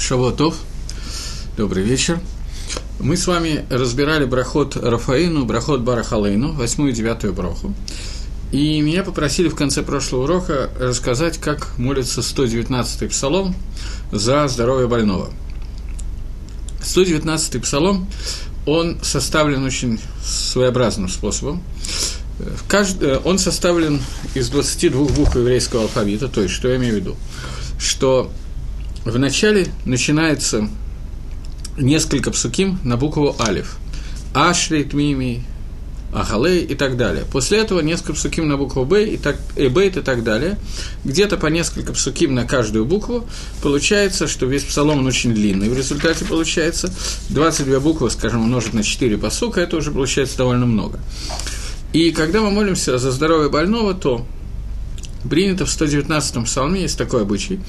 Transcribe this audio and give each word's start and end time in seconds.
Шавуатов, 0.00 0.56
добрый 1.56 1.82
вечер. 1.82 2.20
Мы 3.00 3.16
с 3.16 3.26
вами 3.26 3.64
разбирали 3.68 4.24
брахот 4.24 4.76
Рафаину, 4.76 5.44
брахот 5.44 5.80
Барахалейну, 5.80 6.52
восьмую 6.52 6.92
и 6.92 6.94
девятую 6.94 7.32
браху. 7.32 7.74
И 8.52 8.80
меня 8.80 9.02
попросили 9.02 9.48
в 9.48 9.54
конце 9.54 9.82
прошлого 9.82 10.24
урока 10.24 10.70
рассказать, 10.78 11.38
как 11.38 11.76
молится 11.78 12.20
119-й 12.20 13.08
псалом 13.08 13.54
за 14.12 14.48
здоровье 14.48 14.88
больного. 14.88 15.30
119-й 16.80 17.60
псалом, 17.60 18.08
он 18.66 19.00
составлен 19.02 19.64
очень 19.64 20.00
своеобразным 20.22 21.08
способом. 21.08 21.62
Он 23.24 23.38
составлен 23.38 24.00
из 24.34 24.48
22 24.48 25.06
букв 25.06 25.34
еврейского 25.34 25.82
алфавита, 25.82 26.28
то 26.28 26.40
есть, 26.40 26.54
что 26.54 26.68
я 26.68 26.76
имею 26.76 26.94
в 26.94 26.96
виду? 26.96 27.16
Что 27.78 28.30
Вначале 29.08 29.68
начинается 29.86 30.68
несколько 31.78 32.30
псуким 32.30 32.78
на 32.84 32.98
букву 32.98 33.34
Алиф. 33.40 33.78
Ашри, 34.34 34.84
Тмими, 34.84 35.44
Ахалей 36.12 36.62
и 36.64 36.74
так 36.74 36.98
далее. 36.98 37.24
После 37.32 37.58
этого 37.58 37.80
несколько 37.80 38.12
псуким 38.12 38.48
на 38.48 38.58
букву 38.58 38.84
Б 38.84 39.06
и 39.06 39.16
так, 39.16 39.38
и 39.56 39.68
Бейт 39.68 39.96
и 39.96 40.02
так 40.02 40.24
далее. 40.24 40.58
Где-то 41.04 41.38
по 41.38 41.46
несколько 41.46 41.94
псуким 41.94 42.34
на 42.34 42.44
каждую 42.44 42.84
букву. 42.84 43.26
Получается, 43.62 44.28
что 44.28 44.44
весь 44.44 44.64
псалом 44.64 44.98
он 44.98 45.06
очень 45.06 45.32
длинный. 45.32 45.70
В 45.70 45.76
результате 45.76 46.26
получается 46.26 46.92
22 47.30 47.80
буквы, 47.80 48.10
скажем, 48.10 48.42
умножить 48.42 48.74
на 48.74 48.82
4 48.82 49.16
посука, 49.16 49.62
это 49.62 49.78
уже 49.78 49.90
получается 49.90 50.36
довольно 50.36 50.66
много. 50.66 51.00
И 51.94 52.10
когда 52.10 52.42
мы 52.42 52.50
молимся 52.50 52.98
за 52.98 53.10
здоровье 53.10 53.48
больного, 53.48 53.94
то 53.94 54.26
принято 55.28 55.66
в 55.66 55.68
119-м 55.68 56.44
псалме, 56.44 56.82
есть 56.82 56.98
такой 56.98 57.22
обычай, 57.22 57.60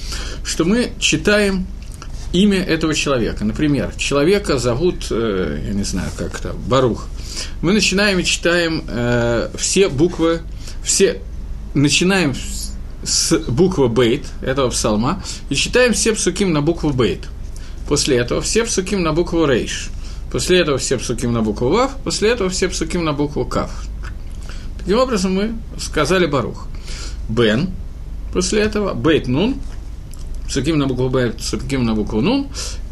что 0.44 0.66
мы 0.66 0.92
читаем 1.00 1.68
имя 2.32 2.60
этого 2.60 2.94
человека. 2.94 3.44
Например, 3.44 3.94
человека 3.98 4.58
зовут, 4.58 5.08
э, 5.10 5.64
я 5.68 5.74
не 5.74 5.84
знаю, 5.84 6.10
как 6.18 6.40
это, 6.40 6.54
Барух. 6.54 7.08
Мы 7.62 7.74
начинаем 7.74 8.20
и 8.20 8.24
читаем 8.24 8.84
э, 8.88 9.50
все 9.58 9.90
буквы, 9.90 10.42
все, 10.84 11.22
начинаем 11.74 12.36
с 13.04 13.38
буквы 13.48 13.90
Бейт, 13.90 14.26
этого 14.42 14.70
псалма, 14.70 15.24
и 15.50 15.56
читаем 15.56 15.94
все 15.94 16.14
псуким 16.14 16.52
на 16.52 16.62
букву 16.62 16.92
Бейт. 16.92 17.28
После 17.90 18.18
этого 18.18 18.40
все 18.42 18.66
псуким 18.66 19.02
на 19.02 19.14
букву 19.14 19.48
Рейш. 19.48 19.90
После 20.32 20.60
этого 20.60 20.78
все 20.78 21.00
псуким 21.00 21.34
на 21.34 21.42
букву 21.42 21.70
Вав, 21.70 21.98
после 22.04 22.30
этого 22.30 22.52
все 22.52 22.70
псуким 22.70 23.04
на 23.04 23.14
букву 23.14 23.46
Кав. 23.46 23.72
Таким 24.78 25.00
образом, 25.00 25.34
мы 25.34 25.56
сказали 25.80 26.28
Барух. 26.28 26.68
Бен, 27.30 27.70
после 28.34 28.62
этого 28.62 28.94
Бейт 28.94 29.28
Нун, 29.28 29.56
Суким 30.50 30.80
на 30.80 30.88
букву 30.88 31.10
Б, 31.10 31.34
Суким 31.40 31.86
на 31.86 31.94
букву 31.94 32.22
Нун, 32.22 32.48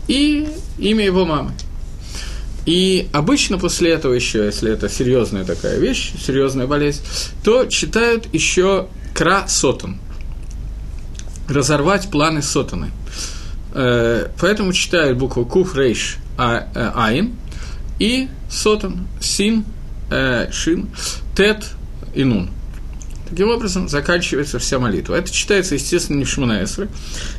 и 0.08 0.48
имя 0.78 1.06
его 1.06 1.26
мамы. 1.26 1.52
И 2.66 3.08
обычно 3.14 3.58
после 3.58 3.94
этого 3.94 4.14
еще, 4.14 4.46
если 4.46 4.72
это 4.72 4.90
серьезная 4.90 5.46
такая 5.46 5.80
вещь, 5.80 6.12
серьезная 6.24 6.68
болезнь, 6.68 7.02
то 7.44 7.66
читают 7.66 8.28
еще 8.34 8.88
кра 9.14 9.48
сотан. 9.48 9.98
Разорвать 11.48 12.12
планы 12.12 12.42
сотаны. 12.42 12.92
Э, 13.74 14.28
поэтому 14.40 14.74
читают 14.74 15.18
букву 15.18 15.46
куф 15.46 15.76
рейш 15.76 16.18
а, 16.38 16.68
э, 16.76 16.92
айн 16.94 17.36
и 18.00 18.28
сотан, 18.50 19.08
син, 19.22 19.64
э, 20.10 20.52
шин, 20.52 20.90
тет 21.36 21.68
и 22.14 22.24
нун. 22.26 22.50
Таким 23.30 23.50
образом, 23.50 23.90
заканчивается 23.90 24.60
вся 24.60 24.80
молитва. 24.80 25.16
Это 25.16 25.32
читается, 25.32 25.76
естественно, 25.76 26.18
не 26.18 26.26
в 26.26 26.30
Шманаэсре. 26.30 26.88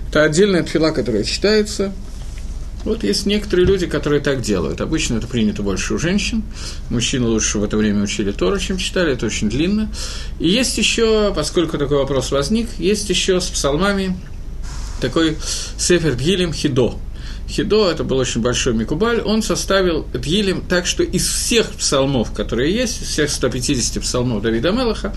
Это 0.09 0.23
отдельная 0.23 0.63
тфила, 0.63 0.91
которая 0.91 1.25
читается. 1.25 1.93
Вот 2.85 3.03
есть 3.03 3.27
некоторые 3.27 3.67
люди, 3.67 3.87
которые 3.87 4.21
так 4.21 4.41
делают. 4.41 4.81
Обычно 4.81 5.17
это 5.17 5.27
принято 5.27 5.63
больше 5.63 5.95
у 5.95 5.99
женщин. 5.99 6.43
Мужчины 6.91 7.27
лучше 7.27 7.59
в 7.59 7.65
это 7.65 7.77
время 7.77 8.03
учили 8.03 8.31
Тору, 8.31 8.59
чем 8.59 8.79
читали. 8.79 9.13
Это 9.13 9.27
очень 9.27 9.49
длинно. 9.51 9.91
И 10.39 10.49
есть 10.49 10.79
еще, 10.79 11.33
поскольку 11.35 11.77
такой 11.79 11.99
вопрос 11.99 12.31
возник, 12.31 12.69
есть 12.79 13.09
еще 13.11 13.41
с 13.41 13.47
псалмами 13.47 14.17
такой 15.01 15.37
Сефер 15.77 16.17
Гилем 16.17 16.53
Хидо– 16.53 16.99
Хидо, 17.49 17.91
это 17.91 18.05
был 18.05 18.19
очень 18.19 18.43
большой 18.43 18.75
Микубаль, 18.75 19.21
он 19.21 19.43
составил 19.43 20.07
Дгилем 20.13 20.61
так, 20.61 20.87
что 20.87 21.03
из 21.03 21.27
всех 21.27 21.71
псалмов, 21.73 22.33
которые 22.33 22.75
есть, 22.75 23.03
из 23.03 23.09
всех 23.09 23.31
150 23.31 24.03
псалмов 24.03 24.43
Давида 24.43 24.71
Мелаха, 24.71 25.15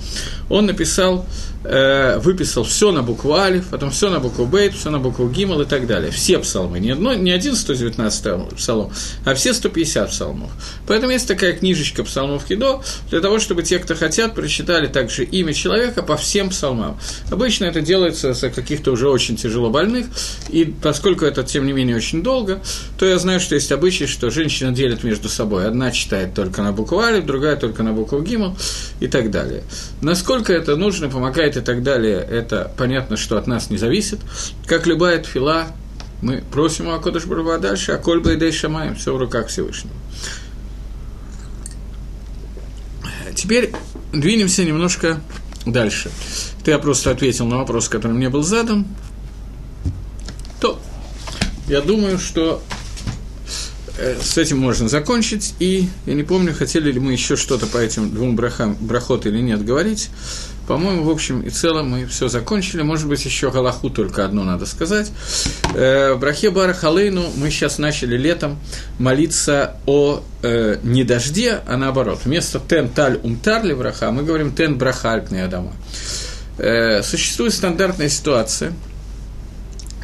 он 0.50 0.66
написал, 0.66 1.26
э, 1.64 2.18
выписал 2.20 2.64
все 2.64 2.92
на 2.92 3.04
букву 3.04 3.34
Алиф, 3.34 3.68
потом 3.70 3.92
все 3.92 4.10
на 4.10 4.20
букву 4.20 4.46
Бейт, 4.46 4.74
все 4.74 4.90
на 4.90 5.00
букву 5.00 5.30
Гимал 5.30 5.62
и 5.62 5.66
так 5.66 5.88
далее. 5.88 6.12
Все 6.12 6.40
псалмы, 6.40 6.80
не, 6.80 6.92
одно, 6.92 7.14
не 7.14 7.32
один 7.32 7.56
119 7.56 8.56
псалом, 8.56 8.92
а 9.26 9.34
все 9.34 9.54
150 9.54 10.10
псалмов. 10.10 10.52
Поэтому 10.88 11.12
есть 11.12 11.28
такая 11.28 11.54
книжечка 11.54 12.04
псалмов 12.04 12.46
Хидо, 12.48 12.82
для 13.10 13.22
того, 13.22 13.40
чтобы 13.40 13.64
те, 13.64 13.80
кто 13.80 13.96
хотят, 13.96 14.36
прочитали 14.36 14.88
также 14.88 15.24
имя 15.24 15.54
человека 15.54 16.04
по 16.04 16.18
всем 16.18 16.50
псалмам. 16.50 16.98
Обычно 17.30 17.66
это 17.66 17.82
делается 17.82 18.34
за 18.34 18.50
каких-то 18.50 18.92
уже 18.92 19.10
очень 19.10 19.36
тяжело 19.36 19.70
больных, 19.70 20.08
и 20.50 20.66
поскольку 20.66 21.26
это, 21.26 21.44
тем 21.44 21.66
не 21.66 21.74
менее, 21.74 21.96
очень 21.96 22.24
долго, 22.24 22.62
то 22.98 23.06
я 23.06 23.18
знаю, 23.20 23.40
что 23.40 23.56
есть 23.56 23.72
обычай, 23.72 24.08
что 24.08 24.30
женщина 24.30 24.72
делит 24.72 25.04
между 25.04 25.30
собой. 25.30 25.68
Одна 25.68 25.92
читает 25.92 26.34
только 26.34 26.62
на 26.62 26.72
букву 26.72 27.00
Алиф, 27.00 27.26
другая 27.26 27.56
только 27.56 27.84
на 27.84 27.94
букву 27.94 28.22
Гимл 28.22 28.58
и 29.00 29.08
так 29.08 29.32
далее. 29.32 29.64
Насколько 30.02 30.54
это 30.54 30.76
нужно, 30.76 31.10
помогает 31.10 31.51
и 31.58 31.62
так 31.62 31.84
далее, 31.84 32.18
это 32.18 32.72
понятно, 32.78 33.18
что 33.18 33.38
от 33.38 33.48
нас 33.48 33.70
не 33.70 33.78
зависит. 33.78 34.20
Как 34.66 34.88
любая 34.88 35.22
фила, 35.24 35.68
мы 36.22 36.44
просим 36.52 36.88
у 36.88 36.92
Акодыш 36.92 37.26
Барба 37.26 37.58
дальше, 37.58 37.92
а 37.94 37.98
коль 37.98 38.20
Блейдей 38.20 38.52
Шамаем, 38.52 38.96
все 38.96 39.14
в 39.14 39.18
руках 39.18 39.48
Всевышнего. 39.48 39.96
Теперь 43.36 43.72
двинемся 44.12 44.64
немножко 44.64 45.22
дальше. 45.66 46.12
Это 46.62 46.72
я 46.72 46.80
просто 46.80 47.12
ответил 47.12 47.48
на 47.48 47.58
вопрос, 47.58 47.90
который 47.90 48.14
мне 48.14 48.30
был 48.30 48.44
задан. 48.44 48.86
То 50.60 50.80
я 51.68 51.82
думаю, 51.82 52.20
что 52.20 52.62
э, 53.98 54.18
с 54.22 54.38
этим 54.38 54.60
можно 54.60 54.90
закончить. 54.90 55.56
И 55.60 55.88
я 56.06 56.14
не 56.14 56.24
помню, 56.24 56.54
хотели 56.54 56.92
ли 56.92 57.00
мы 57.00 57.14
еще 57.14 57.36
что-то 57.36 57.66
по 57.66 57.78
этим 57.78 58.14
двум 58.14 58.36
брахам, 58.36 58.76
брахот 58.80 59.26
или 59.26 59.40
нет 59.40 59.64
говорить. 59.64 60.10
По-моему, 60.72 61.04
в 61.04 61.10
общем 61.10 61.42
и 61.42 61.50
целом 61.50 61.90
мы 61.90 62.06
все 62.06 62.30
закончили. 62.30 62.82
Может 62.82 63.10
быть, 63.10 63.26
еще 63.26 63.52
Галаху 63.52 63.90
только 63.90 64.24
одно 64.24 64.46
надо 64.46 64.66
сказать. 64.66 65.12
Э, 65.76 66.14
в 66.14 66.20
брахе 66.20 66.50
Бара 66.50 66.72
Халейну 66.72 67.26
мы 67.36 67.52
сейчас 67.52 67.78
начали 67.78 68.16
летом 68.16 68.58
молиться 68.98 69.76
о 69.86 70.24
э, 70.44 70.78
не 70.84 71.04
дожде, 71.04 71.60
а 71.68 71.76
наоборот. 71.76 72.22
Вместо 72.24 72.60
тен 72.60 72.88
таль 72.88 73.20
умтар 73.22 73.66
ли 73.66 73.74
браха 73.74 74.12
мы 74.12 74.24
говорим 74.24 74.56
тен 74.56 74.78
брахальпный 74.78 75.44
адама. 75.44 75.74
Э, 76.58 77.04
существует 77.04 77.54
стандартная 77.54 78.08
ситуация, 78.08 78.72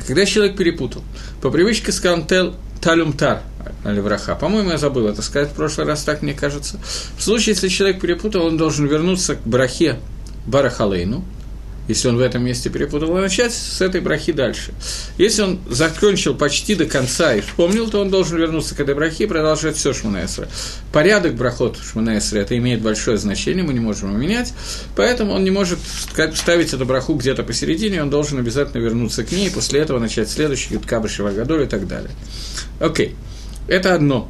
когда 0.06 0.26
человек 0.26 0.58
перепутал– 0.58 1.02
по 1.42 1.52
привычке 1.52 1.92
сказал 1.92 2.26
тел, 2.26 2.56
талюмтар, 2.82 3.42
Аливраха. 3.84 4.36
По-моему, 4.36 4.72
я 4.72 4.78
забыл 4.78 5.08
это 5.08 5.22
сказать 5.22 5.50
в 5.50 5.54
прошлый 5.54 5.86
раз, 5.86 6.04
так 6.04 6.22
мне 6.22 6.34
кажется. 6.34 6.80
В 7.18 7.24
случае, 7.24 7.54
если 7.54 7.68
человек 7.68 8.02
перепутал, 8.02 8.46
он 8.46 8.58
должен 8.58 8.88
вернуться 8.88 9.36
к 9.36 9.46
брахе 9.46 10.00
Барахалейну, 10.48 11.24
если 11.88 12.10
он 12.10 12.18
в 12.18 12.20
этом 12.20 12.44
месте 12.44 12.70
перепутал, 12.70 13.18
и 13.18 13.22
начать 13.22 13.54
с 13.54 13.82
этой 13.82 14.02
брахи 14.02 14.32
дальше. 14.32 14.74
Если 15.18 15.42
он 15.42 15.60
закончил 15.70 16.36
почти 16.36 16.76
до 16.76 16.86
конца 16.86 17.34
и 17.34 17.42
вспомнил, 17.42 17.90
то 17.90 18.02
он 18.02 18.10
должен 18.10 18.38
вернуться 18.38 18.76
к 18.76 18.80
этой 18.80 18.94
брахе 18.94 19.24
и 19.24 19.28
продолжать 19.28 19.78
все 19.78 19.94
Шманаэсра. 19.94 20.48
Порядок 20.92 21.36
брахот 21.36 21.78
Шманаэсра 21.78 22.40
это 22.40 22.58
имеет 22.58 22.82
большое 22.82 23.18
значение, 23.18 23.64
мы 23.64 23.74
не 23.74 23.80
можем 23.80 24.10
его 24.10 24.20
менять, 24.20 24.54
поэтому 24.96 25.34
он 25.34 25.44
не 25.44 25.52
может 25.52 25.80
ставить 26.36 26.74
эту 26.74 26.86
браху 26.86 27.14
где-то 27.14 27.44
посередине, 27.44 28.02
он 28.02 28.10
должен 28.10 28.38
обязательно 28.38 28.82
вернуться 28.82 29.24
к 29.24 29.32
ней, 29.32 29.48
и 29.48 29.50
после 29.50 29.80
этого 29.80 30.00
начать 30.00 30.30
следующий 30.30 30.74
Юткаба 30.74 31.08
Шивагадоль 31.08 31.64
и 31.64 31.68
так 31.68 31.88
далее. 31.88 32.12
Окей, 32.80 33.16
это 33.68 33.94
одно. 33.94 34.30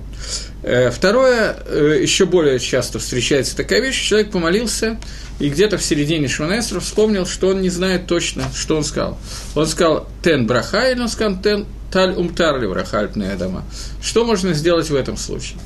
Э, 0.64 0.90
второе, 0.90 1.56
э, 1.66 2.00
еще 2.02 2.26
более 2.26 2.60
часто 2.60 3.00
встречается 3.00 3.56
такая 3.56 3.82
вещь, 3.82 4.02
человек 4.02 4.32
помолился, 4.32 5.00
и 5.40 5.50
где-то 5.50 5.78
в 5.78 5.84
середине 5.84 6.28
Шманесра 6.28 6.80
вспомнил, 6.80 7.26
что 7.26 7.50
он 7.50 7.62
не 7.62 7.70
знает 7.70 8.08
точно, 8.08 8.44
что 8.56 8.78
он 8.78 8.84
сказал. 8.84 9.18
Он 9.56 9.68
сказал 9.68 10.08
«тен 10.24 10.48
браха» 10.48 10.90
или 10.92 11.00
он 11.00 11.10
сказал 11.10 11.38
«тен 11.42 11.66
таль 11.92 12.14
умтар 12.16 12.60
ли 12.60 12.68
браха 12.68 13.08
дома». 13.08 13.64
Что 14.02 14.26
можно 14.26 14.54
сделать 14.54 14.90
в 14.90 14.96
этом 14.96 15.18
случае? 15.18 15.60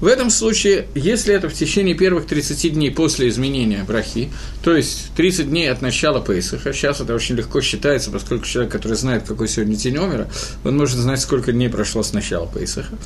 В 0.00 0.06
этом 0.06 0.30
случае, 0.30 0.88
если 0.94 1.34
это 1.34 1.48
в 1.48 1.54
течение 1.54 1.94
первых 1.94 2.26
30 2.26 2.72
дней 2.72 2.90
после 2.90 3.28
изменения 3.28 3.84
брахи, 3.84 4.30
то 4.64 4.74
есть 4.74 5.10
30 5.16 5.50
дней 5.50 5.70
от 5.70 5.82
начала 5.82 6.20
Пейсаха, 6.20 6.72
сейчас 6.72 7.00
это 7.00 7.14
очень 7.14 7.36
легко 7.36 7.60
считается, 7.60 8.10
поскольку 8.10 8.46
человек, 8.46 8.72
который 8.72 8.96
знает, 8.96 9.24
какой 9.26 9.46
сегодня 9.46 9.76
день 9.76 9.98
умера, 9.98 10.28
он 10.64 10.78
может 10.78 10.96
знать, 10.96 11.20
сколько 11.20 11.52
дней 11.52 11.68
прошло 11.68 12.02
с 12.02 12.14
начала 12.14 12.46
Пейсаха. 12.46 12.96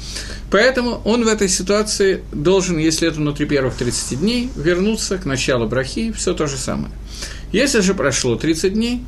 Поэтому 0.50 1.02
он 1.04 1.24
в 1.24 1.28
этой 1.28 1.48
ситуации 1.48 2.22
должен, 2.32 2.78
если 2.78 3.08
это 3.08 3.16
внутри 3.16 3.46
первых 3.46 3.74
30 3.74 4.20
дней, 4.20 4.50
вернуться 4.54 5.18
к 5.18 5.24
началу 5.24 5.66
брахи, 5.66 6.12
все 6.12 6.32
то 6.32 6.46
же 6.46 6.56
самое. 6.56 6.92
Если 7.50 7.80
же 7.80 7.94
прошло 7.94 8.36
30 8.36 8.72
дней, 8.72 9.02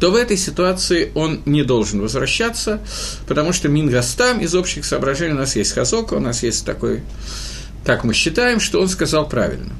то 0.00 0.10
в 0.10 0.14
этой 0.14 0.36
ситуации 0.36 1.10
он 1.14 1.40
не 1.44 1.62
должен 1.62 2.00
возвращаться, 2.00 2.80
потому 3.26 3.52
что 3.52 3.68
Мингастам 3.68 4.40
из 4.40 4.54
общих 4.54 4.84
соображений 4.84 5.32
у 5.32 5.38
нас 5.38 5.56
есть 5.56 5.72
Хазока, 5.72 6.14
у 6.14 6.20
нас 6.20 6.42
есть 6.42 6.64
такой, 6.64 7.02
как 7.84 8.04
мы 8.04 8.14
считаем, 8.14 8.60
что 8.60 8.80
он 8.80 8.88
сказал 8.88 9.28
правильно. 9.28 9.72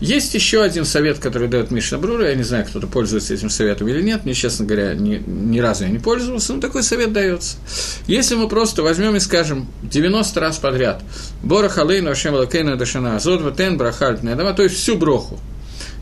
Есть 0.00 0.32
еще 0.32 0.62
один 0.62 0.86
совет, 0.86 1.18
который 1.18 1.46
дает 1.46 1.70
Мишна 1.70 1.98
Брура, 1.98 2.30
я 2.30 2.34
не 2.34 2.42
знаю, 2.42 2.64
кто-то 2.64 2.86
пользуется 2.86 3.34
этим 3.34 3.50
советом 3.50 3.86
или 3.88 4.00
нет, 4.00 4.24
мне, 4.24 4.32
честно 4.32 4.64
говоря, 4.64 4.94
ни, 4.94 5.22
ни 5.26 5.58
разу 5.58 5.84
я 5.84 5.90
не 5.90 5.98
пользовался, 5.98 6.54
но 6.54 6.60
такой 6.60 6.82
совет 6.82 7.12
дается. 7.12 7.58
Если 8.06 8.34
мы 8.34 8.48
просто 8.48 8.82
возьмем 8.82 9.16
и 9.16 9.20
скажем 9.20 9.68
90 9.82 10.40
раз 10.40 10.56
подряд 10.56 11.02
«Бора 11.42 11.68
халейну 11.68 12.10
ашем 12.10 12.32
лакейну 12.32 12.78
дашана 12.78 13.16
азот 13.16 13.54
тен 13.58 13.76
брахальт 13.76 14.22
то 14.22 14.62
есть 14.62 14.76
всю 14.76 14.96
броху, 14.96 15.38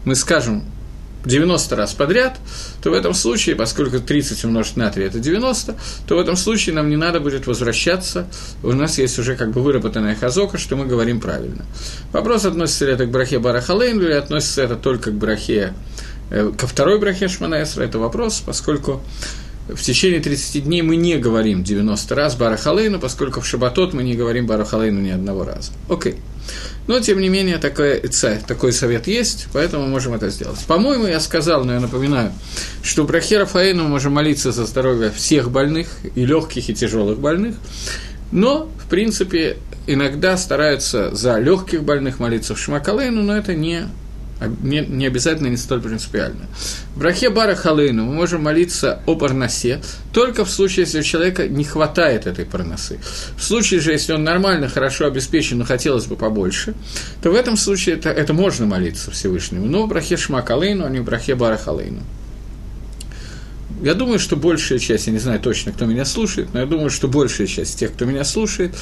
мы 0.05 0.15
скажем 0.15 0.63
90 1.25 1.77
раз 1.77 1.95
подряд, 1.95 2.39
то 2.83 2.91
в 2.91 2.95
этом 2.95 3.15
случае, 3.15 3.57
поскольку 3.57 4.01
30 4.01 4.45
умножить 4.45 4.77
на 4.77 4.91
3– 4.91 5.05
это 5.07 5.19
90, 5.19 5.77
то 6.07 6.17
в 6.17 6.19
этом 6.19 6.37
случае 6.37 6.75
нам 6.75 6.89
не 6.89 6.97
надо 6.97 7.21
будет 7.21 7.47
возвращаться, 7.47 8.29
у 8.63 8.73
нас 8.73 8.99
есть 8.99 9.19
уже 9.19 9.37
как 9.37 9.51
бы 9.51 9.63
выработанная 9.63 10.15
хазока, 10.15 10.59
что 10.59 10.77
мы 10.77 10.87
говорим 10.87 11.21
правильно. 11.21 11.65
Вопрос, 12.13 12.45
относится 12.45 12.87
ли 12.87 12.93
это 12.93 13.07
к 13.07 13.11
брахе 13.11 13.39
Барахалейн, 13.39 14.01
или 14.01 14.13
относится 14.13 14.63
это 14.63 14.77
только 14.77 15.11
к 15.11 15.15
брахе, 15.15 15.75
э, 16.31 16.53
ко 16.57 16.67
второй 16.67 16.99
брахе 16.99 17.29
Шманаэсра, 17.29 17.83
это 17.83 17.99
вопрос, 17.99 18.43
поскольку 18.45 19.03
в 19.69 19.83
течение 19.83 20.21
30 20.21 20.65
дней 20.65 20.83
мы 20.83 20.97
не 20.97 21.19
говорим 21.19 21.63
90 21.63 22.15
раз 22.15 22.37
Барахалейну, 22.37 22.99
поскольку 22.99 23.41
в 23.41 23.47
Шабатот 23.47 23.93
мы 23.93 24.03
не 24.03 24.15
говорим 24.15 24.47
Барахалейну 24.47 25.01
ни 25.01 25.11
одного 25.11 25.45
раза. 25.45 25.73
Окей. 25.89 26.17
Но, 26.87 27.01
тем 27.01 27.21
не 27.21 27.29
менее, 27.29 27.59
такой, 27.59 28.03
такой 28.47 28.73
совет 28.73 29.07
есть, 29.07 29.49
поэтому 29.53 29.85
мы 29.85 29.91
можем 29.91 30.15
это 30.15 30.31
сделать. 30.31 30.59
По-моему, 30.67 31.07
я 31.07 31.21
сказал, 31.21 31.65
но 31.65 31.75
я 31.75 31.81
напоминаю, 31.81 32.33
что 32.83 33.05
Брахе 33.05 33.39
Рафаэну 33.39 33.85
мы 33.85 33.89
можем 33.91 34.15
молиться 34.15 34.53
за 34.53 34.65
здоровье 34.65 35.11
всех 35.11 35.51
больных, 35.51 35.89
и 36.15 36.25
легких, 36.25 36.71
и 36.71 36.75
тяжелых 36.75 37.19
больных, 37.19 37.57
но, 38.33 38.71
в 38.85 38.89
принципе, 38.89 39.57
иногда 39.87 40.37
стараются 40.37 41.15
за 41.15 41.39
легких 41.39 41.83
больных 41.83 42.21
молиться 42.21 42.55
в 42.55 42.59
Шмакалейну, 42.59 43.23
но 43.23 43.37
это 43.37 43.55
не 43.55 43.89
не, 44.63 44.81
не 44.81 45.07
обязательно 45.07 45.49
не 45.49 45.57
столь 45.57 45.81
принципиально. 45.81 46.47
В 46.95 46.99
брахе 46.99 47.31
Бара 47.31 47.55
Халейну 47.55 48.05
мы 48.05 48.15
можем 48.15 48.43
молиться 48.43 49.01
о 49.07 49.17
парносе 49.17 49.81
только 50.13 50.45
в 50.45 50.51
случае, 50.51 50.85
если 50.85 51.01
у 51.01 51.03
человека 51.03 51.49
не 51.49 51.65
хватает 51.65 52.27
этой 52.27 52.45
парносы. 52.45 53.01
В 53.37 53.43
случае 53.43 53.81
же, 53.81 53.93
если 53.93 54.13
он 54.13 54.25
нормально, 54.25 54.69
хорошо 54.69 55.07
обеспечен, 55.07 55.59
но 55.59 55.65
хотелось 55.65 56.07
бы 56.07 56.17
побольше, 56.17 56.75
то 57.23 57.31
в 57.31 57.35
этом 57.35 57.57
случае 57.57 57.97
это, 57.97 58.11
это 58.11 58.33
можно 58.33 58.67
молиться 58.67 59.11
Всевышнему. 59.11 59.67
Но 59.67 59.85
в 59.85 59.89
брахе 59.89 60.17
Шма 60.17 60.43
Халейну, 60.43 60.85
а 60.87 60.91
не 60.91 61.01
в 61.01 61.05
брахе 61.05 61.35
Бара 61.35 61.57
Халейну. 61.57 62.03
Я 63.83 63.95
думаю, 63.95 64.19
что 64.19 64.35
большая 64.35 64.81
часть, 64.81 65.07
я 65.07 65.13
не 65.13 65.21
знаю 65.21 65.39
точно, 65.39 65.71
кто 65.73 65.87
меня 65.87 66.05
слушает, 66.05 66.49
но 66.53 66.61
я 66.61 66.67
думаю, 66.67 66.91
что 66.91 67.07
большая 67.07 67.47
часть 67.47 67.79
тех, 67.79 67.93
кто 67.93 68.07
меня 68.07 68.25
слушает, 68.25 68.75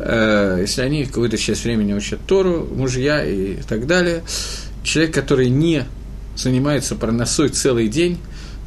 э, 0.00 0.58
если 0.62 0.82
они 0.82 1.04
какую-то 1.04 1.38
часть 1.38 1.62
времени 1.62 1.92
учат 1.92 2.18
Тору, 2.26 2.66
мужья 2.74 3.24
и 3.24 3.58
так 3.68 3.86
далее, 3.86 4.22
человек, 4.82 5.14
который 5.14 5.48
не 5.48 5.86
занимается 6.36 6.94
парносой 6.94 7.48
целый 7.48 7.88
день, 7.88 8.18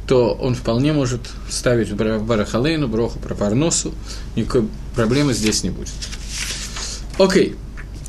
то 0.06 0.34
он 0.34 0.54
вполне 0.54 0.92
может 0.92 1.20
ставить 1.48 1.90
в 1.90 2.24
Барахалейну, 2.24 2.88
Броху, 2.88 3.18
про 3.18 3.34
парносу, 3.34 3.94
никакой 4.36 4.68
проблемы 4.94 5.32
здесь 5.32 5.62
не 5.62 5.70
будет. 5.70 5.92
Окей. 7.18 7.56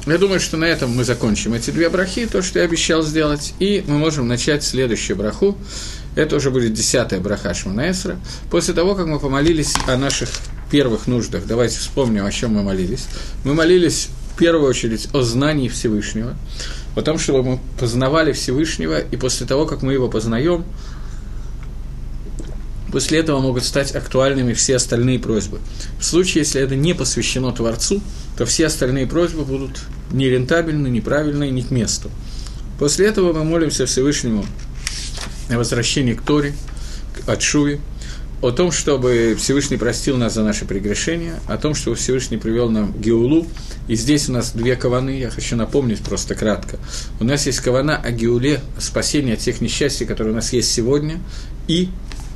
Я 0.06 0.20
думаю, 0.20 0.40
что 0.40 0.56
на 0.58 0.66
этом 0.66 0.92
мы 0.96 1.04
закончим 1.04 1.56
эти 1.56 1.72
две 1.72 1.90
брахи, 1.90 2.28
то, 2.28 2.44
что 2.44 2.60
я 2.60 2.66
обещал 2.66 3.02
сделать, 3.02 3.56
и 3.58 3.84
мы 3.88 3.98
можем 3.98 4.28
начать 4.28 4.64
следующую 4.64 5.18
браху. 5.18 5.58
Это 6.16 6.36
уже 6.36 6.52
будет 6.52 6.74
десятая 6.74 7.20
браха 7.20 7.56
Шманаэсра. 7.56 8.20
После 8.52 8.76
того, 8.76 8.94
как 8.94 9.08
мы 9.08 9.20
помолились 9.20 9.74
о 9.88 9.98
наших 9.98 10.30
первых 10.70 11.08
нуждах, 11.08 11.46
давайте 11.48 11.80
вспомним, 11.80 12.26
о 12.26 12.32
чем 12.32 12.54
мы 12.54 12.62
молились. 12.62 13.08
Мы 13.44 13.56
молились 13.56 14.10
в 14.34 14.38
первую 14.38 14.70
очередь 14.70 15.08
о 15.12 15.22
знании 15.24 15.70
Всевышнего 15.70 16.36
о 16.96 17.02
том, 17.02 17.20
чтобы 17.20 17.44
мы 17.44 17.60
познавали 17.80 18.32
Всевышнего, 18.32 19.00
и 19.00 19.18
после 19.18 19.46
того, 19.46 19.66
как 19.66 19.82
мы 19.82 19.94
его 19.94 20.08
познаем, 20.08 20.64
после 22.92 23.20
этого 23.20 23.40
могут 23.40 23.66
стать 23.66 23.94
актуальными 23.96 24.54
все 24.54 24.78
остальные 24.78 25.20
просьбы. 25.20 25.60
В 26.00 26.06
случае, 26.06 26.44
если 26.44 26.62
это 26.62 26.76
не 26.76 26.94
посвящено 26.94 27.52
Творцу, 27.52 28.02
то 28.38 28.46
все 28.46 28.68
остальные 28.68 29.08
просьбы 29.08 29.44
будут 29.44 29.82
нерентабельны, 30.12 30.88
неправильны 30.88 31.50
и 31.50 31.52
не 31.52 31.64
к 31.64 31.72
месту. 31.72 32.10
После 32.80 33.08
этого 33.08 33.34
мы 33.34 33.44
молимся 33.44 33.86
Всевышнему 33.86 34.46
о 35.50 35.58
возвращении 35.58 36.14
к 36.14 36.22
Торе, 36.22 36.54
от 37.28 37.42
Шуи, 37.42 37.80
о 38.46 38.52
том, 38.52 38.72
чтобы 38.72 39.36
Всевышний 39.40 39.78
простил 39.78 40.18
нас 40.18 40.36
за 40.36 40.44
наши 40.44 40.66
прегрешения, 40.66 41.40
о 41.48 41.58
том, 41.58 41.74
чтобы 41.74 41.96
Всевышний 41.96 42.38
привел 42.38 42.70
нам 42.70 42.94
Геулу. 42.94 43.48
И 43.88 43.96
здесь 43.96 44.30
у 44.30 44.34
нас 44.34 44.52
две 44.52 44.76
каваны, 44.76 45.18
я 45.18 45.32
хочу 45.32 45.56
напомнить 45.56 46.04
просто 46.04 46.36
кратко. 46.36 46.78
У 47.20 47.24
нас 47.24 47.48
есть 47.48 47.60
кавана 47.62 47.98
о 47.98 48.12
Геуле, 48.12 48.62
спасении 48.78 49.34
от 49.34 49.40
тех 49.40 49.62
несчастий, 49.62 50.06
которые 50.06 50.34
у 50.34 50.36
нас 50.36 50.54
есть 50.54 50.72
сегодня, 50.72 51.18
и 51.68 51.90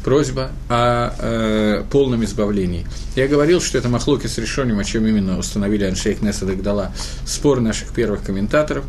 просьба 0.04 0.52
о 0.70 1.14
э, 1.20 1.84
полном 1.92 2.24
избавлении. 2.24 2.86
Я 3.16 3.28
говорил, 3.28 3.62
что 3.62 3.78
это 3.78 3.90
Махлоки 3.90 4.28
с 4.28 4.38
решением, 4.38 4.80
о 4.80 4.84
чем 4.84 5.06
именно 5.06 5.38
установили 5.38 5.84
Аншейх 5.86 6.22
Несад 6.22 6.62
Дала, 6.62 6.92
спор 7.26 7.60
наших 7.60 7.90
первых 7.90 8.24
комментаторов, 8.24 8.86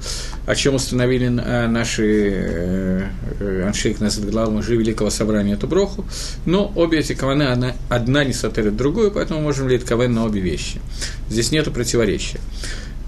о 0.46 0.54
чем 0.54 0.74
установили 0.74 1.26
э, 1.26 1.66
наши 1.66 2.30
э, 2.32 3.02
э 3.40 3.64
Аншейх 3.66 4.00
Несад 4.00 4.30
Дала, 4.30 4.50
мужи 4.50 4.76
Великого 4.76 5.10
Собрания 5.10 5.54
эту 5.54 5.66
броху, 5.66 6.04
но 6.46 6.70
обе 6.74 6.98
эти 6.98 7.14
каваны, 7.14 7.44
одна, 7.44 7.74
одна 7.88 8.24
не 8.24 8.32
сотерит 8.32 8.76
другую, 8.76 9.10
поэтому 9.10 9.40
можем 9.40 9.68
лить 9.68 9.84
кавен 9.84 10.12
на 10.12 10.24
обе 10.24 10.40
вещи. 10.40 10.80
Здесь 11.28 11.50
нет 11.50 11.72
противоречия. 11.72 12.40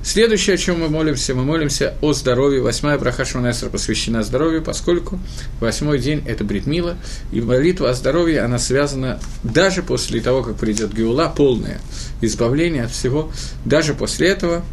Следующее, 0.04 0.54
о 0.54 0.56
чем 0.56 0.80
мы 0.80 0.88
молимся, 0.88 1.32
мы 1.32 1.44
молимся 1.44 1.94
о 2.00 2.12
здоровье. 2.12 2.60
Восьмая 2.60 2.98
браха 2.98 3.24
Шманесра 3.24 3.68
посвящена 3.68 4.24
здоровью, 4.24 4.60
поскольку 4.60 5.20
восьмой 5.60 6.00
день– 6.00 6.24
это 6.26 6.42
Бритмила, 6.42 6.96
и 7.30 7.40
молитва 7.40 7.90
о 7.90 7.94
здоровье, 7.94 8.40
она 8.40 8.58
связана 8.58 9.20
даже 9.44 9.84
после 9.84 10.20
того, 10.20 10.42
как 10.42 10.56
придет 10.56 10.92
Геула, 10.92 11.28
полное 11.28 11.80
избавление 12.20 12.84
от 12.84 12.90
всего, 12.90 13.30
даже 13.64 13.94
после 13.94 14.28
этого 14.28 14.64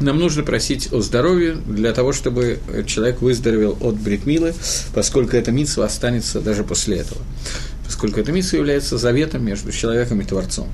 нам 0.00 0.18
нужно 0.18 0.42
просить 0.42 0.92
о 0.92 1.00
здоровье 1.00 1.54
для 1.54 1.92
того, 1.92 2.12
чтобы 2.12 2.58
человек 2.86 3.22
выздоровел 3.22 3.78
от 3.80 3.94
бритмилы, 3.94 4.52
поскольку 4.92 5.36
эта 5.36 5.52
митсва 5.52 5.86
останется 5.86 6.40
даже 6.40 6.64
после 6.64 6.98
этого. 6.98 7.22
Поскольку 7.86 8.20
эта 8.20 8.32
митсва 8.32 8.58
является 8.58 8.98
заветом 8.98 9.44
между 9.44 9.72
человеком 9.72 10.20
и 10.20 10.24
Творцом. 10.24 10.68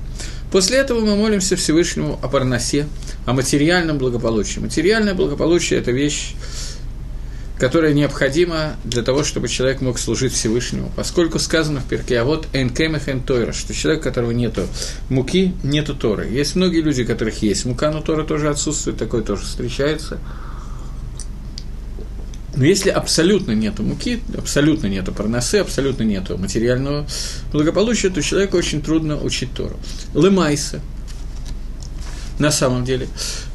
После 0.51 0.77
этого 0.77 0.99
мы 1.01 1.15
молимся 1.15 1.55
Всевышнему 1.55 2.19
о 2.21 2.27
парносе, 2.27 2.87
о 3.25 3.33
материальном 3.33 3.97
благополучии. 3.97 4.59
Материальное 4.59 5.13
благополучие– 5.13 5.79
это 5.81 5.91
вещь, 5.91 6.33
которая 7.57 7.93
необходима 7.93 8.75
для 8.83 9.03
того, 9.03 9.23
чтобы 9.23 9.47
человек 9.47 9.81
мог 9.81 9.99
служить 9.99 10.33
Всевышнему. 10.33 10.91
Поскольку 10.95 11.39
сказано 11.39 11.79
в 11.79 11.85
перке, 11.85 12.19
а 12.19 12.23
вот 12.23 12.47
энкемех 12.53 13.07
эн 13.07 13.21
тойра, 13.21 13.53
что 13.53 13.73
человек, 13.73 14.01
у 14.01 14.03
которого 14.03 14.31
нету 14.31 14.67
муки, 15.09 15.53
нету 15.63 15.95
Торы. 15.95 16.27
Есть 16.27 16.55
многие 16.55 16.81
люди, 16.81 17.03
у 17.03 17.07
которых 17.07 17.41
есть 17.41 17.65
мука, 17.65 17.91
но 17.91 18.01
Тора 18.01 18.23
тоже 18.23 18.49
отсутствует, 18.49 18.97
такое 18.97 19.21
тоже 19.21 19.43
встречается– 19.43 20.19
но 22.55 22.65
если 22.65 22.89
абсолютно 22.89 23.53
нет 23.53 23.79
муки, 23.79 24.21
абсолютно 24.37 24.87
нет 24.87 25.05
парносы, 25.15 25.55
абсолютно 25.55 26.03
нет 26.03 26.29
материального 26.37 27.07
благополучия, 27.51 28.09
то 28.09 28.21
человеку 28.21 28.57
очень 28.57 28.81
трудно 28.81 29.17
учить 29.17 29.53
Тору. 29.53 29.77
Лемайса, 30.13 30.79
на 32.37 32.51
самом 32.51 32.85
деле, 32.85 33.07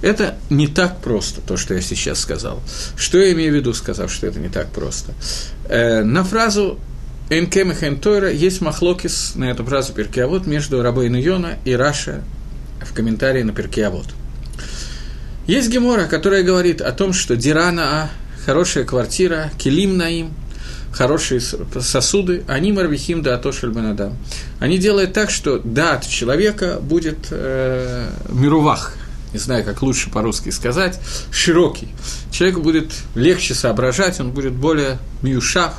это 0.03 0.37
не 0.51 0.67
так 0.67 1.01
просто, 1.01 1.41
то, 1.41 1.57
что 1.57 1.75
я 1.75 1.81
сейчас 1.81 2.21
сказал. 2.21 2.61
Что 2.97 3.19
я 3.19 3.33
имею 3.33 3.53
в 3.53 3.57
виду, 3.57 3.73
сказав, 3.73 4.13
что 4.13 4.27
это 4.27 4.41
не 4.41 4.49
так 4.49 4.71
просто? 4.71 5.13
Э, 5.69 6.03
на 6.03 6.25
фразу 6.25 6.79
«Энкем 7.31 7.71
и 7.71 7.97
Тойра» 7.97 8.33
есть 8.33 8.61
махлокис 8.61 9.35
на 9.35 9.51
эту 9.51 9.65
фразу 9.65 9.93
Перкиавод 9.93 10.47
между 10.47 10.83
Рабейну 10.83 11.19
Йона 11.19 11.59
и 11.65 11.73
Раша 11.73 12.23
в 12.81 12.93
комментарии 12.95 13.43
на 13.43 13.53
Перкиавод. 13.53 14.07
Есть 15.47 15.71
Гемора, 15.71 16.05
которая 16.07 16.43
говорит 16.43 16.81
о 16.81 16.93
том, 16.93 17.13
что 17.13 17.37
Дирана 17.37 18.03
А 18.03 18.11
хорошая 18.49 18.85
квартира, 18.85 19.51
килим 19.59 19.99
наим, 19.99 20.31
хорошие 20.91 21.39
сосуды, 21.39 22.45
они 22.49 22.73
марвихим 22.73 23.23
да 23.23 23.35
атошель. 23.35 23.75
Они 24.59 24.79
делают 24.79 25.13
так, 25.13 25.29
что 25.29 25.59
дат 25.59 26.09
человека 26.09 26.79
будет 26.81 27.27
э, 27.31 28.09
мирувах, 28.31 28.95
не 29.35 29.39
знаю, 29.39 29.65
как 29.65 29.83
лучше 29.83 30.09
по-русски 30.09 30.49
сказать, 30.49 30.99
широкий. 31.31 31.89
Человеку 32.31 32.63
будет 32.63 32.91
легче 33.15 33.53
соображать, 33.53 34.19
он 34.19 34.31
будет 34.31 34.55
более 34.55 34.97
миюшав, 35.21 35.75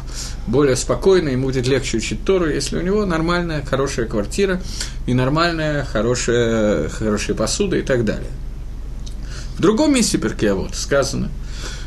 более 0.45 0.75
спокойно, 0.75 1.29
ему 1.29 1.47
будет 1.47 1.65
легче 1.65 1.97
учить 1.97 2.23
Тору, 2.23 2.47
если 2.47 2.77
у 2.77 2.81
него 2.81 3.03
нормальная, 3.03 3.65
хорошая 3.65 4.05
квартира 4.05 4.61
и 5.07 5.15
нормальная, 5.15 5.85
хорошая, 5.85 6.87
хорошая 6.89 7.35
посуда 7.35 7.77
и 7.77 7.81
так 7.81 8.05
далее. 8.05 8.29
В 9.57 9.59
другом 9.59 9.95
месте 9.95 10.19
Перкеавод 10.19 10.75
сказано, 10.75 11.31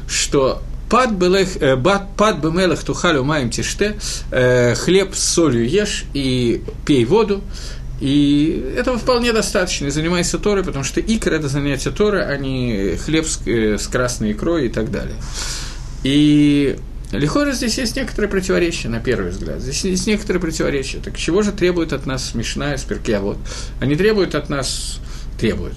что 0.08 0.60
пад 0.92 1.12
бемелах 1.14 2.84
тухалю 2.84 3.24
маем 3.24 3.48
тиште, 3.48 3.96
хлеб 4.30 5.14
с 5.14 5.24
солью 5.24 5.66
ешь 5.66 6.04
и 6.12 6.62
пей 6.84 7.06
воду, 7.06 7.42
и 8.00 8.74
этого 8.76 8.98
вполне 8.98 9.32
достаточно, 9.32 9.86
и 9.86 9.90
занимайся 9.90 10.38
Торой, 10.38 10.64
потому 10.64 10.84
что 10.84 11.00
икра– 11.00 11.34
это 11.36 11.48
занятие 11.48 11.92
Торы, 11.92 12.20
а 12.22 12.36
не 12.36 12.96
хлеб 12.96 13.26
с, 13.26 13.40
с 13.46 13.86
красной 13.86 14.32
икрой 14.32 14.66
и 14.66 14.68
так 14.68 14.90
далее. 14.90 15.16
И 16.04 16.76
Лихора 17.12 17.52
здесь 17.52 17.78
есть 17.78 17.96
некоторые 17.96 18.28
противоречия, 18.28 18.88
на 18.88 18.98
первый 18.98 19.30
взгляд. 19.30 19.60
Здесь 19.60 19.84
есть 19.84 20.06
некоторые 20.06 20.40
противоречия. 20.40 20.98
Так 20.98 21.16
чего 21.16 21.42
же 21.42 21.52
требует 21.52 21.92
от 21.92 22.06
нас 22.06 22.34
Мишна 22.34 22.74
из 22.74 22.84
вот? 23.20 23.38
Они 23.80 23.96
требуют 23.96 24.34
от 24.34 24.48
нас 24.48 24.98
требуют. 25.42 25.74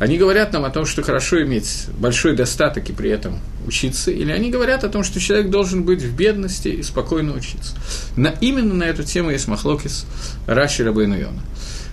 Они 0.00 0.18
говорят 0.18 0.52
нам 0.52 0.64
о 0.64 0.70
том, 0.70 0.86
что 0.86 1.02
хорошо 1.02 1.40
иметь 1.42 1.86
большой 1.98 2.34
достаток 2.34 2.90
и 2.90 2.92
при 2.92 3.10
этом 3.10 3.38
учиться, 3.64 4.10
или 4.10 4.32
они 4.32 4.50
говорят 4.50 4.82
о 4.82 4.88
том, 4.88 5.04
что 5.04 5.20
человек 5.20 5.50
должен 5.50 5.84
быть 5.84 6.02
в 6.02 6.16
бедности 6.16 6.68
и 6.68 6.82
спокойно 6.82 7.32
учиться. 7.32 7.76
На, 8.16 8.28
именно 8.40 8.74
на 8.74 8.82
эту 8.82 9.04
тему 9.04 9.30
есть 9.30 9.46
Махлокис 9.46 10.06
Раши 10.48 10.82
Рабейну 10.82 11.16
Йона. 11.16 11.40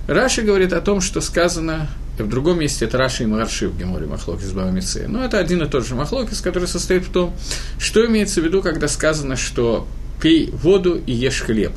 Раши 0.07 0.41
говорит 0.41 0.73
о 0.73 0.81
том, 0.81 0.99
что 0.99 1.21
сказано 1.21 1.89
в 2.17 2.27
другом 2.27 2.59
месте 2.59 2.85
это 2.85 2.97
Раши 2.97 3.23
и 3.23 3.25
Магарши 3.27 3.67
в 3.67 3.77
Геморе 3.77 4.07
Махлокис 4.07 4.51
Бавамице. 4.51 5.05
Но 5.07 5.23
это 5.23 5.37
один 5.37 5.61
и 5.61 5.69
тот 5.69 5.85
же 5.85 5.93
Махлокис, 5.93 6.41
который 6.41 6.67
состоит 6.67 7.05
в 7.05 7.11
том, 7.11 7.35
что 7.77 8.03
имеется 8.07 8.41
в 8.41 8.45
виду, 8.45 8.63
когда 8.63 8.87
сказано, 8.87 9.35
что 9.35 9.87
пей 10.19 10.49
воду 10.51 10.99
и 11.05 11.11
ешь 11.11 11.41
хлеб 11.41 11.73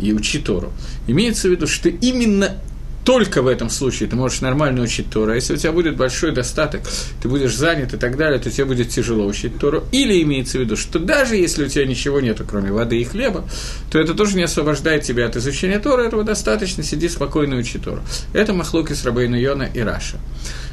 и 0.00 0.14
учи 0.14 0.38
Тору. 0.38 0.72
Имеется 1.06 1.48
в 1.48 1.50
виду, 1.50 1.66
что 1.66 1.90
именно 1.90 2.56
только 3.04 3.42
в 3.42 3.48
этом 3.48 3.68
случае 3.68 4.08
ты 4.08 4.16
можешь 4.16 4.40
нормально 4.40 4.82
учить 4.82 5.10
Тору. 5.10 5.32
А 5.32 5.34
если 5.34 5.54
у 5.54 5.56
тебя 5.56 5.72
будет 5.72 5.96
большой 5.96 6.32
достаток, 6.32 6.82
ты 7.20 7.28
будешь 7.28 7.54
занят 7.54 7.94
и 7.94 7.96
так 7.96 8.16
далее, 8.16 8.38
то 8.38 8.50
тебе 8.50 8.64
будет 8.64 8.90
тяжело 8.90 9.26
учить 9.26 9.58
Тору. 9.58 9.84
Или 9.90 10.22
имеется 10.22 10.58
в 10.58 10.60
виду, 10.60 10.76
что 10.76 10.98
даже 10.98 11.36
если 11.36 11.64
у 11.64 11.68
тебя 11.68 11.84
ничего 11.84 12.20
нет, 12.20 12.40
кроме 12.48 12.70
воды 12.70 13.00
и 13.00 13.04
хлеба, 13.04 13.44
то 13.90 13.98
это 13.98 14.14
тоже 14.14 14.36
не 14.36 14.44
освобождает 14.44 15.02
тебя 15.02 15.26
от 15.26 15.36
изучения 15.36 15.78
Тора, 15.78 16.02
этого 16.02 16.22
достаточно, 16.22 16.82
сиди 16.82 17.08
спокойно 17.08 17.54
и 17.54 17.58
учи 17.58 17.78
Тору. 17.78 18.02
Это 18.32 18.52
Махлоки 18.52 18.92
с 18.92 19.04
Рабейну 19.04 19.36
Йона 19.36 19.68
и 19.74 19.80
Раша. 19.80 20.18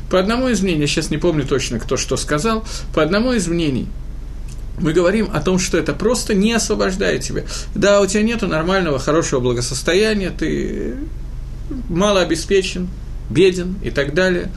По 0.09 0.19
одному 0.19 0.49
из 0.49 0.61
мнений, 0.61 0.87
сейчас 0.87 1.09
не 1.11 1.17
помню 1.17 1.45
точно, 1.45 1.79
кто 1.79 1.97
что 1.97 2.17
сказал, 2.17 2.65
по 2.93 3.01
одному 3.01 3.33
из 3.33 3.47
мнений, 3.47 3.87
мы 4.79 4.93
говорим 4.93 5.29
о 5.33 5.41
том, 5.41 5.59
что 5.59 5.77
это 5.77 5.93
просто 5.93 6.33
не 6.33 6.53
освобождает 6.53 7.21
тебя. 7.21 7.43
Да, 7.75 8.01
у 8.01 8.05
тебя 8.05 8.23
нет 8.23 8.41
нормального, 8.41 8.97
хорошего 8.97 9.39
благосостояния, 9.39 10.31
ты 10.31 10.95
мало 11.89 12.21
обеспечен, 12.21 12.87
беден 13.29 13.75
и 13.83 13.91
так 13.91 14.13
далее. 14.13 14.49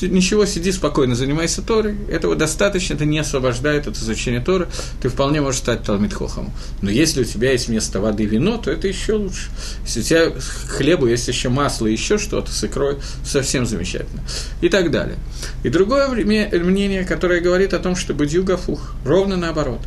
Ничего, 0.00 0.46
сиди 0.46 0.72
спокойно, 0.72 1.14
занимайся 1.14 1.62
Торой. 1.62 1.96
Этого 2.08 2.34
достаточно, 2.34 2.94
это 2.94 3.04
не 3.04 3.18
освобождает 3.18 3.86
от 3.86 3.96
изучения 3.96 4.40
Торы. 4.40 4.68
Ты 5.00 5.08
вполне 5.08 5.40
можешь 5.40 5.60
стать 5.60 5.82
Талмитхохом. 5.82 6.52
Но 6.80 6.90
если 6.90 7.22
у 7.22 7.24
тебя 7.24 7.52
есть 7.52 7.68
вместо 7.68 8.00
воды 8.00 8.24
вино, 8.24 8.56
то 8.56 8.70
это 8.70 8.88
еще 8.88 9.14
лучше. 9.14 9.50
Если 9.84 10.00
у 10.00 10.02
тебя 10.02 10.32
хлебу 10.68 11.06
есть 11.06 11.28
еще 11.28 11.48
масло 11.48 11.86
и 11.86 11.92
еще 11.92 12.18
что-то 12.18 12.52
с 12.52 12.64
икрой, 12.64 12.98
совсем 13.24 13.66
замечательно. 13.66 14.22
И 14.60 14.68
так 14.68 14.90
далее. 14.90 15.16
И 15.62 15.68
другое 15.68 16.08
мнение, 16.08 17.04
которое 17.04 17.40
говорит 17.40 17.74
о 17.74 17.78
том, 17.78 17.96
что 17.96 18.14
Бадьюгафух, 18.14 18.94
ровно 19.04 19.36
наоборот. 19.36 19.80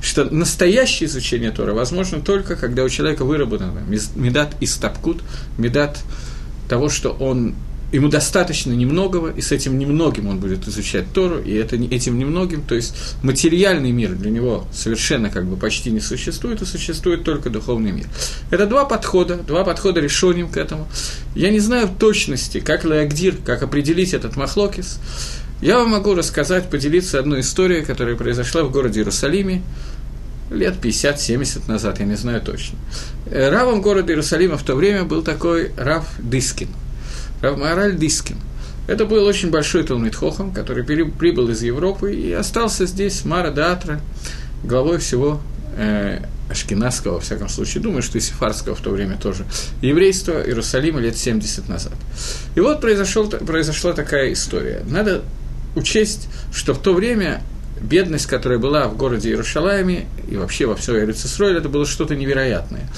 Что 0.00 0.24
настоящее 0.24 1.08
изучение 1.08 1.50
Торы 1.50 1.72
возможно 1.72 2.20
только, 2.20 2.56
когда 2.56 2.84
у 2.84 2.88
человека 2.88 3.24
выработано 3.24 3.82
медат 4.14 4.56
и 4.60 4.66
стапкут, 4.66 5.22
медат 5.58 5.98
того, 6.68 6.88
что 6.88 7.10
он 7.10 7.54
ему 7.92 8.08
достаточно 8.08 8.72
немногого, 8.72 9.28
и 9.28 9.40
с 9.42 9.52
этим 9.52 9.78
немногим 9.78 10.28
он 10.28 10.38
будет 10.38 10.66
изучать 10.66 11.12
Тору, 11.12 11.40
и 11.40 11.52
это, 11.52 11.76
этим 11.76 12.18
немногим, 12.18 12.62
то 12.62 12.74
есть 12.74 12.94
материальный 13.22 13.92
мир 13.92 14.12
для 14.12 14.30
него 14.30 14.66
совершенно 14.72 15.28
как 15.28 15.44
бы 15.44 15.56
почти 15.56 15.90
не 15.90 16.00
существует, 16.00 16.62
и 16.62 16.64
существует 16.64 17.22
только 17.22 17.50
духовный 17.50 17.92
мир. 17.92 18.06
Это 18.50 18.66
два 18.66 18.86
подхода, 18.86 19.36
два 19.36 19.62
подхода 19.64 20.00
решением 20.00 20.48
к 20.48 20.56
этому. 20.56 20.88
Я 21.34 21.50
не 21.50 21.60
знаю 21.60 21.86
в 21.86 21.98
точности, 21.98 22.60
как 22.60 22.84
להגדיר, 22.84 23.36
как 23.44 23.62
определить 23.62 24.14
этот 24.14 24.36
מחלוקת. 24.36 24.98
Я 25.60 25.78
вам 25.78 25.90
могу 25.90 26.14
рассказать, 26.14 26.70
поделиться 26.70 27.18
одной 27.18 27.40
историей, 27.40 27.84
которая 27.84 28.16
произошла 28.16 28.64
в 28.64 28.72
городе 28.72 29.00
Иерусалиме, 29.00 29.62
лет 30.50 30.74
50-70 30.82 31.68
назад, 31.68 32.00
я 32.00 32.06
не 32.06 32.16
знаю 32.16 32.40
точно. 32.40 32.78
Э, 33.26 33.50
равом 33.50 33.80
города 33.80 34.12
Иерусалима 34.12 34.56
в 34.56 34.62
то 34.62 34.74
время 34.74 35.04
был 35.04 35.22
такой 35.22 35.72
Рав 35.76 36.06
Дискин– 36.18 36.68
Рав 37.42 37.58
Маариль 37.58 37.96
Дискин. 37.96 38.36
Это 38.86 39.04
был 39.04 39.24
очень 39.24 39.50
большой 39.50 39.84
Талмит 39.84 40.14
Хохам, 40.14 40.52
который 40.52 40.84
прибыл 40.84 41.48
из 41.50 41.62
Европы 41.62 42.14
и 42.14 42.32
остался 42.32 42.86
здесь, 42.86 43.24
Мара 43.24 43.50
Датра, 43.50 44.00
главой 44.64 44.98
всего 44.98 45.40
э, 45.76 46.20
Ашкенадского, 46.50 47.14
во 47.14 47.20
всяком 47.20 47.48
случае, 47.48 47.82
думаю, 47.82 48.02
что 48.02 48.18
и 48.18 48.20
Сефарского 48.20 48.74
в 48.74 48.80
то 48.80 48.90
время 48.90 49.16
тоже, 49.16 49.44
еврейства 49.80 50.44
Иерусалима 50.44 51.00
лет 51.00 51.16
70 51.16 51.68
назад. 51.68 51.94
И 52.54 52.60
вот 52.60 52.80
произошел, 52.80 53.28
произошла 53.28 53.92
такая 53.92 54.32
история. 54.32 54.82
Надо 54.88 55.22
учесть, 55.74 56.28
что 56.52 56.74
в 56.74 56.78
то 56.78 56.92
время 56.92 57.42
бедность, 57.80 58.26
которая 58.26 58.58
была 58.58 58.88
в 58.88 58.96
городе 58.96 59.30
Иерушалайме 59.30 60.06
и 60.28 60.36
вообще 60.36 60.66
во 60.66 60.76
всей 60.76 61.04
Эрицесройле, 61.04 61.58
это 61.58 61.68
было 61.68 61.86
что-то 61.86 62.14
невероятное. 62.14 62.88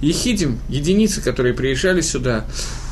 Ехидим, 0.00 0.58
единицы, 0.68 1.20
которые 1.20 1.52
приезжали 1.52 2.00
сюда, 2.00 2.46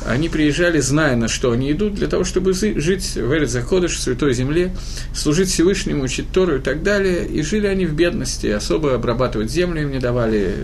они 0.05 0.29
приезжали, 0.29 0.79
зная, 0.79 1.15
на 1.15 1.27
что 1.27 1.51
они 1.51 1.71
идут, 1.71 1.95
для 1.95 2.07
того, 2.07 2.23
чтобы 2.23 2.53
жить 2.53 3.15
в 3.15 3.33
Эрицаходыш, 3.33 3.95
в 3.95 3.99
Святой 3.99 4.33
Земле, 4.33 4.75
служить 5.13 5.49
Всевышнему, 5.49 6.03
учить 6.03 6.31
Тору 6.31 6.57
и 6.57 6.59
так 6.59 6.83
далее. 6.83 7.27
И 7.27 7.41
жили 7.41 7.67
они 7.67 7.85
в 7.85 7.93
бедности, 7.93 8.47
особо 8.47 8.95
обрабатывать 8.95 9.51
землю 9.51 9.81
им 9.81 9.91
не 9.91 9.99
давали. 9.99 10.55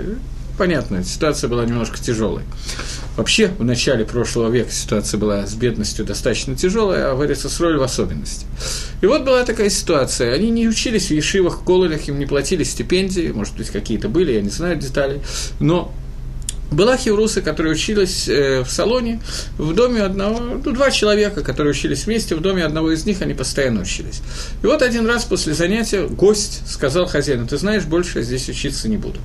Понятно, 0.57 1.03
ситуация 1.03 1.49
была 1.49 1.65
немножко 1.65 1.97
тяжелой. 1.97 2.43
Вообще, 3.17 3.47
в 3.47 3.63
начале 3.63 4.05
прошлого 4.05 4.49
века 4.49 4.71
ситуация 4.71 5.17
была 5.17 5.45
с 5.45 5.53
бедностью 5.53 6.05
достаточно 6.05 6.55
тяжелая, 6.55 7.11
а 7.11 7.15
в 7.15 7.25
Эрицесроль 7.25 7.77
в 7.77 7.83
особенности. 7.83 8.45
И 9.01 9.05
вот 9.05 9.23
была 9.23 9.43
такая 9.43 9.69
ситуация. 9.69 10.33
Они 10.33 10.49
не 10.49 10.67
учились 10.67 11.07
в 11.07 11.11
ешивах, 11.11 11.63
кололях, 11.65 12.07
им 12.07 12.19
не 12.19 12.25
платили 12.25 12.63
стипендии, 12.63 13.31
может 13.33 13.57
быть, 13.57 13.69
какие-то 13.69 14.07
были, 14.07 14.31
я 14.31 14.41
не 14.41 14.49
знаю 14.49 14.77
деталей, 14.77 15.21
но 15.59 15.93
была 16.71 16.97
хевруса, 16.97 17.41
которая 17.41 17.73
училась 17.73 18.27
э, 18.27 18.63
в 18.63 18.69
салоне 18.69 19.21
в 19.57 19.73
доме 19.73 20.01
одного, 20.01 20.39
ну, 20.39 20.59
два 20.71 20.91
человека, 20.91 21.41
которые 21.41 21.71
учились 21.71 22.05
вместе, 22.05 22.35
в 22.35 22.41
доме 22.41 22.63
одного 22.63 22.91
из 22.91 23.05
них 23.05 23.21
они 23.21 23.33
постоянно 23.33 23.81
учились. 23.81 24.21
И 24.61 24.65
вот 24.65 24.81
один 24.81 25.05
раз 25.05 25.25
после 25.25 25.53
занятия 25.53 26.07
гость 26.07 26.61
сказал 26.67 27.05
хозяину, 27.05 27.47
ты 27.47 27.57
знаешь, 27.57 27.83
больше 27.83 28.19
я 28.19 28.23
здесь 28.25 28.49
учиться 28.49 28.89
не 28.89 28.97
буду. 28.97 29.19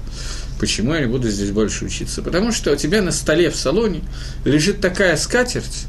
Почему 0.58 0.94
я 0.94 1.00
не 1.00 1.06
буду 1.06 1.30
здесь 1.30 1.50
больше 1.50 1.86
учиться? 1.86 2.22
Потому 2.22 2.52
что 2.52 2.72
у 2.72 2.76
тебя 2.76 3.00
на 3.00 3.12
столе 3.12 3.50
в 3.50 3.56
салоне 3.56 4.02
лежит 4.44 4.80
такая 4.80 5.16
скатерть, 5.16 5.86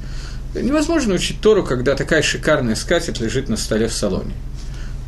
невозможно 0.55 1.13
учить 1.13 1.41
Тору, 1.41 1.63
когда 1.63 1.95
такая 1.95 2.21
шикарная 2.21 2.75
скатерть 2.75 3.19
лежит 3.19 3.49
на 3.49 3.57
столе 3.57 3.87
в 3.87 3.93
салоне. 3.93 4.33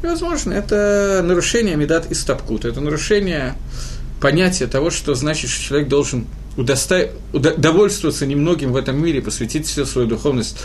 Невозможно, 0.04 0.52
это 0.52 1.22
нарушение 1.24 1.78
медат 1.78 2.12
и 2.12 2.14
стапкут, 2.14 2.66
это 2.66 2.82
нарушение 2.82 3.56
понятие 4.24 4.70
того, 4.70 4.89
что 4.89 5.15
значит, 5.15 5.50
что 5.50 5.62
человек 5.62 5.89
должен 5.89 6.27
удоста... 6.56 7.10
удовольствоваться 7.34 8.25
немногим 8.25 8.72
в 8.72 8.77
этом 8.77 8.96
мире, 9.03 9.22
посвятить 9.22 9.68
всю 9.68 9.86
свою 9.86 10.08
духовность 10.08 10.58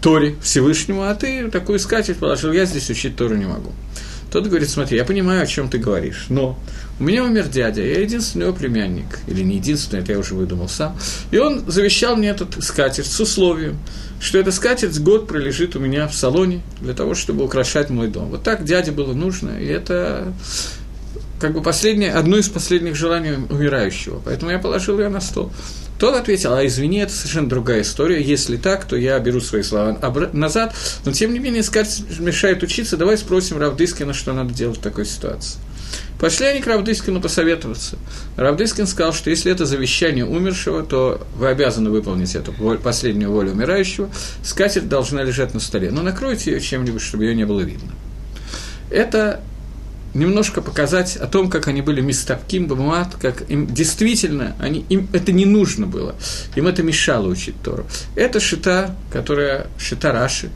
Торе 0.00 0.36
Всевышнему, 0.42 1.02
а 1.02 1.14
ты 1.14 1.50
такую 1.50 1.78
скатерть 1.78 2.16
положил, 2.16 2.52
я 2.52 2.64
здесь 2.64 2.88
учить 2.88 3.16
Тору 3.16 3.36
не 3.36 3.44
могу. 3.44 3.70
Тот 4.32 4.46
говорит, 4.46 4.70
смотри, 4.70 4.96
я 4.96 5.04
понимаю, 5.04 5.42
о 5.42 5.46
чем 5.46 5.68
ты 5.68 5.76
говоришь, 5.76 6.26
но 6.30 6.58
у 6.98 7.04
меня 7.04 7.22
умер 7.22 7.48
дядя, 7.48 7.82
я 7.82 8.00
единственный 8.00 8.44
его 8.44 8.54
племянник, 8.54 9.18
или 9.26 9.42
не 9.42 9.56
единственный, 9.56 10.00
это 10.00 10.12
я 10.12 10.18
уже 10.18 10.34
выдумал 10.34 10.70
сам, 10.70 10.96
и 11.32 11.36
он 11.36 11.70
завещал 11.70 12.16
мне 12.16 12.30
этот 12.30 12.64
скатерть 12.64 13.12
с 13.12 13.20
условием, 13.20 13.78
что 14.20 14.38
эта 14.38 14.52
скатерть 14.52 14.98
год 15.00 15.28
пролежит 15.28 15.76
у 15.76 15.80
меня 15.80 16.08
в 16.08 16.14
салоне 16.14 16.62
для 16.80 16.94
того, 16.94 17.14
чтобы 17.14 17.44
украшать 17.44 17.90
мой 17.90 18.08
дом. 18.08 18.30
Вот 18.30 18.42
так 18.42 18.64
дяде 18.64 18.90
было 18.90 19.12
нужно, 19.12 19.50
и 19.60 19.66
это 19.66 20.32
как 21.40 21.54
бы 21.54 21.62
последнее, 21.62 22.12
одно 22.12 22.36
из 22.36 22.48
последних 22.48 22.94
желаний 22.94 23.32
умирающего. 23.48 24.20
Поэтому 24.24 24.50
я 24.50 24.58
положил 24.58 24.98
ее 24.98 25.08
на 25.08 25.20
стол. 25.20 25.50
Тот 25.98 26.14
ответил, 26.14 26.54
а 26.54 26.64
извини, 26.66 26.98
это 26.98 27.12
совершенно 27.12 27.48
другая 27.48 27.82
история. 27.82 28.22
Если 28.22 28.56
так, 28.56 28.84
то 28.84 28.96
я 28.96 29.18
беру 29.18 29.40
свои 29.40 29.62
слова 29.62 29.98
назад. 30.32 30.74
Но, 31.04 31.12
тем 31.12 31.32
не 31.32 31.38
менее, 31.38 31.62
сказать 31.62 32.02
мешает 32.18 32.62
учиться. 32.62 32.96
Давай 32.96 33.16
спросим 33.18 33.58
Равдыскина, 33.58 34.12
что 34.12 34.32
надо 34.32 34.52
делать 34.52 34.78
в 34.78 34.82
такой 34.82 35.06
ситуации. 35.06 35.58
Пошли 36.18 36.46
они 36.46 36.60
к 36.60 36.66
Равдыскину 36.66 37.20
посоветоваться. 37.20 37.96
Равдыскин 38.36 38.86
сказал, 38.86 39.14
что 39.14 39.30
если 39.30 39.50
это 39.50 39.64
завещание 39.64 40.26
умершего, 40.26 40.82
то 40.82 41.26
вы 41.36 41.48
обязаны 41.48 41.88
выполнить 41.90 42.34
эту 42.34 42.52
последнюю 42.82 43.30
волю 43.32 43.52
умирающего. 43.52 44.10
Скатерть 44.42 44.88
должна 44.88 45.22
лежать 45.22 45.54
на 45.54 45.60
столе. 45.60 45.90
Но 45.90 46.02
накройте 46.02 46.52
ее 46.52 46.60
чем-нибудь, 46.60 47.00
чтобы 47.00 47.24
ее 47.24 47.34
не 47.34 47.46
было 47.46 47.60
видно. 47.60 47.92
Это 48.90 49.40
немножко 50.14 50.60
показать 50.60 51.16
о 51.16 51.26
том, 51.26 51.50
как 51.50 51.68
они 51.68 51.82
были 51.82 52.00
мистовким, 52.00 52.66
бамат, 52.66 53.14
как 53.20 53.48
им 53.50 53.66
действительно, 53.66 54.54
они, 54.58 54.84
им 54.88 55.08
это 55.12 55.32
не 55.32 55.46
нужно 55.46 55.86
было, 55.86 56.14
им 56.56 56.66
это 56.66 56.82
мешало 56.82 57.28
учить 57.28 57.54
Тору. 57.62 57.86
Это 58.16 58.40
шита, 58.40 58.96
которая 59.12 59.66
шита 59.78 60.12
Раши, 60.12 60.50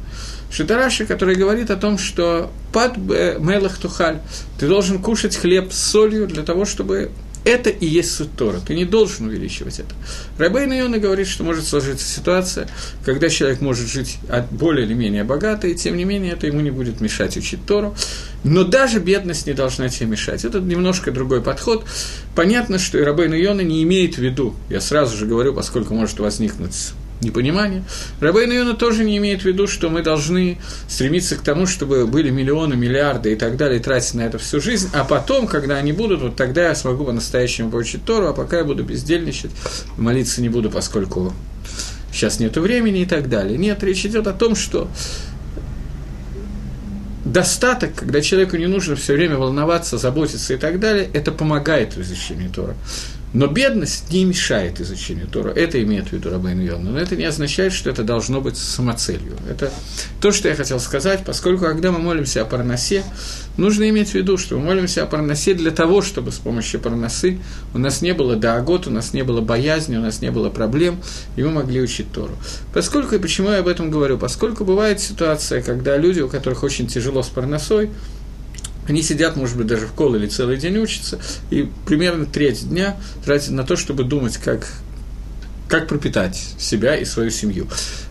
Шитараши, 0.54 1.04
который 1.04 1.34
говорит 1.34 1.70
о 1.70 1.76
том, 1.76 1.98
что 1.98 2.52
под 2.72 2.96
мелах 2.96 3.76
тухаль, 3.78 4.20
ты 4.58 4.68
должен 4.68 5.02
кушать 5.02 5.34
хлеб 5.34 5.72
с 5.72 5.78
солью 5.78 6.28
для 6.28 6.44
того, 6.44 6.64
чтобы 6.64 7.10
это 7.44 7.70
и 7.70 7.86
есть 7.86 8.12
суть 8.12 8.34
Тора. 8.36 8.60
Ты 8.64 8.74
не 8.74 8.84
должен 8.84 9.26
увеличивать 9.26 9.80
это. 9.80 9.94
Рабейн 10.38 10.72
Иона 10.72 10.98
говорит, 10.98 11.26
что 11.26 11.44
может 11.44 11.66
сложиться 11.66 12.06
ситуация, 12.06 12.68
когда 13.04 13.28
человек 13.28 13.60
может 13.60 13.88
жить 13.88 14.18
более 14.50 14.86
или 14.86 14.94
менее 14.94 15.24
богато, 15.24 15.66
и 15.66 15.74
тем 15.74 15.96
не 15.96 16.04
менее 16.04 16.32
это 16.32 16.46
ему 16.46 16.60
не 16.60 16.70
будет 16.70 17.00
мешать 17.00 17.36
учить 17.36 17.66
Тору. 17.66 17.94
Но 18.44 18.62
даже 18.62 19.00
бедность 19.00 19.46
не 19.46 19.54
должна 19.54 19.88
тебе 19.88 20.06
мешать. 20.06 20.44
Это 20.44 20.60
немножко 20.60 21.10
другой 21.10 21.40
подход. 21.40 21.84
Понятно, 22.34 22.78
что 22.78 22.98
и 22.98 23.02
Рабейн 23.02 23.34
Иона 23.34 23.62
не 23.62 23.82
имеет 23.82 24.16
в 24.16 24.18
виду, 24.18 24.54
я 24.68 24.80
сразу 24.80 25.16
же 25.16 25.26
говорю, 25.26 25.54
поскольку 25.54 25.94
может 25.94 26.18
возникнуть 26.18 26.92
непонимание. 27.20 27.84
Рабейн 28.20 28.52
Иона 28.52 28.74
тоже 28.74 29.04
не 29.04 29.16
имеет 29.16 29.42
в 29.42 29.44
виду, 29.46 29.66
что 29.66 29.88
мы 29.88 30.02
должны 30.02 30.58
стремиться 30.88 31.36
к 31.36 31.40
тому, 31.40 31.66
чтобы 31.66 32.06
были 32.06 32.28
миллионы, 32.30 32.76
миллиарды 32.76 33.32
и 33.32 33.36
так 33.36 33.56
далее, 33.56 33.80
тратить 33.80 34.14
на 34.14 34.22
это 34.22 34.38
всю 34.38 34.60
жизнь, 34.60 34.90
а 34.92 35.04
потом, 35.04 35.46
когда 35.46 35.76
они 35.76 35.92
будут, 35.92 36.20
вот 36.20 36.36
тогда 36.36 36.68
я 36.68 36.74
смогу 36.74 37.04
по-настоящему 37.04 37.70
получить 37.70 38.04
Тору, 38.04 38.28
а 38.28 38.32
пока 38.34 38.58
я 38.58 38.64
буду 38.64 38.84
бездельничать, 38.84 39.52
молиться 39.96 40.42
не 40.42 40.48
буду, 40.48 40.70
поскольку 40.70 41.32
сейчас 42.12 42.40
нет 42.40 42.56
времени 42.56 43.02
и 43.02 43.06
так 43.06 43.28
далее. 43.28 43.56
Нет, 43.56 43.82
речь 43.82 44.04
идет 44.04 44.26
о 44.26 44.32
том, 44.32 44.54
что 44.54 44.88
достаток, 47.34 47.96
когда 47.96 48.22
человеку 48.22 48.56
не 48.56 48.66
нужно 48.66 48.94
все 48.94 49.12
время 49.12 49.36
волноваться, 49.36 49.98
заботиться 49.98 50.54
и 50.54 50.56
так 50.56 50.78
далее, 50.78 51.10
это 51.12 51.32
помогает 51.32 51.96
в 51.96 52.00
изучении 52.00 52.48
Тора. 52.48 52.76
Но 53.34 53.48
бедность 53.48 54.12
не 54.12 54.24
мешает 54.24 54.80
изучению 54.80 55.26
Тора. 55.26 55.50
Это 55.50 55.82
имеет 55.82 56.06
в 56.06 56.12
виду 56.12 56.30
Рабейн 56.30 56.60
Йон. 56.60 56.84
Но 56.84 56.98
это 56.98 57.16
не 57.16 57.24
означает, 57.24 57.72
что 57.72 57.90
это 57.90 58.04
должно 58.04 58.40
быть 58.40 58.56
самоцелью. 58.56 59.36
Это 59.50 59.72
то, 60.20 60.30
что 60.30 60.48
я 60.48 60.54
хотел 60.54 60.78
сказать, 60.78 61.24
поскольку, 61.26 61.64
когда 61.64 61.90
мы 61.90 61.98
молимся 61.98 62.42
о 62.42 62.44
Парнасе, 62.44 63.02
нужно 63.56 63.88
иметь 63.90 64.10
в 64.10 64.14
виду, 64.14 64.38
что 64.38 64.56
мы 64.56 64.66
молимся 64.66 65.02
о 65.02 65.06
Парнасе 65.06 65.54
для 65.54 65.72
того, 65.72 66.00
чтобы 66.00 66.30
с 66.30 66.36
помощью 66.36 66.78
Парнасы 66.78 67.40
у 67.74 67.78
нас 67.78 68.02
не 68.02 68.14
было 68.14 68.36
даагот, 68.36 68.86
у 68.86 68.90
нас 68.90 69.12
не 69.12 69.24
было 69.24 69.40
боязни, 69.40 69.96
у 69.96 70.00
нас 70.00 70.22
не 70.22 70.30
было 70.30 70.48
проблем, 70.48 71.00
и 71.34 71.42
мы 71.42 71.50
могли 71.50 71.80
учить 71.80 72.12
Тору. 72.12 72.36
Поскольку, 72.72 73.16
и 73.16 73.18
почему 73.18 73.50
я 73.50 73.58
об 73.58 73.66
этом 73.66 73.90
говорю? 73.90 74.16
Поскольку 74.16 74.64
бывает 74.64 75.00
ситуация, 75.00 75.60
когда 75.60 75.96
люди, 75.96 76.20
у 76.20 76.28
которых 76.28 76.62
очень 76.62 76.86
тяжело 76.86 77.24
с 77.24 77.28
Парнасой, 77.28 77.90
они 78.86 79.02
сидят, 79.02 79.36
может 79.36 79.56
быть, 79.56 79.66
даже 79.66 79.86
в 79.86 79.92
кол 79.92 80.14
или 80.14 80.26
целый 80.26 80.56
день 80.56 80.76
учатся, 80.78 81.18
и 81.50 81.68
примерно 81.86 82.26
треть 82.26 82.68
дня 82.68 82.96
тратят 83.24 83.50
на 83.50 83.64
то, 83.64 83.76
чтобы 83.76 84.04
думать, 84.04 84.36
как, 84.36 84.68
как 85.68 85.88
пропитать 85.88 86.40
себя 86.58 86.96
и 86.96 87.04
свою 87.04 87.30
семью. 87.30 87.66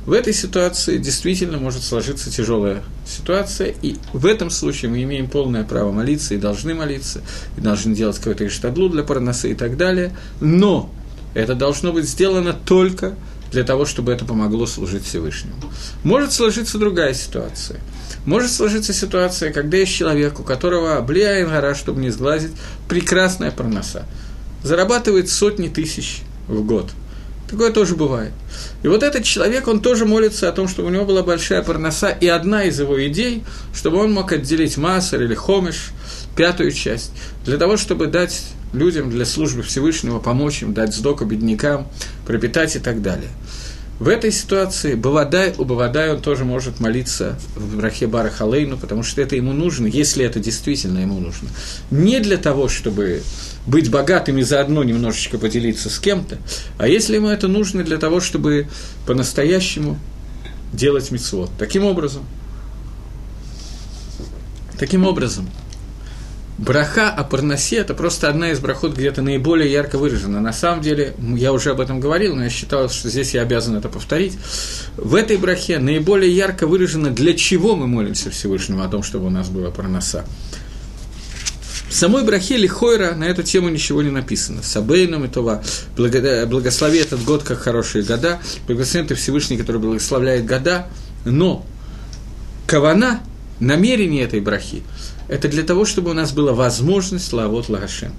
В 0.05 0.11
этой 0.11 0.33
ситуации 0.33 0.97
действительно 0.97 1.57
может 1.57 1.83
сложиться 1.83 2.31
тяжелая 2.31 2.83
ситуация, 3.07 3.73
и 3.81 3.95
в 4.11 4.25
этом 4.25 4.49
случае 4.49 4.91
мы 4.91 5.03
имеем 5.03 5.29
полное 5.29 5.63
право 5.63 5.91
молиться 5.91 6.33
и 6.33 6.37
должны 6.37 6.73
молиться, 6.73 7.21
и 7.57 7.61
должны 7.61 7.95
делать 7.95 8.17
какой-то 8.17 8.47
иштадлу 8.47 8.89
для 8.89 9.03
парноса 9.03 9.47
и 9.47 9.53
так 9.53 9.77
далее, 9.77 10.15
но 10.41 10.91
это 11.33 11.55
должно 11.55 11.93
быть 11.93 12.07
сделано 12.07 12.53
только 12.53 13.15
для 13.53 13.63
того, 13.63 13.85
чтобы 13.85 14.11
это 14.11 14.25
помогло 14.25 14.65
служить 14.65 15.05
Всевышнему. 15.05 15.55
Может 16.03 16.33
сложиться 16.33 16.77
другая 16.77 17.13
ситуация– 17.13 17.79
может 18.25 18.51
сложиться 18.51 18.93
ситуация, 18.93 19.51
когда 19.51 19.77
есть 19.77 19.93
человек, 19.93 20.39
у 20.39 20.43
которого 20.43 20.95
облияем 20.95 21.49
гора, 21.49 21.75
чтобы 21.75 22.01
не 22.01 22.09
сглазить, 22.09 22.51
прекрасная 22.87 23.51
проноса. 23.51 24.05
Зарабатывает 24.63 25.29
сотни 25.29 25.67
тысяч 25.67 26.21
в 26.47 26.63
год. 26.63 26.89
Такое 27.49 27.71
тоже 27.71 27.95
бывает. 27.95 28.31
И 28.81 28.87
вот 28.87 29.03
этот 29.03 29.25
человек, 29.25 29.67
он 29.67 29.81
тоже 29.81 30.05
молится 30.05 30.47
о 30.47 30.53
том, 30.53 30.69
чтобы 30.69 30.87
у 30.87 30.91
него 30.91 31.03
была 31.03 31.21
большая 31.21 31.61
парноса, 31.63 32.09
и 32.09 32.27
одна 32.27 32.63
из 32.63 32.79
его 32.79 33.05
идей, 33.05 33.43
чтобы 33.75 33.97
он 33.97 34.13
мог 34.13 34.31
отделить 34.31 34.77
массер 34.77 35.21
или 35.21 35.35
хомиш, 35.35 35.91
пятую 36.37 36.71
часть, 36.71 37.11
для 37.45 37.57
того, 37.57 37.75
чтобы 37.75 38.07
дать 38.07 38.41
людям 38.73 39.09
для 39.09 39.25
службы 39.25 39.61
Всевышнего, 39.61 40.19
помочь 40.19 40.61
им, 40.61 40.73
дать 40.73 40.93
сдоку 40.93 41.25
беднякам, 41.25 41.87
пропитать 42.25 42.75
и 42.75 42.79
так 42.79 43.01
далее– 43.01 43.29
в 43.99 44.07
этой 44.07 44.31
ситуации 44.31 44.95
Бавадай, 44.95 45.53
у 45.57 45.65
Бавадай 45.65 46.11
он 46.11 46.21
тоже 46.21 46.45
может 46.45 46.79
молиться 46.79 47.37
в 47.55 47.77
Брахе 47.77 48.07
Бара 48.07 48.29
Халейну, 48.29 48.77
потому 48.77 49.03
что 49.03 49.21
это 49.21 49.35
ему 49.35 49.53
нужно, 49.53 49.85
если 49.85 50.25
это 50.25 50.39
действительно 50.39 50.99
ему 50.99 51.19
нужно. 51.19 51.47
Не 51.91 52.19
для 52.19 52.37
того, 52.37 52.67
чтобы 52.67 53.21
быть 53.67 53.91
богатым 53.91 54.39
и 54.39 54.41
заодно 54.41 54.83
немножечко 54.83 55.37
поделиться 55.37 55.89
с 55.89 55.99
кем-то, 55.99 56.37
а 56.79 56.87
если 56.87 57.15
ему 57.15 57.29
это 57.29 57.47
нужно 57.47 57.83
для 57.83 57.97
того, 57.97 58.19
чтобы 58.19 58.67
по-настоящему 59.05 59.99
делать 60.73 61.11
митцвот. 61.11 61.51
Таким 61.59 61.85
образом, 61.85 62.25
таким 64.77 65.05
образом, 65.05 65.47
Браха 66.57 67.09
о 67.09 67.23
парносе– 67.23 67.77
это 67.77 67.95
просто 67.95 68.29
одна 68.29 68.51
из 68.51 68.59
брахот 68.59 68.95
где-то 68.95 69.23
наиболее 69.23 69.71
ярко 69.71 69.97
выражена. 69.97 70.39
На 70.39 70.53
самом 70.53 70.81
деле, 70.81 71.15
я 71.35 71.51
уже 71.51 71.71
об 71.71 71.81
этом 71.81 71.99
говорил, 71.99 72.35
но 72.35 72.43
я 72.43 72.49
считал, 72.51 72.89
что 72.89 73.09
здесь 73.09 73.33
я 73.33 73.41
обязан 73.41 73.75
это 73.75 73.89
повторить. 73.89 74.37
В 74.95 75.15
этой 75.15 75.37
брахе 75.37 75.79
наиболее 75.79 76.31
ярко 76.31 76.67
выражено, 76.67 77.09
для 77.09 77.33
чего 77.33 77.75
мы 77.75 77.87
молимся 77.87 78.29
Всевышнему 78.29 78.83
о 78.83 78.87
том, 78.87 79.01
чтобы 79.01 79.25
у 79.27 79.29
нас 79.31 79.49
была 79.49 79.71
парноса. 79.71 80.25
В 81.89 81.93
самой 81.95 82.23
брахе 82.23 82.57
Лихойра 82.57 83.15
на 83.15 83.23
эту 83.23 83.41
тему 83.41 83.69
ничего 83.69 84.03
не 84.03 84.11
написано. 84.11 84.61
Сабейном 84.61 85.27
Това. 85.29 85.63
Благослови 85.97 86.99
этот 86.99 87.23
год, 87.23 87.43
как 87.43 87.59
хорошие 87.59 88.03
года. 88.03 88.39
Благословен 88.67 89.07
ты 89.07 89.15
Всевышний, 89.15 89.57
который 89.57 89.81
благословляет 89.81 90.45
года. 90.45 90.87
Но 91.25 91.65
кавана, 92.67 93.21
намерение 93.59 94.23
этой 94.23 94.39
брахи– 94.39 94.83
это 95.27 95.47
для 95.47 95.63
того, 95.63 95.85
чтобы 95.85 96.11
у 96.11 96.13
нас 96.13 96.31
была 96.31 96.53
возможность 96.53 97.31
лавот 97.33 97.69
лагашем. 97.69 98.13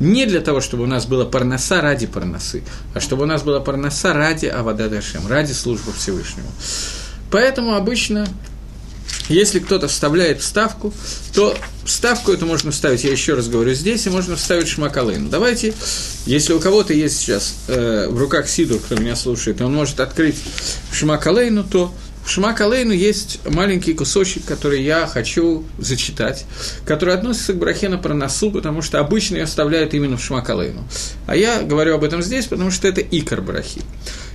Не 0.00 0.26
для 0.26 0.40
того, 0.40 0.60
чтобы 0.60 0.84
у 0.84 0.86
нас 0.86 1.06
была 1.06 1.24
парноса 1.24 1.80
ради 1.80 2.06
парносы, 2.06 2.62
а 2.94 3.00
чтобы 3.00 3.24
у 3.24 3.26
нас 3.26 3.42
была 3.42 3.58
парноса 3.58 4.12
ради 4.12 4.46
Авададашем, 4.46 5.26
ради 5.26 5.52
службы 5.52 5.92
Всевышнему. 5.92 6.48
Поэтому 7.32 7.74
обычно, 7.74 8.28
если 9.28 9.58
кто-то 9.58 9.88
вставляет 9.88 10.40
вставку, 10.40 10.94
то 11.34 11.56
вставку 11.84 12.32
эту 12.32 12.46
можно 12.46 12.70
вставить, 12.70 13.02
я 13.02 13.10
еще 13.10 13.34
раз 13.34 13.48
говорю, 13.48 13.74
здесь, 13.74 14.06
и 14.06 14.10
можно 14.10 14.36
вставить 14.36 14.68
шмакалейн. 14.68 15.30
Давайте, 15.30 15.74
если 16.26 16.52
у 16.52 16.60
кого-то 16.60 16.94
есть 16.94 17.18
сейчас 17.18 17.54
э, 17.66 18.06
в 18.08 18.18
руках 18.18 18.48
сидур, 18.48 18.78
кто 18.78 18.94
меня 18.94 19.16
слушает, 19.16 19.60
он 19.60 19.74
может 19.74 19.98
открыть 19.98 20.36
шмакалейну, 20.92 21.64
то 21.64 21.92
в 22.28 22.30
Шмакалейну 22.30 22.92
есть 22.92 23.40
маленький 23.48 23.94
кусочек, 23.94 24.44
который 24.44 24.82
я 24.82 25.06
хочу 25.06 25.64
зачитать, 25.78 26.44
который 26.84 27.14
относится 27.14 27.54
к 27.54 27.58
Брахе 27.58 27.88
на 27.88 27.96
проносу, 27.96 28.50
потому 28.50 28.82
что 28.82 29.00
обычно 29.00 29.36
ее 29.36 29.44
оставляют 29.44 29.94
именно 29.94 30.18
в 30.18 30.22
Шмакалейну. 30.22 30.86
А 31.26 31.34
я 31.34 31.62
говорю 31.62 31.94
об 31.94 32.04
этом 32.04 32.20
здесь, 32.20 32.44
потому 32.44 32.70
что 32.70 32.86
это 32.86 33.00
икор 33.00 33.40
Брахи. 33.40 33.80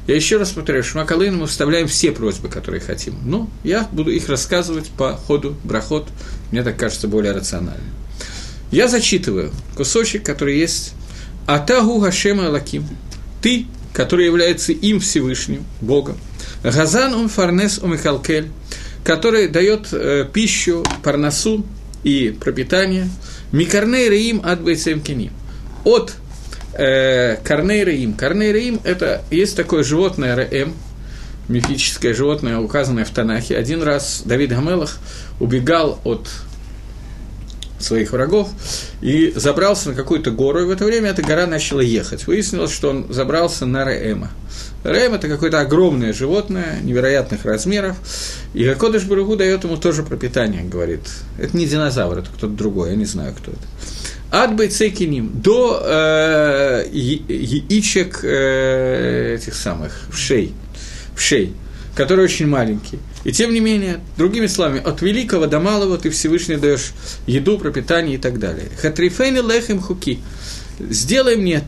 Я 0.08 0.16
еще 0.16 0.38
раз 0.38 0.50
повторяю, 0.50 0.84
в 0.84 0.88
Шмакалейну 0.88 1.42
мы 1.42 1.46
вставляем 1.46 1.88
все 1.88 2.12
просьбы, 2.12 2.50
которые 2.50 2.82
хотим. 2.82 3.16
Но 3.26 3.48
я 3.64 3.88
буду 3.92 4.10
их 4.10 4.28
рассказывать 4.28 4.90
по 4.90 5.16
ходу 5.16 5.56
брахот, 5.64 6.08
мне 6.50 6.64
так 6.64 6.76
кажется 6.78 7.08
более 7.08 7.34
рационально. 7.34 7.84
Я 8.72 8.88
зачитываю 8.88 9.52
кусочек, 9.78 10.26
который 10.26 10.58
есть 10.58 10.94
«Атагу 11.46 12.00
Гашема 12.00 12.48
Алаким»– 12.48 12.88
«Ты, 13.44 13.68
который 13.94 14.26
является 14.26 14.72
им 14.72 15.00
Всевышним, 15.00 15.64
Богом, 15.80 16.18
Газан 16.64 17.14
ум 17.14 17.30
фарнес 17.30 17.80
ум 17.80 17.94
михалкель, 17.94 18.50
который 19.04 19.48
дает 19.50 19.88
э, 19.92 20.26
пищу, 20.32 20.84
парносу 21.04 21.66
и 22.04 22.30
пропитание, 22.30 23.10
микарней 23.52 24.10
реим 24.10 24.42
от 24.44 24.60
кеним. 25.04 25.32
От 25.84 26.14
э, 26.74 27.38
корней 27.44 27.84
реим. 27.84 28.14
Корней 28.14 28.52
реим– 28.52 28.80
это 28.84 29.24
есть 29.30 29.56
такое 29.56 29.84
животное 29.84 30.36
реем, 30.36 30.74
мифическое 31.50 32.14
животное, 32.14 32.60
указанное 32.60 33.06
в 33.06 33.10
Танахе. 33.10 33.58
Один 33.58 33.84
раз 33.84 34.24
Давид 34.26 34.52
Гамелах 34.52 35.00
убегал 35.40 36.00
от 36.04 36.30
своих 37.84 38.12
врагов 38.12 38.50
и 39.02 39.34
забрался 39.36 39.90
на 39.90 39.96
какую-то 39.96 40.32
гору, 40.32 40.62
и 40.62 40.66
в 40.66 40.70
это 40.70 40.86
время 40.86 41.10
эта 41.10 41.22
гора 41.22 41.46
начала 41.48 41.82
ехать. 41.82 42.28
Выяснилось, 42.28 42.72
что 42.72 42.90
он 42.90 43.14
забрался 43.14 43.66
на 43.66 43.84
Реэма. 43.86 44.32
Рэм– 44.84 45.14
это 45.16 45.30
какое-то 45.30 45.62
огромное 45.62 46.14
животное, 46.14 46.80
невероятных 46.82 47.46
размеров, 47.46 47.98
и 48.54 48.68
Акодыш 48.68 49.04
Баругу 49.04 49.36
дает 49.36 49.64
ему 49.64 49.78
тоже 49.78 50.04
пропитание, 50.04 50.64
говорит. 50.64 51.02
Это 51.38 51.56
не 51.56 51.66
динозавр, 51.66 52.20
это 52.20 52.30
кто-то 52.30 52.54
другой, 52.54 52.92
я 52.92 52.96
не 52.96 53.06
знаю, 53.06 53.34
кто 53.34 53.52
это. 53.52 53.62
От 54.30 54.56
Байцекиним 54.56 55.32
до 55.42 55.80
э, 55.86 56.86
яичек 56.92 58.22
э, 58.24 59.36
этих 59.36 59.54
самых, 59.54 59.94
вшей, 60.12 60.54
вшей, 61.16 61.54
который 61.96 62.26
очень 62.26 62.48
маленький. 62.48 63.00
И 63.24 63.32
тем 63.32 63.54
не 63.54 63.60
менее, 63.60 64.00
другими 64.18 64.48
словами, 64.48 64.82
от 64.84 65.02
великого 65.02 65.48
до 65.48 65.60
малого 65.60 65.98
ты 65.98 66.10
Всевышний 66.10 66.58
даешь 66.58 66.92
еду, 67.26 67.58
пропитание 67.58 68.16
и 68.16 68.18
так 68.18 68.40
далее. 68.40 68.70
Хатрифейни 68.82 69.40
лехем 69.40 69.80
хуки. 69.80 70.20
Сделай 70.80 71.38
мне 71.38 71.64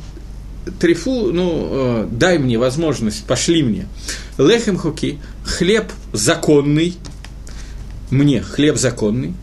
трифу, 0.79 1.31
ну, 1.31 1.69
э, 1.71 2.07
дай 2.11 2.37
мне 2.39 2.57
возможность, 2.57 3.25
пошли 3.25 3.63
мне. 3.63 3.87
Лехем 4.37 4.77
хуки, 4.77 5.19
хлеб 5.45 5.91
законный, 6.11 6.95
мне 8.09 8.41
хлеб 8.41 8.77
законный, 8.77 9.33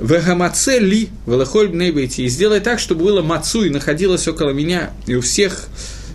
Вегамаце 0.00 0.78
ли 0.78 1.10
велахоль 1.26 1.68
бнейбейти. 1.68 2.22
И 2.22 2.28
сделай 2.28 2.60
так, 2.60 2.78
чтобы 2.78 3.04
было 3.04 3.22
мацу 3.22 3.64
и 3.64 3.70
находилось 3.70 4.26
около 4.26 4.50
меня 4.50 4.92
и 5.06 5.14
у 5.14 5.20
всех 5.20 5.68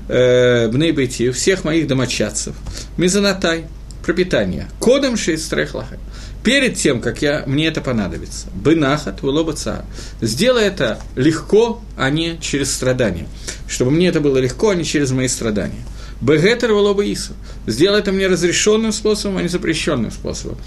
э, 0.08 0.68
бнейбейти, 0.70 1.30
у 1.30 1.34
всех 1.34 1.64
моих 1.64 1.88
домочадцев. 1.88 2.56
Мизанатай, 2.98 3.66
пропитание. 4.06 4.68
Кодом 4.80 5.18
шейстрехлаха. 5.18 5.98
Перед 6.44 6.76
тем, 6.76 7.02
как 7.02 7.24
я, 7.24 7.44
мне 7.48 7.66
это 7.68 7.82
понадобится. 7.82 8.48
Бынахат, 8.54 9.24
вылобаца. 9.24 9.84
Сделай 10.22 10.66
это 10.66 11.00
легко, 11.16 11.82
а 11.98 12.12
не 12.12 12.38
через 12.40 12.72
страдания. 12.72 13.28
Чтобы 13.68 13.90
мне 13.90 14.08
это 14.08 14.22
было 14.22 14.38
легко, 14.38 14.70
а 14.70 14.76
не 14.76 14.86
через 14.86 15.10
мои 15.10 15.28
страдания. 15.28 15.84
Бегетер 16.22 16.72
вылоба 16.72 17.04
Иса. 17.04 17.34
Сделай 17.66 18.00
это 18.00 18.12
мне 18.12 18.28
разрешенным 18.28 18.92
способом, 18.92 19.38
а 19.38 19.42
не 19.42 19.48
запрещенным 19.48 20.12
способом. 20.12 20.58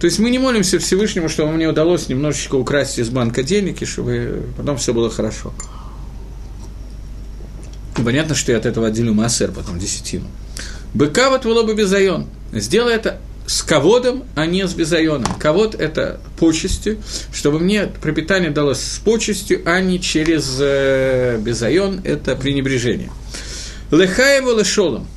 То 0.00 0.06
есть 0.06 0.18
мы 0.18 0.30
не 0.30 0.40
молимся 0.40 0.80
Всевышнему, 0.80 1.28
чтобы 1.28 1.52
мне 1.52 1.68
удалось 1.68 2.08
немножечко 2.08 2.56
украсть 2.56 2.98
из 2.98 3.08
банка 3.08 3.44
денег, 3.44 3.82
и 3.82 3.84
чтобы 3.84 4.46
потом 4.56 4.78
все 4.78 4.92
было 4.92 5.10
хорошо. 5.10 5.54
понятно, 7.94 8.34
что 8.34 8.50
я 8.50 8.58
от 8.58 8.66
этого 8.66 8.88
отделю 8.88 9.14
массер, 9.14 9.52
потом 9.52 9.78
десятину. 9.78 10.26
Быка 10.94 11.30
вот 11.30 11.44
было 11.44 11.62
бы 11.62 11.74
безайон. 11.74 12.26
Сделай 12.52 12.94
это 12.94 13.20
с 13.46 13.62
ководом, 13.62 14.24
а 14.36 14.46
не 14.46 14.66
с 14.66 14.74
безайоном. 14.74 15.34
Ковод– 15.38 15.74
это 15.78 16.20
почестью, 16.38 16.98
чтобы 17.32 17.58
мне 17.58 17.86
пропитание 17.86 18.50
далось 18.50 18.80
с 18.80 18.98
почестью, 18.98 19.62
а 19.64 19.80
не 19.80 20.00
через 20.00 20.56
э, 20.60 21.38
безайон– 21.40 22.00
это 22.04 22.36
пренебрежение. 22.36 23.10
Лехаеву 23.90 24.56
лешолом. 24.56 25.08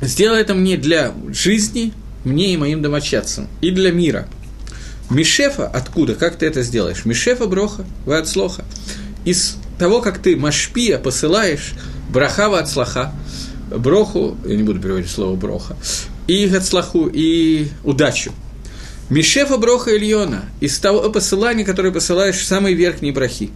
Сделай 0.00 0.40
это 0.40 0.54
мне 0.54 0.76
для 0.76 1.12
жизни, 1.32 1.92
мне 2.24 2.54
и 2.54 2.56
моим 2.56 2.80
домочадцам, 2.80 3.48
и 3.60 3.70
для 3.70 3.90
мира. 3.90 4.28
Мишефа 5.10 5.66
откуда? 5.66 6.14
Как 6.14 6.36
ты 6.36 6.46
это 6.46 6.62
сделаешь? 6.62 7.04
Мишефа 7.04 7.46
броха, 7.46 7.84
вы 8.06 8.16
от 8.16 8.28
слоха. 8.28 8.64
Из 9.24 9.56
того, 9.78 10.00
как 10.00 10.18
ты 10.18 10.36
машпия 10.36 10.98
посылаешь, 10.98 11.72
брахава 12.08 12.60
от 12.60 12.70
слаха, 12.70 13.12
броху, 13.70 14.36
я 14.44 14.56
не 14.56 14.62
буду 14.62 14.80
переводить 14.80 15.10
слово 15.10 15.36
броха, 15.36 15.76
и 16.26 16.46
гацлаху, 16.46 17.10
и 17.12 17.68
удачу. 17.82 18.32
Мишефа 19.10 19.58
броха 19.58 19.96
Ильона, 19.96 20.44
из 20.60 20.78
того 20.78 21.10
посылания, 21.10 21.64
которое 21.64 21.92
посылаешь 21.92 22.36
в 22.36 22.44
самые 22.44 22.74
верхние 22.74 23.12
брахи. 23.12 23.50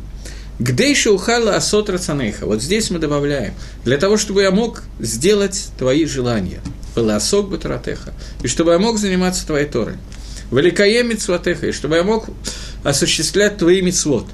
Гдейша 0.58 1.12
ухала 1.12 1.54
асот 1.54 1.88
рацанейха. 1.88 2.44
Вот 2.44 2.60
здесь 2.60 2.90
мы 2.90 2.98
добавляем. 2.98 3.54
Для 3.84 3.96
того, 3.96 4.16
чтобы 4.16 4.42
я 4.42 4.50
мог 4.50 4.82
сделать 4.98 5.68
твои 5.78 6.04
желания– 6.04 6.60
Пеласок 6.98 7.48
Батаратеха, 7.48 8.12
и 8.42 8.48
чтобы 8.48 8.72
я 8.72 8.78
мог 8.80 8.98
заниматься 8.98 9.46
твоей 9.46 9.66
Торой. 9.66 9.94
Великое 10.50 11.04
митцватеха, 11.04 11.68
и 11.68 11.72
чтобы 11.72 11.94
я 11.94 12.02
мог 12.02 12.26
осуществлять 12.82 13.58
твои 13.58 13.82
мицвод. 13.82 14.26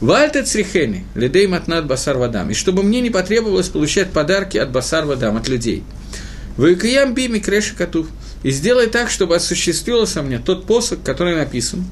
Вальта 0.00 0.44
црихени, 0.44 1.04
лидей 1.16 1.48
матнат 1.48 1.86
басар 1.86 2.16
вадам, 2.18 2.50
и 2.50 2.54
чтобы 2.54 2.84
мне 2.84 3.00
не 3.00 3.10
потребовалось 3.10 3.68
получать 3.68 4.10
подарки 4.12 4.56
от 4.56 4.70
басар 4.70 5.04
вадам, 5.04 5.36
от 5.36 5.48
людей. 5.48 5.82
Выкаям 6.56 7.14
бими 7.14 7.40
креши 7.40 7.74
котов, 7.74 8.06
и 8.44 8.50
сделай 8.52 8.86
так, 8.86 9.10
чтобы 9.10 9.34
осуществился 9.34 10.22
мне 10.22 10.38
тот 10.38 10.66
посох, 10.66 11.02
который 11.02 11.34
написан. 11.34 11.84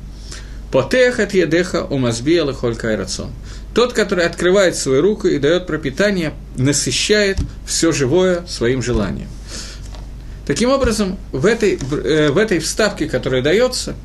Потех 0.71 1.19
от 1.19 1.35
едеха 1.35 1.85
умазби 1.85 2.37
алахоль 2.37 2.77
кайрацон. 2.77 3.33
Тот, 3.75 3.92
который 3.92 4.25
открывает 4.25 4.77
свою 4.77 5.03
руку 5.03 5.27
и 5.27 5.38
дает 5.38 5.66
пропитание, 5.66 6.33
насыщает 6.57 7.38
все 7.66 7.90
живое 7.90 8.47
своим 8.47 8.83
желанием. 8.83 9.29
Таким 10.47 10.71
образом, 10.71 11.19
в 11.33 11.45
этой, 11.45 11.77
э, 11.77 12.31
в 12.31 12.38
этой 12.38 12.61
вставке, 12.61 13.07
которая 13.09 13.42
дается, 13.42 13.97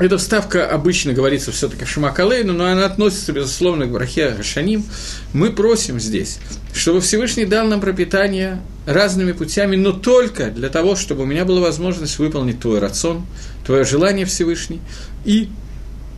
эта 0.00 0.18
вставка 0.18 0.68
обычно 0.68 1.12
говорится 1.12 1.50
все-таки 1.52 1.84
Шамакалейну, 1.84 2.52
но 2.52 2.66
она 2.66 2.86
относится, 2.86 3.32
безусловно, 3.32 3.86
к 3.86 3.90
Брахе 3.90 4.30
Гашаним. 4.30 4.84
Мы 5.32 5.50
просим 5.50 5.98
здесь, 5.98 6.38
чтобы 6.72 7.00
Всевышний 7.00 7.44
дал 7.44 7.66
нам 7.66 7.80
пропитание 7.80 8.60
разными 8.86 9.32
путями, 9.32 9.76
но 9.76 9.92
только 9.92 10.50
для 10.50 10.68
того, 10.68 10.96
чтобы 10.96 11.22
у 11.22 11.26
меня 11.26 11.44
была 11.44 11.60
возможность 11.60 12.18
выполнить 12.18 12.60
твой 12.60 12.78
рацион, 12.78 13.26
твое 13.66 13.84
желание 13.84 14.24
Всевышний, 14.24 14.80
и 15.24 15.48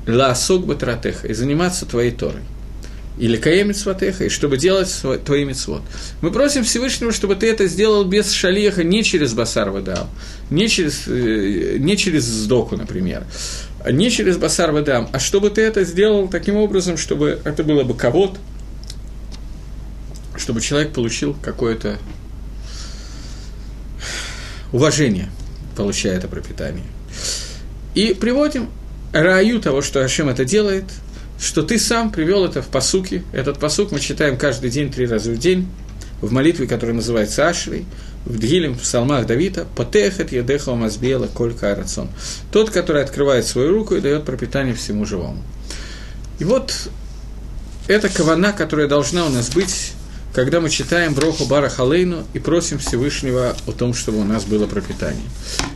лаосок 0.06 0.66
батратеха, 0.66 1.28
и 1.28 1.34
заниматься 1.34 1.86
твоей 1.86 2.10
Торой 2.10 2.42
или 3.20 3.36
каемит 3.36 3.76
сватеха, 3.76 4.24
и 4.24 4.28
чтобы 4.30 4.56
делать 4.56 4.90
твои 5.24 5.44
мецвод. 5.44 5.82
Мы 6.22 6.30
просим 6.30 6.64
Всевышнего, 6.64 7.12
чтобы 7.12 7.34
ты 7.36 7.50
это 7.50 7.66
сделал 7.66 8.04
без 8.04 8.32
шалиха, 8.32 8.82
не 8.82 9.04
через 9.04 9.34
басар 9.34 9.70
вадам, 9.70 10.08
не 10.48 10.68
через, 10.68 11.06
э, 11.06 11.76
не 11.78 11.98
через 11.98 12.24
сдоку, 12.24 12.76
например, 12.76 13.24
не 13.90 14.10
через 14.10 14.36
басар 14.36 14.72
вадам, 14.72 15.08
а 15.12 15.18
чтобы 15.18 15.50
ты 15.50 15.62
это 15.62 15.84
сделал 15.84 16.28
таким 16.28 16.56
образом, 16.56 16.96
чтобы 16.96 17.40
это 17.44 17.64
было 17.64 17.84
бы 17.84 17.94
кого 17.94 18.34
чтобы 20.36 20.62
человек 20.62 20.94
получил 20.94 21.36
какое-то 21.42 21.98
уважение, 24.72 25.28
получая 25.76 26.16
это 26.16 26.28
пропитание. 26.28 26.86
И 27.94 28.14
приводим 28.14 28.70
раю 29.12 29.60
того, 29.60 29.82
что 29.82 30.02
Ашем 30.02 30.30
это 30.30 30.46
делает– 30.46 30.84
что 31.40 31.62
ты 31.62 31.78
сам 31.78 32.12
привел 32.12 32.44
это 32.44 32.60
в 32.60 32.68
посуке. 32.68 33.24
Этот 33.32 33.58
посук 33.58 33.92
мы 33.92 33.98
читаем 33.98 34.36
каждый 34.36 34.70
день, 34.70 34.92
три 34.92 35.06
раза 35.06 35.30
в 35.32 35.38
день, 35.38 35.66
в 36.20 36.32
молитве, 36.32 36.66
которая 36.66 36.94
называется 36.94 37.48
Ашрей, 37.48 37.86
в 38.24 38.38
Дгилем, 38.38 38.74
в 38.74 38.80
псалмах 38.80 39.26
Давида, 39.26 39.66
«Потехет 39.76 40.32
едеха 40.32 40.74
мазбела 40.74 41.26
колька 41.26 41.72
арацон». 41.72 42.08
Тот, 42.52 42.70
который 42.70 43.02
открывает 43.02 43.46
свою 43.46 43.72
руку 43.72 43.94
и 43.94 44.00
дает 44.00 44.24
пропитание 44.24 44.74
всему 44.74 45.06
живому. 45.06 45.42
И 46.38 46.44
вот 46.44 46.74
эта 47.88 48.08
кавана, 48.08 48.52
которая 48.52 48.88
должна 48.88 49.26
у 49.26 49.30
нас 49.30 49.50
быть 49.50 49.92
когда 50.32 50.60
мы 50.60 50.70
читаем 50.70 51.12
Броху 51.14 51.44
Бара 51.44 51.68
Халейну 51.68 52.24
и 52.34 52.38
просим 52.38 52.78
Всевышнего 52.78 53.56
о 53.66 53.72
том, 53.72 53.94
чтобы 53.94 54.18
у 54.20 54.24
нас 54.24 54.44
было 54.44 54.66
пропитание. 54.66 55.28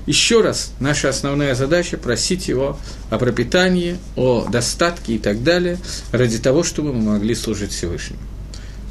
Еще 0.06 0.42
раз, 0.42 0.72
наша 0.78 1.08
основная 1.08 1.54
задача– 1.56 1.96
просить 1.98 2.46
его 2.46 2.78
о 3.10 3.18
пропитании, 3.18 3.98
о 4.16 4.46
достатке 4.48 5.14
и 5.14 5.18
так 5.18 5.42
далее, 5.42 5.78
ради 6.12 6.38
того, 6.38 6.62
чтобы 6.62 6.92
мы 6.92 7.14
могли 7.14 7.34
служить 7.34 7.72
Всевышнему. 7.72 8.20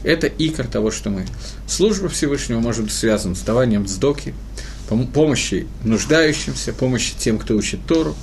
Это 0.03 0.27
икор 0.27 0.67
того, 0.67 0.91
что 0.91 1.09
мы. 1.09 1.25
Служба 1.67 2.09
Всевышнего 2.09 2.59
может 2.59 2.83
быть 2.83 2.93
связана 2.93 3.35
с 3.35 3.41
даванием 3.41 3.87
сдоки, 3.87 4.33
помощи 5.13 5.65
нуждающимся, 5.83 6.73
помощи 6.73 7.13
тем, 7.17 7.39
кто 7.39 7.55
учит 7.55 7.79
Тору, 7.87 8.15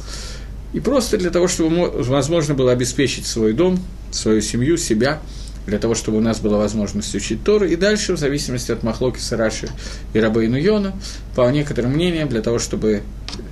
и 0.72 0.80
просто 0.80 1.18
для 1.18 1.30
того, 1.30 1.48
чтобы 1.48 1.90
возможно 2.04 2.54
было 2.54 2.70
обеспечить 2.72 3.26
свой 3.26 3.54
дом, 3.54 3.82
свою 4.12 4.40
семью, 4.40 4.76
себя– 4.76 5.20
для 5.66 5.78
того, 5.78 5.94
чтобы 5.94 6.18
у 6.18 6.20
нас 6.20 6.40
была 6.40 6.58
возможность 6.58 7.14
учить 7.14 7.44
Тору, 7.44 7.66
и 7.66 7.76
дальше, 7.76 8.14
в 8.14 8.18
зависимости 8.18 8.72
от 8.72 8.82
Махлоки 8.82 9.18
Сараши 9.18 9.68
и 10.12 10.20
Рабейну 10.20 10.56
Йона, 10.56 10.92
по 11.34 11.50
некоторым 11.50 11.92
мнениям, 11.92 12.28
для 12.28 12.42
того, 12.42 12.58
чтобы 12.58 13.02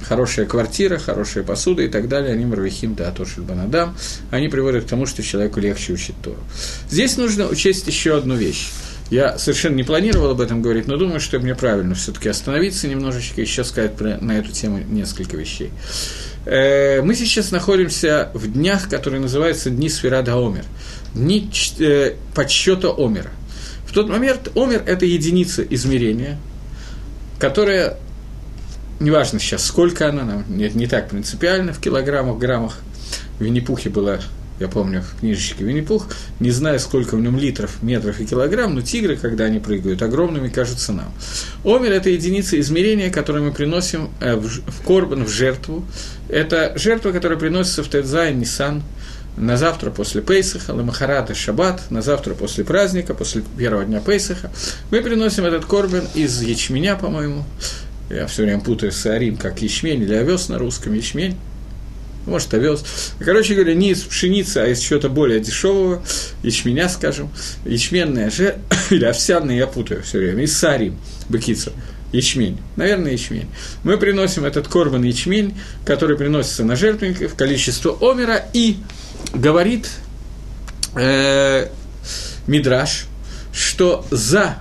хорошая 0.03 0.47
квартира, 0.47 0.99
хорошая 0.99 1.44
посуда 1.44 1.83
и 1.83 1.88
так 1.88 2.09
далее, 2.09 2.33
они 2.33 2.44
мравихим 2.44 2.94
да 2.94 3.09
атошель 3.09 3.42
банадам, 3.42 3.97
они 4.31 4.49
приводят 4.49 4.85
к 4.85 4.88
тому, 4.88 5.07
что 5.07 5.23
человеку 5.23 5.61
легче 5.61 5.92
учить 5.92 6.16
Тору. 6.23 6.38
Здесь 6.90 7.16
нужно 7.16 7.47
учесть 7.47 7.87
еще 7.87 8.16
одну 8.16 8.35
вещь. 8.35 8.68
Я 9.11 9.38
совершенно 9.38 9.75
не 9.75 9.85
планировал 9.85 10.33
об 10.33 10.40
этом 10.40 10.61
говорить, 10.61 10.87
но 10.87 10.99
думаю, 10.99 11.18
что 11.21 11.38
мне 11.38 11.55
правильно 11.55 11.94
все-таки 11.94 12.29
остановиться 12.29 12.88
немножечко 12.88 13.40
и 13.40 13.44
еще 13.44 13.64
сказать 13.64 13.99
на 14.01 14.33
эту 14.33 14.53
тему 14.53 14.81
несколько 14.87 15.37
вещей. 15.37 15.71
Э, 16.44 17.01
мы 17.01 17.14
сейчас 17.14 17.51
находимся 17.51 18.31
в 18.35 18.53
днях, 18.53 18.88
которые 18.90 19.21
называются 19.21 19.71
Дни 19.71 19.88
Сферада 19.88 20.35
Омер– 20.35 20.64
дни 21.14 21.51
э, 21.79 22.14
подсчета 22.35 22.90
Омера. 22.97 23.31
В 23.87 23.92
тот 23.92 24.09
момент 24.09 24.51
Омер– 24.55 24.83
это 24.87 25.07
единица 25.07 25.62
измерения, 25.62 26.38
которая, 27.38 27.97
неважно 29.01 29.38
сейчас, 29.38 29.64
сколько 29.64 30.09
она, 30.09 30.25
нам 30.25 30.44
не, 30.49 30.68
не 30.71 30.87
так 30.87 31.09
принципиально, 31.09 31.73
в 31.73 31.81
килограммах, 31.81 32.38
граммах, 32.38 32.79
в 33.38 33.42
Винни-Пухе 33.42 33.88
была 33.88 34.21
я 34.61 34.66
помню 34.66 35.03
в 35.03 35.21
книжечке 35.21 35.62
Винни-Пух, 35.62 36.09
не 36.40 36.51
знаю, 36.51 36.81
сколько 36.81 37.16
в 37.16 37.21
нем 37.21 37.38
литров, 37.38 37.81
метров 37.81 38.18
и 38.21 38.27
килограмм, 38.27 38.75
но 38.75 38.81
тигры, 38.81 39.16
когда 39.16 39.44
они 39.44 39.61
прыгают, 39.61 40.03
огромными 40.03 40.49
кажутся 40.49 40.92
нам. 40.92 41.12
Омер– 41.64 41.92
это 41.92 42.11
единица 42.11 42.59
измерения, 42.59 43.09
которую 43.11 43.44
мы 43.44 43.53
приносим 43.53 44.11
э, 44.18 44.35
в, 44.35 44.49
в 44.49 44.83
Корбан, 44.85 45.25
в 45.25 45.29
жертву. 45.29 45.85
Это 46.29 46.73
жертва, 46.77 47.12
которая 47.12 47.38
приносится 47.38 47.85
в 47.85 47.88
Тедзай, 47.88 48.35
Нисан– 48.35 48.83
на 49.38 49.57
завтра 49.57 49.90
после 49.90 50.20
Пейсаха, 50.20 50.72
Ламахарата 50.72 51.35
Шаббат, 51.35 51.90
на 51.90 52.03
завтра 52.03 52.35
после 52.35 52.64
праздника, 52.64 53.14
после 53.14 53.42
первого 53.57 53.85
дня 53.85 54.01
Пейсаха, 54.01 54.51
мы 54.90 55.01
приносим 55.01 55.44
этот 55.44 55.64
корбан 55.64 56.07
из 56.14 56.42
ячменя, 56.42 56.96
по-моему, 56.96 57.44
я 58.11 58.27
все 58.27 58.42
время 58.42 58.61
путаю 58.61 58.92
с 58.92 59.05
арим, 59.07 59.37
как 59.37 59.61
ячмень 59.62 60.03
или 60.03 60.14
овес 60.14 60.48
на 60.48 60.59
русском, 60.59 60.94
ячмень, 60.94 61.37
может, 62.27 62.53
овес. 62.53 62.85
Короче 63.20 63.55
говоря, 63.55 63.74
не 63.74 63.90
из 63.90 64.03
пшеницы, 64.03 64.59
а 64.59 64.66
из 64.66 64.81
чего-то 64.81 65.09
более 65.09 65.40
дешевого, 65.40 66.03
ячменя, 66.42 66.88
скажем, 66.88 67.31
ячменная 67.64 68.31
же, 68.31 68.59
или 68.90 69.05
овсяная, 69.05 69.57
я 69.57 69.66
путаю 69.66 70.03
все 70.03 70.18
время, 70.18 70.44
из 70.44 70.57
сарим, 70.57 70.98
быкица, 71.29 71.72
ячмень, 72.12 72.59
наверное, 72.77 73.12
ячмень. 73.12 73.48
Мы 73.83 73.98
приносим 73.98 74.44
этот 74.44 74.68
корбан 74.68 75.03
ячмень, 75.05 75.55
который 75.85 76.16
приносится 76.16 76.64
на 76.64 76.77
жертвенник 76.77 77.31
в 77.31 77.35
количество 77.35 77.96
омера, 78.01 78.42
и 78.53 78.77
говорит 79.35 79.91
э, 80.95 81.69
Мидраш, 82.47 83.07
что 83.53 84.07
за 84.11 84.59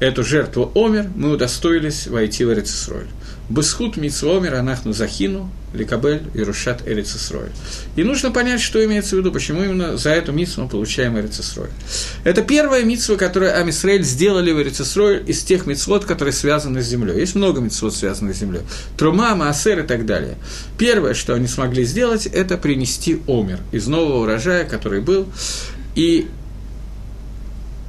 эту 0.00 0.24
жертву 0.24 0.72
Омер 0.74 1.10
мы 1.14 1.30
удостоились 1.30 2.06
войти 2.06 2.44
в 2.44 2.52
Эрицисроль. 2.52 3.06
Бесхут 3.50 3.96
Мицвомер 3.96 4.54
Анахну 4.54 4.92
Захину, 4.92 5.50
Ликабель 5.74 6.22
и 6.34 6.42
Рушат 6.42 6.86
Эрицисроль. 6.86 7.50
И 7.96 8.04
нужно 8.04 8.30
понять, 8.30 8.60
что 8.60 8.84
имеется 8.84 9.16
в 9.16 9.18
виду, 9.18 9.32
почему 9.32 9.64
именно 9.64 9.96
за 9.96 10.10
эту 10.10 10.30
митсу 10.30 10.62
мы 10.62 10.68
получаем 10.68 11.18
Эрицисроль. 11.18 11.70
Это 12.22 12.42
первая 12.42 12.84
митсва, 12.84 13.16
которую 13.16 13.58
Амисраэль 13.58 14.04
сделали 14.04 14.52
в 14.52 14.60
Эрицисроль 14.62 15.24
из 15.26 15.42
тех 15.42 15.66
митцвот, 15.66 16.04
которые 16.04 16.32
связаны 16.32 16.80
с 16.80 16.86
землей. 16.86 17.18
Есть 17.18 17.34
много 17.34 17.60
митцвот, 17.60 17.92
связанных 17.92 18.36
с 18.36 18.38
землей. 18.38 18.62
Трума, 18.96 19.34
Маасер 19.34 19.80
и 19.80 19.86
так 19.86 20.06
далее. 20.06 20.36
Первое, 20.78 21.14
что 21.14 21.34
они 21.34 21.48
смогли 21.48 21.84
сделать, 21.84 22.26
это 22.26 22.56
принести 22.56 23.20
Омер 23.26 23.58
из 23.72 23.88
нового 23.88 24.22
урожая, 24.22 24.64
который 24.64 25.00
был. 25.00 25.26
И 25.96 26.28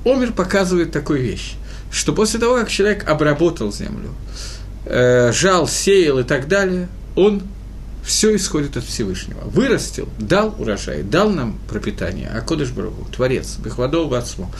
Омер 0.05 0.33
показывает 0.33 0.91
такую 0.91 1.21
вещь, 1.21 1.53
что 1.91 2.13
после 2.13 2.39
того, 2.39 2.55
как 2.55 2.69
человек 2.69 3.07
обработал 3.07 3.71
землю, 3.71 4.09
э, 4.91 5.31
жал, 5.31 5.67
сеял 5.67 6.19
и 6.19 6.23
так 6.23 6.47
далее, 6.47 6.89
он 7.15 7.43
все 8.03 8.35
исходит 8.35 8.77
от 8.77 8.83
Всевышнего. 8.83 9.41
Вырастил, 9.45 10.09
дал 10.17 10.55
урожай, 10.57 11.03
дал 11.03 11.29
нам 11.29 11.59
пропитание, 11.69 12.31
а 12.33 12.41
Кодыш 12.41 12.71
Барагу, 12.71 13.07
Творец, 13.15 13.57
Бехвадол 13.63 14.07
Бацму. 14.07 14.51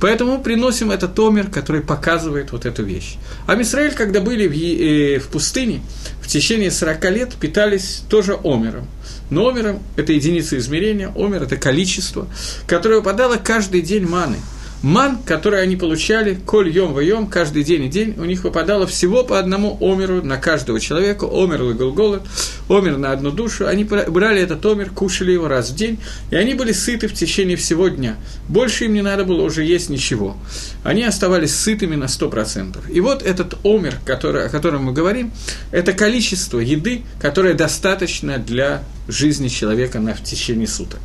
Поэтому 0.00 0.42
приносим 0.42 0.90
этот 0.90 1.16
омер, 1.18 1.48
который 1.48 1.80
показывает 1.80 2.50
вот 2.50 2.66
эту 2.66 2.82
вещь. 2.82 3.16
А 3.46 3.54
Мисраэль, 3.54 3.94
когда 3.94 4.20
были 4.20 4.48
в, 4.48 4.52
э, 4.52 5.20
в 5.20 5.28
пустыне, 5.28 5.80
в 6.20 6.26
течение 6.26 6.70
40 6.70 7.10
лет 7.10 7.34
питались 7.34 8.02
тоже 8.08 8.34
омером. 8.34 8.86
Но 9.30 9.48
омером– 9.48 9.80
это 9.96 10.12
единица 10.12 10.58
измерения, 10.58 11.12
омер– 11.14 11.42
это 11.44 11.56
количество, 11.56 12.26
которое 12.66 12.96
выпадало 12.96 13.36
каждый 13.36 13.82
день 13.82 14.06
маны– 14.06 14.36
Ман, 14.82 15.18
который 15.24 15.60
они 15.60 15.74
получали, 15.74 16.38
коль 16.46 16.70
йом 16.70 16.92
воем, 16.92 17.26
каждый 17.26 17.64
день 17.64 17.84
и 17.84 17.88
день, 17.88 18.14
у 18.16 18.24
них 18.24 18.44
выпадало 18.44 18.86
всего 18.86 19.24
по 19.24 19.38
одному 19.38 19.76
омеру 19.80 20.22
на 20.22 20.36
каждого 20.36 20.78
человека, 20.78 21.24
омер 21.24 21.64
и 21.64 21.72
голголот, 21.72 22.22
омер 22.68 22.96
на 22.96 23.10
одну 23.10 23.32
душу. 23.32 23.66
Они 23.66 23.82
брали 23.82 24.40
этот 24.40 24.64
омер, 24.64 24.90
кушали 24.90 25.32
его 25.32 25.48
раз 25.48 25.70
в 25.70 25.74
день, 25.74 25.98
и 26.30 26.36
они 26.36 26.54
были 26.54 26.70
сыты 26.70 27.08
в 27.08 27.14
течение 27.14 27.56
всего 27.56 27.88
дня. 27.88 28.16
Больше 28.48 28.84
им 28.84 28.94
не 28.94 29.02
надо 29.02 29.24
было 29.24 29.42
уже 29.42 29.64
есть 29.64 29.90
ничего. 29.90 30.36
Они 30.84 31.02
оставались 31.02 31.54
сытыми 31.56 31.96
на 31.96 32.04
100%. 32.04 32.88
И 32.92 33.00
вот 33.00 33.24
этот 33.24 33.54
омер, 33.64 33.96
который, 34.04 34.46
о 34.46 34.48
котором 34.48 34.84
мы 34.84 34.92
говорим, 34.92 35.32
это 35.72 35.92
количество 35.92 36.60
еды, 36.60 37.02
которое 37.20 37.54
достаточно 37.54 38.38
для 38.38 38.84
жизни 39.08 39.48
человека 39.48 39.98
на, 39.98 40.14
в 40.14 40.22
течение 40.22 40.68
суток 40.68 41.00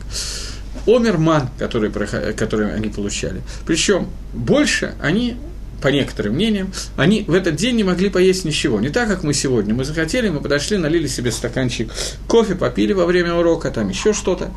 омерман, 0.85 1.49
который, 1.57 1.91
который 1.91 2.73
они 2.73 2.89
получали. 2.89 3.41
Причем 3.65 4.09
больше 4.33 4.95
они 5.01 5.37
по 5.81 5.89
некоторым 5.89 6.35
мнениям, 6.35 6.71
они 6.95 7.23
в 7.27 7.33
этот 7.33 7.57
день 7.57 7.75
не 7.75 7.83
могли 7.83 8.09
поесть 8.09 8.45
ничего. 8.45 8.79
Не 8.79 8.89
так, 8.89 9.09
как 9.09 9.23
мы 9.23 9.33
сегодня. 9.33 9.73
Мы 9.73 9.83
захотели, 9.83 10.29
мы 10.29 10.39
подошли, 10.39 10.77
налили 10.77 11.07
себе 11.07 11.31
стаканчик 11.31 11.91
кофе, 12.27 12.55
попили 12.55 12.93
во 12.93 13.05
время 13.05 13.35
урока, 13.35 13.69
там 13.69 13.89
еще 13.89 14.13
что-то. 14.13 14.51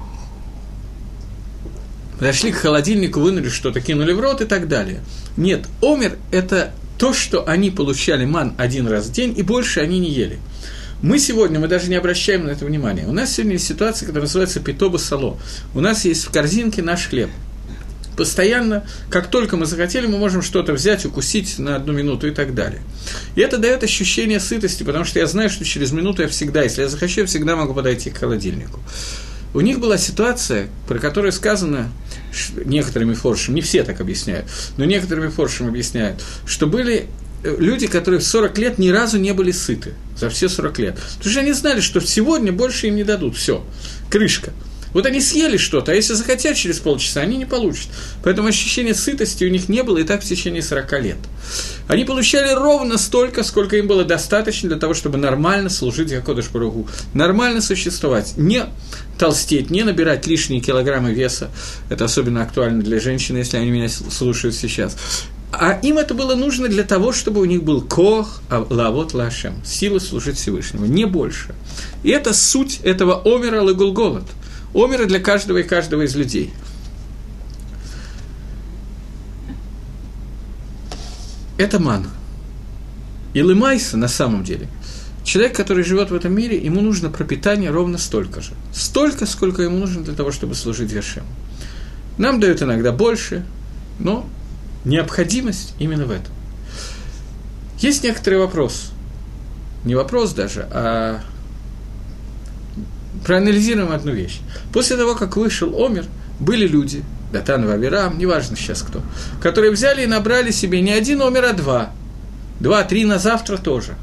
Подошли 2.19 2.53
к 2.53 2.57
холодильнику, 2.57 3.21
вынули 3.21 3.49
что-то, 3.49 3.81
кинули 3.81 4.13
в 4.13 4.21
рот 4.21 4.41
и 4.41 4.45
так 4.45 4.69
далее. 4.69 5.01
Нет, 5.37 5.67
омер– 5.83 6.17
это 6.31 6.73
то, 6.97 7.13
что 7.13 7.47
они 7.47 7.71
получали 7.71 8.25
ман 8.25 8.55
один 8.57 8.87
раз 8.87 9.07
в 9.07 9.13
день, 9.13 9.35
и 9.37 9.43
больше 9.43 9.81
они 9.81 9.99
не 9.99 10.11
ели. 10.11 10.39
Мы 11.03 11.19
сегодня, 11.19 11.61
мы 11.61 11.69
даже 11.69 11.91
не 11.91 11.97
обращаем 11.97 12.47
на 12.47 12.51
это 12.51 12.65
внимания. 12.65 13.07
У 13.07 13.13
нас 13.13 13.33
сегодня 13.33 13.55
есть 13.55 13.67
ситуация, 13.67 14.07
которая 14.07 14.27
называется 14.27 14.61
питоба 14.61 14.97
сало. 14.97 15.39
У 15.75 15.81
нас 15.81 16.05
есть 16.05 16.25
в 16.25 16.31
корзинке 16.31 16.83
наш 16.83 17.09
хлеб. 17.09 17.29
Постоянно, 18.17 18.87
как 19.11 19.31
только 19.31 19.59
мы 19.59 19.67
захотели, 19.67 20.07
мы 20.07 20.17
можем 20.17 20.41
что-то 20.41 20.73
взять, 20.73 21.05
укусить 21.05 21.59
на 21.59 21.77
одну 21.77 21.93
минуту 21.93 22.27
и 22.29 22.31
так 22.31 22.55
далее. 22.55 22.81
И 23.35 23.43
это 23.43 23.59
дает 23.59 23.83
ощущение 23.85 24.41
сытости, 24.41 24.85
потому 24.85 25.05
что 25.05 25.19
я 25.19 25.27
знаю, 25.27 25.51
что 25.51 25.67
через 25.67 25.93
минуту 25.93 26.23
я 26.23 26.29
всегда, 26.29 26.63
если 26.63 26.81
я 26.81 26.89
захочу, 26.89 27.21
я 27.21 27.27
всегда 27.27 27.57
могу 27.57 27.75
подойти 27.75 28.09
к 28.09 28.17
холодильнику. 28.17 28.81
У 29.53 29.61
них 29.61 29.81
была 29.81 29.99
ситуация, 29.99 30.69
про 30.89 30.99
которую 30.99 31.33
сказано 31.33 31.91
некоторыми 32.65 33.13
форшами, 33.13 33.57
не 33.57 33.61
все 33.61 33.85
так 33.85 34.01
объясняют, 34.01 34.47
но 34.79 34.87
некоторыми 34.87 35.29
форшами 35.29 35.69
объясняют, 35.69 36.23
что 36.47 36.67
были 36.67 37.09
люди, 37.43 37.87
которые 37.87 38.21
в 38.21 38.25
40 38.25 38.59
лет 38.59 38.79
ни 38.79 38.89
разу 38.89 39.19
не 39.19 39.33
были 39.33 39.51
сыты, 39.51 39.95
за 40.17 40.31
все 40.31 40.49
40 40.49 40.79
лет. 40.79 40.99
Потому 41.17 41.31
что 41.31 41.41
они 41.41 41.53
знали, 41.53 41.81
что 41.81 42.01
сегодня 42.01 42.53
больше 42.53 42.89
им 42.89 42.97
не 42.97 43.05
дадут, 43.05 43.37
все, 43.37 43.65
крышка. 44.11 44.53
Вот 44.97 45.05
они 45.05 45.21
съели 45.21 45.59
что-то, 45.59 45.93
а 45.93 45.95
если 45.95 46.15
захотят 46.15 46.57
через 46.57 46.79
полчаса, 46.79 47.21
они 47.21 47.37
не 47.37 47.45
получат. 47.45 47.89
Поэтому 48.23 48.49
ощущение 48.49 48.95
сытости 48.95 49.45
у 49.45 49.51
них 49.51 49.69
не 49.69 49.83
было 49.83 49.99
и 49.99 50.05
так 50.05 50.23
в 50.23 50.25
течение 50.25 50.63
40 50.63 51.03
лет. 51.03 51.19
Они 51.87 52.07
получали 52.07 52.55
ровно 52.55 52.97
столько, 52.97 53.43
сколько 53.43 53.77
им 53.77 53.89
было 53.89 54.05
достаточно 54.05 54.71
для 54.71 54.79
того, 54.79 54.95
чтобы 54.95 55.19
нормально 55.19 55.69
служить 55.69 56.11
Якодыш 56.11 56.47
Паругу, 56.47 56.89
нормально 57.13 57.61
существовать, 57.61 58.39
не 58.39 58.65
толстеть, 59.19 59.69
не 59.69 59.83
набирать 59.83 60.27
лишние 60.27 60.63
килограммы 60.63 61.13
веса. 61.13 61.51
Это 61.91 62.07
особенно 62.07 62.43
актуально 62.43 62.83
для 62.83 62.99
женщин, 62.99 63.37
если 63.37 63.59
они 63.59 63.71
меня 63.71 63.91
слушают 63.91 64.55
сейчас. 64.55 64.97
А 65.53 65.79
им 65.83 65.99
это 65.99 66.15
было 66.15 66.35
нужно 66.35 66.69
для 66.69 66.83
того, 66.85 67.13
чтобы 67.13 67.41
у 67.41 67.45
них 67.45 67.63
был 67.63 67.81
кох, 67.81 68.43
а 68.51 68.67
лавот 68.69 69.15
лашем, 69.15 69.55
сила 69.65 69.99
служить 69.99 70.37
Всевышнему, 70.37 70.87
не 70.87 71.07
больше. 71.07 71.55
И 72.03 72.11
это 72.11 72.35
суть 72.35 72.81
этого 72.83 73.23
омера 73.25 73.63
лагулголот, 73.63 74.27
омера 74.75 75.07
для 75.07 75.21
каждого 75.21 75.59
и 75.59 75.63
каждого 75.63 76.03
из 76.03 76.15
людей. 76.15 76.53
Это 81.59 81.79
ман. 81.79 82.07
И 83.33 83.43
лымайса 83.43 83.97
на 83.97 84.09
самом 84.09 84.45
деле. 84.45 84.69
Человек, 85.25 85.57
который 85.57 85.85
живет 85.85 86.11
в 86.11 86.15
этом 86.15 86.35
мире, 86.35 86.57
ему 86.57 86.81
нужно 86.81 87.11
пропитание 87.11 87.71
ровно 87.71 87.99
столько 87.99 88.41
же. 88.41 88.53
Столько, 88.73 89.27
сколько 89.27 89.63
ему 89.63 89.79
нужно 89.79 90.05
для 90.05 90.15
того, 90.15 90.31
чтобы 90.33 90.55
служить 90.55 90.93
Гашем. 90.93 91.25
Нам 92.19 92.41
дают 92.41 92.63
иногда 92.63 92.93
больше, 92.93 93.45
но 93.99 94.29
необходимость 94.87 95.75
именно 95.79 96.07
в 96.07 96.11
этом. 96.11 96.33
Есть 97.79 98.05
некоторый 98.05 98.39
вопрос, 98.39 98.93
не 99.85 99.95
вопрос 99.95 100.33
даже, 100.33 100.67
а 100.71 101.21
проанализируем 103.25 103.93
одну 103.93 104.13
вещь. 104.13 104.41
После 104.73 104.97
того, 104.97 105.15
как 105.15 105.37
вышел 105.37 105.85
Омер, 105.85 106.07
были 106.41 106.67
люди, 106.67 107.05
Датан 107.33 107.67
Вавирам, 107.67 108.19
неважно 108.19 108.57
сейчас 108.57 108.83
кто, 108.83 109.03
которые 109.43 109.73
взяли 109.73 110.05
и 110.05 110.07
набрали 110.07 110.53
себе 110.53 110.81
не 110.81 110.93
один 110.93 111.21
Омер, 111.21 111.45
а 111.45 111.53
два. 111.53 111.91
Два-три 112.61 113.05
на 113.05 113.19
завтра 113.19 113.59
тоже. 113.59 113.95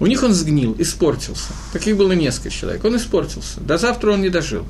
У 0.00 0.06
них 0.06 0.22
он 0.22 0.34
сгнил, 0.34 0.74
испортился. 0.78 1.52
Таких 1.72 1.96
было 1.96 2.12
несколько 2.12 2.50
человек. 2.50 2.84
Он 2.84 2.96
испортился. 2.96 3.60
До 3.60 3.78
завтра 3.78 4.12
он 4.12 4.20
не 4.20 4.28
дожил. 4.28 4.66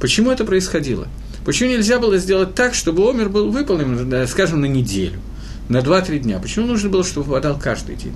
Почему 0.00 0.30
это 0.30 0.44
происходило? 0.44 1.06
Почему 1.46 1.70
нельзя 1.70 2.00
было 2.00 2.18
сделать 2.18 2.56
так, 2.56 2.74
чтобы 2.74 3.08
Омер 3.08 3.28
был 3.28 3.52
выполнен, 3.52 4.26
скажем, 4.26 4.62
на 4.62 4.64
неделю, 4.66 5.20
на 5.68 5.76
2-3 5.76 6.18
дня? 6.18 6.40
Почему 6.40 6.66
нужно 6.66 6.88
было, 6.88 7.04
чтобы 7.04 7.26
выпадал 7.26 7.56
каждый 7.56 7.94
день? 7.94 8.14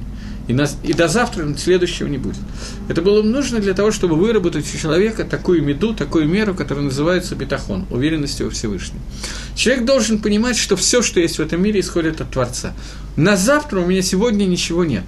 И, 0.48 0.52
на, 0.52 0.66
и 0.82 0.92
до 0.94 1.06
завтра 1.06 1.46
следующего 1.56 2.08
не 2.08 2.18
будет. 2.18 2.40
Это 2.88 3.02
было 3.02 3.22
нужно 3.22 3.60
для 3.60 3.72
того, 3.72 3.92
чтобы 3.92 4.16
выработать 4.16 4.66
у 4.74 4.76
человека 4.76 5.22
такую 5.22 5.62
меду, 5.62 5.94
такую 5.94 6.26
меру, 6.26 6.54
которая 6.54 6.86
называется 6.86 7.36
бетахон, 7.36 7.86
уверенность 7.90 8.40
во 8.40 8.50
Всевышнем. 8.50 8.98
Человек 9.54 9.84
должен 9.84 10.18
понимать, 10.18 10.56
что 10.56 10.74
все, 10.74 11.00
что 11.00 11.20
есть 11.20 11.36
в 11.36 11.40
этом 11.40 11.62
мире, 11.62 11.78
исходит 11.78 12.20
от 12.20 12.32
Творца. 12.32 12.74
На 13.14 13.36
завтра 13.36 13.78
у 13.78 13.86
меня 13.86 14.02
сегодня 14.02 14.44
ничего 14.44 14.84
нет. 14.84 15.04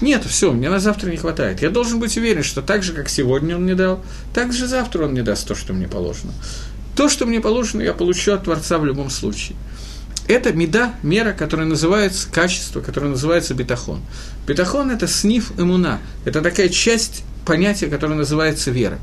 Нет, 0.00 0.24
все, 0.24 0.52
мне 0.52 0.70
на 0.70 0.78
завтра 0.78 1.10
не 1.10 1.16
хватает. 1.16 1.60
Я 1.62 1.70
должен 1.70 1.98
быть 1.98 2.16
уверен, 2.16 2.42
что 2.42 2.62
так 2.62 2.82
же, 2.82 2.92
как 2.92 3.08
сегодня 3.08 3.56
он 3.56 3.64
мне 3.64 3.74
дал, 3.74 4.02
так 4.32 4.52
же 4.52 4.66
завтра 4.66 5.04
он 5.04 5.12
мне 5.12 5.22
даст 5.22 5.46
то, 5.46 5.54
что 5.54 5.74
мне 5.74 5.88
положено. 5.88 6.32
То, 7.00 7.08
что 7.08 7.24
мне 7.24 7.40
положено, 7.40 7.80
я 7.80 7.94
получу 7.94 8.34
от 8.34 8.44
Творца 8.44 8.76
в 8.76 8.84
любом 8.84 9.08
случае. 9.08 9.56
Это 10.28 10.52
меда, 10.52 10.96
мера, 11.02 11.32
которая 11.32 11.66
называется 11.66 12.28
качество, 12.30 12.82
которое 12.82 13.06
называется 13.06 13.54
бетахон. 13.54 14.02
Бетахон– 14.46 14.90
это 14.90 15.08
сниф 15.08 15.50
эмуна, 15.58 16.00
это 16.26 16.42
такая 16.42 16.68
часть 16.68 17.24
понятия, 17.46 17.86
которая 17.86 18.18
называется 18.18 18.70
вера. 18.70 18.98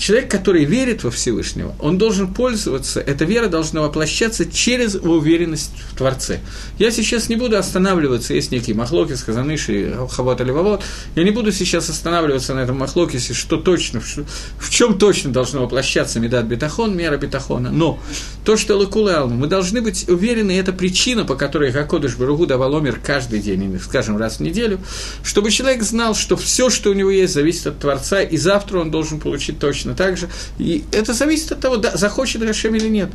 Человек, 0.00 0.30
который 0.30 0.64
верит 0.64 1.04
во 1.04 1.10
Всевышнего, 1.10 1.74
он 1.78 1.98
должен 1.98 2.32
пользоваться, 2.32 3.00
эта 3.00 3.24
вера 3.26 3.48
должна 3.48 3.82
воплощаться 3.82 4.50
через 4.50 4.94
уверенность 4.94 5.72
в 5.90 5.96
Творце. 5.96 6.40
Я 6.78 6.90
сейчас 6.90 7.28
не 7.28 7.36
буду 7.36 7.58
останавливаться, 7.58 8.32
есть 8.32 8.50
некие 8.50 8.74
махлоки, 8.74 9.12
сказаныши, 9.12 9.94
хавот 10.10 10.40
или 10.40 10.50
вавот, 10.50 10.82
я 11.14 11.22
не 11.22 11.30
буду 11.30 11.52
сейчас 11.52 11.90
останавливаться 11.90 12.54
на 12.54 12.60
этом 12.60 12.78
махлокисе, 12.78 13.34
что 13.34 13.58
точно, 13.58 14.00
в, 14.00 14.18
в 14.58 14.70
чем 14.70 14.98
точно 14.98 15.32
должно 15.32 15.62
воплощаться 15.62 16.18
медат 16.18 16.46
бетахон, 16.46 16.96
мера 16.96 17.18
бетахона, 17.18 17.70
но 17.70 18.00
то, 18.50 18.56
что 18.56 18.76
лакулы 18.76 19.12
алма, 19.12 19.36
мы 19.36 19.46
должны 19.46 19.80
быть 19.80 20.08
уверены, 20.08 20.58
это 20.58 20.72
причина, 20.72 21.24
по 21.24 21.36
которой 21.36 21.70
Гакодыш 21.70 22.16
Баругу 22.16 22.46
давал 22.46 22.74
омер 22.74 22.98
каждый 23.00 23.38
день, 23.38 23.78
скажем, 23.78 24.16
раз 24.16 24.38
в 24.38 24.40
неделю, 24.40 24.80
чтобы 25.22 25.52
человек 25.52 25.84
знал, 25.84 26.16
что 26.16 26.36
все, 26.36 26.68
что 26.68 26.90
у 26.90 26.92
него 26.92 27.12
есть, 27.12 27.32
зависит 27.32 27.68
от 27.68 27.78
Творца, 27.78 28.22
и 28.22 28.36
завтра 28.36 28.80
он 28.80 28.90
должен 28.90 29.20
получить 29.20 29.60
точно 29.60 29.94
так 29.94 30.16
же. 30.16 30.28
И 30.58 30.82
это 30.90 31.14
зависит 31.14 31.52
от 31.52 31.60
того, 31.60 31.76
да, 31.76 31.96
захочет 31.96 32.42
Гашем 32.42 32.74
или 32.74 32.88
нет. 32.88 33.10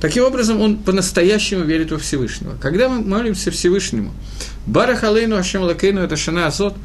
Таким 0.00 0.22
образом, 0.22 0.60
он 0.60 0.76
по-настоящему 0.76 1.64
верит 1.64 1.90
во 1.90 1.98
Всевышнего. 1.98 2.56
Когда 2.60 2.88
мы 2.88 3.02
молимся 3.02 3.50
Всевышнему, 3.50 4.12
Барах 4.66 5.02
Алейну 5.02 5.34
Ашем 5.34 5.62
Лакейну, 5.62 6.02
это 6.02 6.16
Шана 6.16 6.46
Азот, 6.46 6.76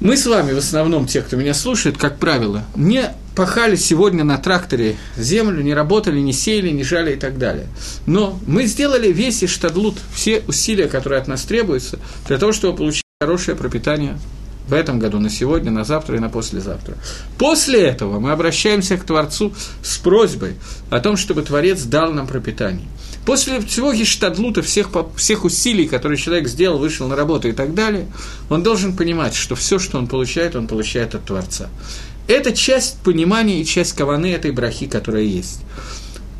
мы 0.00 0.16
с 0.16 0.26
вами, 0.26 0.52
в 0.52 0.58
основном, 0.58 1.06
те, 1.06 1.22
кто 1.22 1.36
меня 1.36 1.54
слушает, 1.54 1.96
как 1.96 2.18
правило, 2.18 2.64
не 2.76 3.12
пахали 3.34 3.76
сегодня 3.76 4.24
на 4.24 4.38
тракторе 4.38 4.96
землю, 5.16 5.62
не 5.62 5.74
работали, 5.74 6.20
не 6.20 6.32
сеяли, 6.32 6.70
не 6.70 6.84
жали 6.84 7.14
и 7.14 7.16
так 7.16 7.38
далее. 7.38 7.66
Но 8.06 8.38
мы 8.46 8.66
сделали 8.66 9.10
весь 9.10 9.42
Иштадлут, 9.42 9.96
все 10.14 10.42
усилия, 10.46 10.88
которые 10.88 11.20
от 11.20 11.28
нас 11.28 11.42
требуются, 11.42 11.98
для 12.28 12.38
того, 12.38 12.52
чтобы 12.52 12.76
получить 12.76 13.04
хорошее 13.20 13.56
пропитание 13.56 14.18
в 14.68 14.72
этом 14.72 14.98
году, 14.98 15.18
на 15.20 15.30
сегодня, 15.30 15.70
на 15.70 15.84
завтра 15.84 16.16
и 16.16 16.20
на 16.20 16.28
послезавтра. 16.28 16.96
После 17.38 17.80
этого 17.80 18.18
мы 18.18 18.32
обращаемся 18.32 18.96
к 18.96 19.04
Творцу 19.04 19.52
с 19.82 19.98
просьбой 19.98 20.54
о 20.90 21.00
том, 21.00 21.16
чтобы 21.16 21.42
Творец 21.42 21.82
дал 21.82 22.12
нам 22.12 22.26
пропитание. 22.26 22.86
После 23.24 23.60
всего 23.60 23.92
гештадлута, 23.92 24.62
всех, 24.62 24.90
всех 25.16 25.44
усилий, 25.44 25.86
которые 25.86 26.18
человек 26.18 26.46
сделал, 26.46 26.78
вышел 26.78 27.08
на 27.08 27.16
работу 27.16 27.48
и 27.48 27.52
так 27.52 27.74
далее, 27.74 28.06
он 28.50 28.62
должен 28.62 28.94
понимать, 28.94 29.34
что 29.34 29.54
все, 29.54 29.78
что 29.78 29.98
он 29.98 30.06
получает, 30.06 30.56
он 30.56 30.66
получает 30.66 31.14
от 31.14 31.24
Творца. 31.24 31.70
Это 32.26 32.52
часть 32.52 32.98
понимания 33.02 33.60
и 33.60 33.64
часть 33.64 33.94
каваны 33.94 34.32
этой 34.32 34.50
брахи, 34.50 34.86
которая 34.86 35.22
есть. 35.22 35.60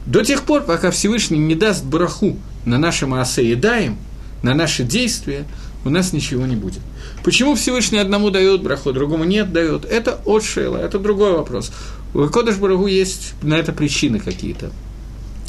До 0.07 0.23
тех 0.23 0.42
пор, 0.42 0.62
пока 0.62 0.90
Всевышний 0.90 1.38
не 1.38 1.55
даст 1.55 1.85
браху 1.85 2.37
на 2.66 2.79
наши 2.79 3.07
маасе 3.07 3.49
едаем, 3.49 3.97
на 4.42 4.55
наши 4.55 4.83
действия, 4.85 5.47
у 5.87 5.90
нас 5.90 6.12
ничего 6.12 6.47
не 6.47 6.57
будет. 6.57 6.81
Почему 7.23 7.55
Всевышний 7.55 7.99
одному 7.99 8.31
дает 8.31 8.62
браху, 8.62 8.92
другому 8.92 9.25
нет 9.25 9.53
дает? 9.53 9.87
Это 9.87 10.20
от 10.27 10.44
Шейла, 10.44 10.77
это 10.79 10.99
другой 10.99 11.33
вопрос. 11.33 11.73
У 12.12 12.27
Кодыш 12.29 12.57
Барагу 12.57 12.87
есть 12.87 13.35
на 13.42 13.55
это 13.55 13.73
причины 13.73 14.18
какие-то. 14.18 14.70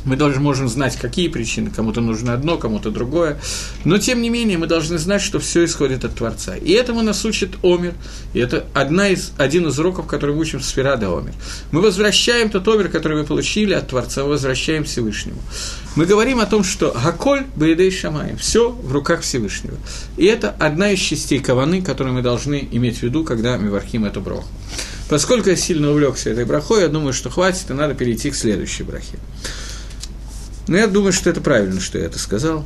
Мы 0.05 0.15
должны 0.15 0.39
можем 0.39 0.69
знать, 0.69 0.97
какие 0.97 1.27
причины, 1.27 1.71
кому-то 1.71 1.99
нужно 1.99 2.33
одно, 2.33 2.57
кому-то 2.57 2.91
другое. 2.91 3.39
Но, 3.83 3.97
тем 3.97 4.21
не 4.21 4.29
менее, 4.29 4.57
мы 4.57 4.67
должны 4.67 4.97
знать, 4.97 5.21
что 5.21 5.39
все 5.39 5.65
исходит 5.65 6.05
от 6.05 6.15
Творца. 6.15 6.55
И 6.55 6.71
этому 6.71 7.01
нас 7.01 7.25
учит 7.25 7.55
Омер. 7.63 7.93
И 8.33 8.39
это 8.39 8.65
одна 8.73 9.09
из, 9.09 9.31
один 9.37 9.67
из 9.67 9.79
уроков, 9.79 10.05
который 10.05 10.35
мы 10.35 10.41
учим 10.41 10.59
в 10.59 10.65
Сферада 10.65 11.07
Омер. 11.07 11.33
Мы 11.71 11.81
возвращаем 11.81 12.49
тот 12.49 12.67
Омер, 12.67 12.89
который 12.89 13.17
мы 13.17 13.25
получили 13.25 13.73
от 13.73 13.87
Творца, 13.89 14.23
возвращаем 14.23 14.83
Всевышнему. 14.83 15.41
Мы 15.95 16.05
говорим 16.05 16.39
о 16.39 16.45
том, 16.45 16.63
что 16.63 16.91
Гаколь 16.91 17.45
Баидей 17.55 17.89
Шамаем, 17.89 18.37
все 18.37 18.69
в 18.69 18.91
руках 18.91 19.21
Всевышнего. 19.21 19.77
И 20.17 20.25
это 20.25 20.49
одна 20.59 20.91
из 20.91 20.99
частей 20.99 21.39
Каваны, 21.39 21.81
которую 21.81 22.13
мы 22.13 22.21
должны 22.21 22.67
иметь 22.71 22.99
в 22.99 23.03
виду, 23.03 23.23
когда 23.23 23.57
мы 23.57 23.69
вархим 23.69 24.05
эту 24.05 24.21
броху. 24.21 24.47
Поскольку 25.09 25.49
я 25.49 25.55
сильно 25.55 25.91
увлекся 25.91 26.31
этой 26.31 26.45
брахой, 26.45 26.81
я 26.81 26.87
думаю, 26.87 27.13
что 27.13 27.29
хватит, 27.29 27.69
и 27.69 27.73
надо 27.73 27.93
перейти 27.93 28.31
к 28.31 28.35
следующей 28.35 28.83
брахе. 28.83 29.17
Но 30.67 30.77
я 30.77 30.87
думаю, 30.87 31.13
что 31.13 31.29
это 31.29 31.41
правильно, 31.41 31.79
что 31.79 31.97
я 31.97 32.05
это 32.05 32.19
сказал. 32.19 32.65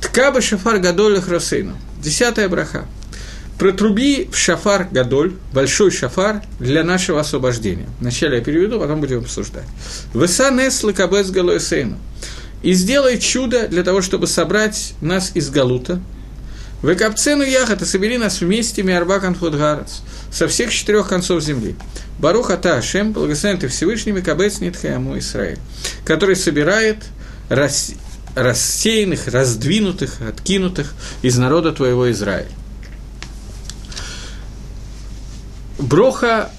Ткаба 0.00 0.40
шафар 0.40 0.78
гадоль 0.78 1.20
хросейну. 1.20 1.76
Десятая 2.02 2.48
браха. 2.48 2.86
Протруби 3.58 4.28
в 4.32 4.38
шафар 4.38 4.88
гадоль, 4.90 5.34
большой 5.52 5.90
шафар, 5.90 6.42
для 6.58 6.82
нашего 6.82 7.20
освобождения. 7.20 7.86
Вначале 8.00 8.38
я 8.38 8.44
переведу, 8.44 8.80
потом 8.80 9.00
будем 9.00 9.18
обсуждать. 9.18 9.66
Веса 10.14 10.50
нес 10.50 10.82
лакабес 10.82 11.30
галоэсейну. 11.30 11.98
И 12.62 12.72
сделай 12.72 13.18
чудо 13.18 13.68
для 13.68 13.82
того, 13.82 14.00
чтобы 14.00 14.26
собрать 14.26 14.94
нас 15.00 15.32
из 15.34 15.50
Галута. 15.50 16.00
В 16.82 16.92
Экапцену 16.92 17.42
Яхат, 17.42 17.82
и 17.82 17.84
собери 17.84 18.16
нас 18.16 18.40
вместе, 18.40 18.82
Миарбакан 18.82 19.34
Фудгарец, 19.34 20.00
со 20.32 20.48
всех 20.48 20.72
четырех 20.72 21.08
концов 21.08 21.42
земли. 21.42 21.76
Баруха 22.18 22.56
Та 22.56 22.76
Ашем, 22.76 23.12
благословен 23.12 23.58
ты 23.58 23.68
Всевышний, 23.68 24.12
Микабец 24.12 24.60
Нитхаяму 24.60 25.18
Исраиль, 25.18 25.58
который 26.06 26.36
собирает 26.36 26.96
рас, 27.50 27.92
рассеянных, 28.34 29.28
раздвинутых, 29.28 30.22
откинутых 30.26 30.94
из 31.20 31.36
народа 31.36 31.72
твоего 31.72 32.10
Израиля. 32.10 32.48
Броха, 35.78 36.50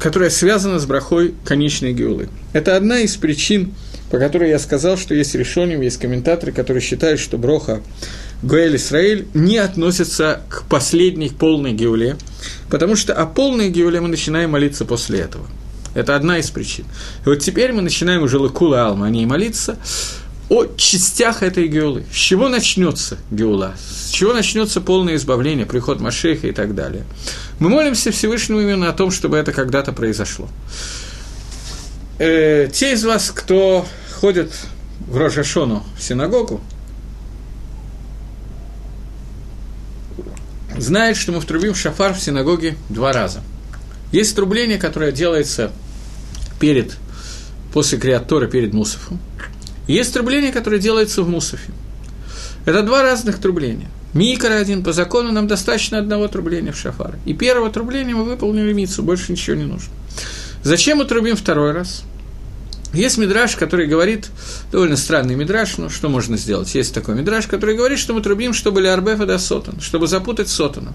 которая 0.00 0.30
связана 0.30 0.78
с 0.78 0.86
брахой 0.86 1.34
конечной 1.44 1.92
геулы. 1.92 2.28
Это 2.52 2.76
одна 2.76 3.00
из 3.00 3.16
причин, 3.16 3.74
по 4.10 4.18
которой 4.18 4.50
я 4.50 4.58
сказал, 4.58 4.96
что 4.96 5.14
есть 5.14 5.34
решением, 5.34 5.82
есть 5.82 6.00
комментаторы, 6.00 6.52
которые 6.52 6.82
считают, 6.82 7.20
что 7.20 7.36
броха 7.36 7.82
Гуэль 8.42 8.76
Исраиль 8.76 9.26
не 9.34 9.58
относится 9.58 10.40
к 10.48 10.64
последней 10.68 11.28
полной 11.28 11.72
геуле, 11.72 12.16
потому 12.70 12.96
что 12.96 13.12
о 13.12 13.26
полной 13.26 13.68
геуле 13.68 14.00
мы 14.00 14.08
начинаем 14.08 14.50
молиться 14.50 14.84
после 14.84 15.20
этого– 15.20 15.46
это 15.94 16.14
одна 16.14 16.38
из 16.38 16.50
причин. 16.50 16.84
И 17.24 17.28
вот 17.28 17.36
теперь 17.36 17.72
мы 17.72 17.82
начинаем 17.82 18.22
уже 18.22 18.38
Лакула 18.38 18.86
Алма 18.86 19.06
о 19.06 19.10
ней 19.10 19.26
молиться, 19.26 19.78
о 20.48 20.66
частях 20.76 21.42
этой 21.42 21.68
геулы. 21.68 22.04
С 22.12 22.16
чего 22.16 22.48
начнется 22.48 23.18
геула? 23.30 23.74
С 23.78 24.10
чего 24.10 24.32
начнется 24.32 24.80
полное 24.80 25.16
избавление, 25.16 25.66
приход 25.66 26.00
Машеха 26.00 26.48
и 26.48 26.52
так 26.52 26.74
далее? 26.74 27.04
Мы 27.58 27.68
молимся 27.68 28.10
Всевышнему 28.10 28.60
именно 28.60 28.88
о 28.88 28.92
том, 28.92 29.10
чтобы 29.10 29.36
это 29.36 29.52
когда-то 29.52 29.92
произошло. 29.92 30.48
Э, 32.18 32.68
те 32.72 32.92
из 32.92 33.04
вас, 33.04 33.30
кто 33.30 33.86
ходит 34.20 34.52
в 35.06 35.16
Рожашону 35.16 35.84
в 35.96 36.02
синагогу, 36.02 36.60
знают, 40.76 41.16
что 41.16 41.32
мы 41.32 41.40
втрубим 41.40 41.74
шафар 41.74 42.14
в 42.14 42.20
синагоге 42.20 42.76
два 42.88 43.12
раза– 43.12 43.42
есть 44.12 44.34
трубление, 44.34 44.78
которое 44.78 45.12
делается 45.12 45.70
перед, 46.58 46.96
после 47.72 47.98
креатора, 47.98 48.46
перед 48.46 48.72
Мусофом. 48.72 49.20
есть 49.86 50.12
трубление, 50.12 50.52
которое 50.52 50.78
делается 50.80 51.22
в 51.22 51.28
Мусофе. 51.28 51.72
Это 52.64 52.82
два 52.82 53.02
разных 53.02 53.38
трубления. 53.38 53.88
Микро 54.12 54.54
один, 54.54 54.82
по 54.82 54.92
закону 54.92 55.30
нам 55.30 55.46
достаточно 55.46 55.98
одного 55.98 56.26
трубления 56.28 56.72
в 56.72 56.76
шафар. 56.76 57.16
И 57.24 57.32
первого 57.32 57.70
трубления 57.70 58.14
мы 58.14 58.24
выполнили 58.24 58.72
мицу, 58.72 59.02
больше 59.02 59.32
ничего 59.32 59.56
не 59.56 59.64
нужно. 59.64 59.92
Зачем 60.62 60.98
мы 60.98 61.04
трубим 61.04 61.36
второй 61.36 61.72
раз? 61.72 62.04
Есть 62.92 63.18
мидраж, 63.18 63.54
который 63.54 63.86
говорит, 63.86 64.30
довольно 64.72 64.96
странный 64.96 65.36
мидраж, 65.36 65.78
ну 65.78 65.90
что 65.90 66.08
можно 66.08 66.36
сделать? 66.36 66.74
Есть 66.74 66.92
такой 66.92 67.14
мидраж, 67.14 67.46
который 67.46 67.76
говорит, 67.76 67.98
что 67.98 68.14
мы 68.14 68.20
трубим, 68.20 68.52
чтобы 68.52 68.80
Леарбефа 68.80 69.26
да 69.26 69.38
Сотан, 69.38 69.80
чтобы 69.80 70.08
запутать 70.08 70.48
Сотана. 70.48 70.92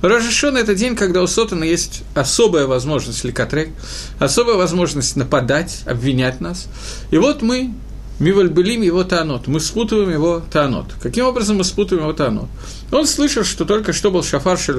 Рожешон– 0.00 0.56
это 0.58 0.74
день, 0.74 0.96
когда 0.96 1.22
у 1.22 1.26
Сотана 1.26 1.64
есть 1.64 2.02
особая 2.14 2.66
возможность 2.66 3.24
ликатрек, 3.24 3.70
особая 4.18 4.56
возможность 4.56 5.16
нападать, 5.16 5.82
обвинять 5.86 6.40
нас. 6.40 6.66
И 7.10 7.18
вот 7.18 7.42
мы 7.42 7.74
Мивальбелим 8.20 8.82
его 8.82 9.02
таанот. 9.02 9.48
Мы 9.48 9.58
спутываем 9.58 10.10
его 10.10 10.40
таанот. 10.50 10.86
Каким 11.02 11.26
образом 11.26 11.56
мы 11.56 11.64
спутываем 11.64 12.04
его 12.04 12.12
таанот? 12.16 12.48
Он 12.92 13.06
слышал, 13.06 13.42
что 13.42 13.64
только 13.64 13.92
что 13.92 14.10
был 14.10 14.22
шафар 14.22 14.56
Шель 14.56 14.76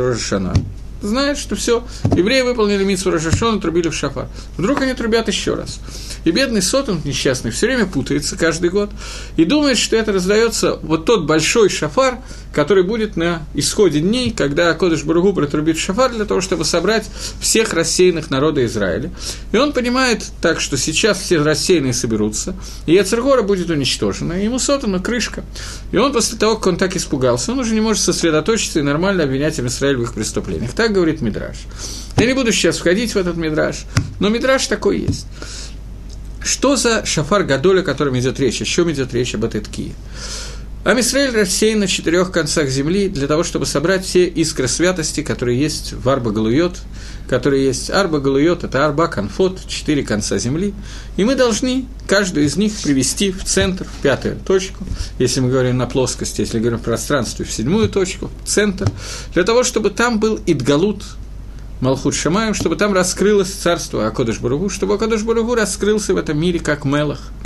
Знает, 1.02 1.38
что 1.38 1.56
все, 1.56 1.84
евреи 2.16 2.42
выполнили 2.42 2.84
митсу 2.84 3.12
Рожешона, 3.12 3.60
трубили 3.60 3.90
в 3.90 3.94
шафар. 3.94 4.28
Вдруг 4.58 4.82
они 4.82 4.94
трубят 4.94 5.28
еще 5.28 5.56
раз. 5.56 5.80
И 6.24 6.32
бедный 6.32 6.62
Сотон 6.62 7.02
несчастный 7.06 7.52
все 7.52 7.68
время 7.68 7.86
путается 7.86 8.36
каждый 8.36 8.70
год 8.72 8.90
и 9.38 9.46
думает, 9.46 9.78
что 9.78 9.96
это 9.96 10.12
раздается 10.12 10.80
вот 10.82 11.06
тот 11.06 11.26
большой 11.26 11.70
шафар, 11.70 12.20
который 12.52 12.84
будет 12.84 13.16
на 13.16 13.44
исходе 13.54 14.00
дней, 14.00 14.32
когда 14.32 14.74
Кодыш 14.74 15.04
Бургу 15.04 15.34
протрубит 15.34 15.78
шафар 15.78 16.12
для 16.12 16.26
того, 16.26 16.42
чтобы 16.42 16.66
собрать 16.66 17.06
всех 17.40 17.74
рассеянных 17.74 18.32
народа 18.32 18.66
Израиля. 18.66 19.12
И 19.52 19.58
он 19.58 19.74
понимает 19.74 20.26
так, 20.42 20.62
что 20.62 20.78
сейчас 20.78 21.20
все 21.20 21.38
рассеянные 21.38 21.94
соберутся, 21.94 22.56
и 22.86 22.94
Яцергора 22.94 23.42
будет 23.42 23.70
уничтожена, 23.70 24.34
и 24.34 24.46
ему 24.46 24.58
Сотану 24.58 25.02
крышка. 25.02 25.44
И 25.92 25.98
он 25.98 26.14
после 26.14 26.38
того, 26.40 26.56
как 26.56 26.68
он 26.68 26.78
так 26.78 26.96
испугался, 26.96 27.52
он 27.52 27.60
уже 27.60 27.74
не 27.74 27.82
может 27.82 28.02
сосредоточиться 28.02 28.80
и 28.80 28.84
нормально 28.84 29.24
обвинять 29.24 29.60
Израиль 29.60 29.98
в 29.98 30.04
их 30.04 30.14
преступлениях. 30.14 30.74
Так 30.86 30.94
говорит 30.94 31.20
Мидраш. 31.20 31.56
Я 32.16 32.28
не 32.28 32.34
буду 32.34 32.52
сейчас 32.52 32.78
входить 32.78 33.16
в 33.16 33.18
этот 33.18 33.38
Мидраш, 33.38 33.88
но 34.20 34.30
Мидраш 34.30 34.68
такой 34.68 35.00
есть. 35.00 35.26
Что 36.44 36.76
за 36.76 37.04
шафар 37.04 37.44
Гадоля, 37.44 37.82
о 37.82 37.84
котором 37.84 38.20
идет 38.20 38.40
речь? 38.40 38.62
О 38.62 38.66
чем 38.66 38.92
идет 38.92 39.12
речь 39.12 39.34
об 39.34 39.46
этой 39.46 39.62
ткии? 40.86 40.92
А 40.92 40.94
Мисраэль 40.94 41.36
рассеян 41.36 41.80
на 41.80 41.88
четырех 41.88 42.32
концах 42.32 42.70
земли 42.70 43.10
для 43.10 43.28
того, 43.28 43.44
чтобы 43.44 43.66
собрать 43.66 44.06
все 44.06 44.26
искры 44.26 44.68
святости, 44.68 45.24
которые 45.24 45.60
есть 45.60 45.94
в 45.94 46.08
Арба 46.08 46.32
Галуйот, 46.32 46.78
которые 47.28 47.66
есть 47.66 47.90
Арба 47.90 48.20
Галуйот, 48.20 48.64
это 48.64 48.86
Арба 48.86 49.08
Конфот, 49.08 49.68
четыре 49.68 50.04
конца 50.04 50.38
земли. 50.38 50.74
И 51.18 51.24
мы 51.24 51.36
должны 51.36 51.86
каждую 52.08 52.46
из 52.46 52.56
них 52.56 52.74
привести 52.84 53.32
в 53.32 53.44
центр, 53.44 53.86
в 53.86 54.02
пятую 54.02 54.38
точку, 54.38 54.86
если 55.18 55.40
мы 55.40 55.50
говорим 55.50 55.78
на 55.78 55.88
плоскости, 55.88 56.42
если 56.42 56.60
говорим 56.60 56.80
в 56.80 56.84
пространстве, 56.84 57.46
в 57.46 57.52
седьмую 57.52 57.90
точку, 57.90 58.30
в 58.44 58.48
центр, 58.48 58.88
для 59.34 59.44
того, 59.44 59.64
чтобы 59.64 59.90
там 59.90 60.20
был 60.20 60.40
Идгалут, 60.46 61.04
Малхут 61.82 62.16
Шамаем, 62.16 62.54
чтобы 62.54 62.76
там 62.76 62.94
раскрылось 62.94 63.52
царство 63.52 64.08
Акодыш 64.08 64.40
Баругу, 64.40 64.70
чтобы 64.70 64.96
Акодыш 64.96 65.24
Баругу 65.24 65.56
раскрылся 65.56 66.14
в 66.14 66.18
этом 66.18 66.40
мире 66.40 66.60
как 66.60 66.86
Мелах– 66.86 67.20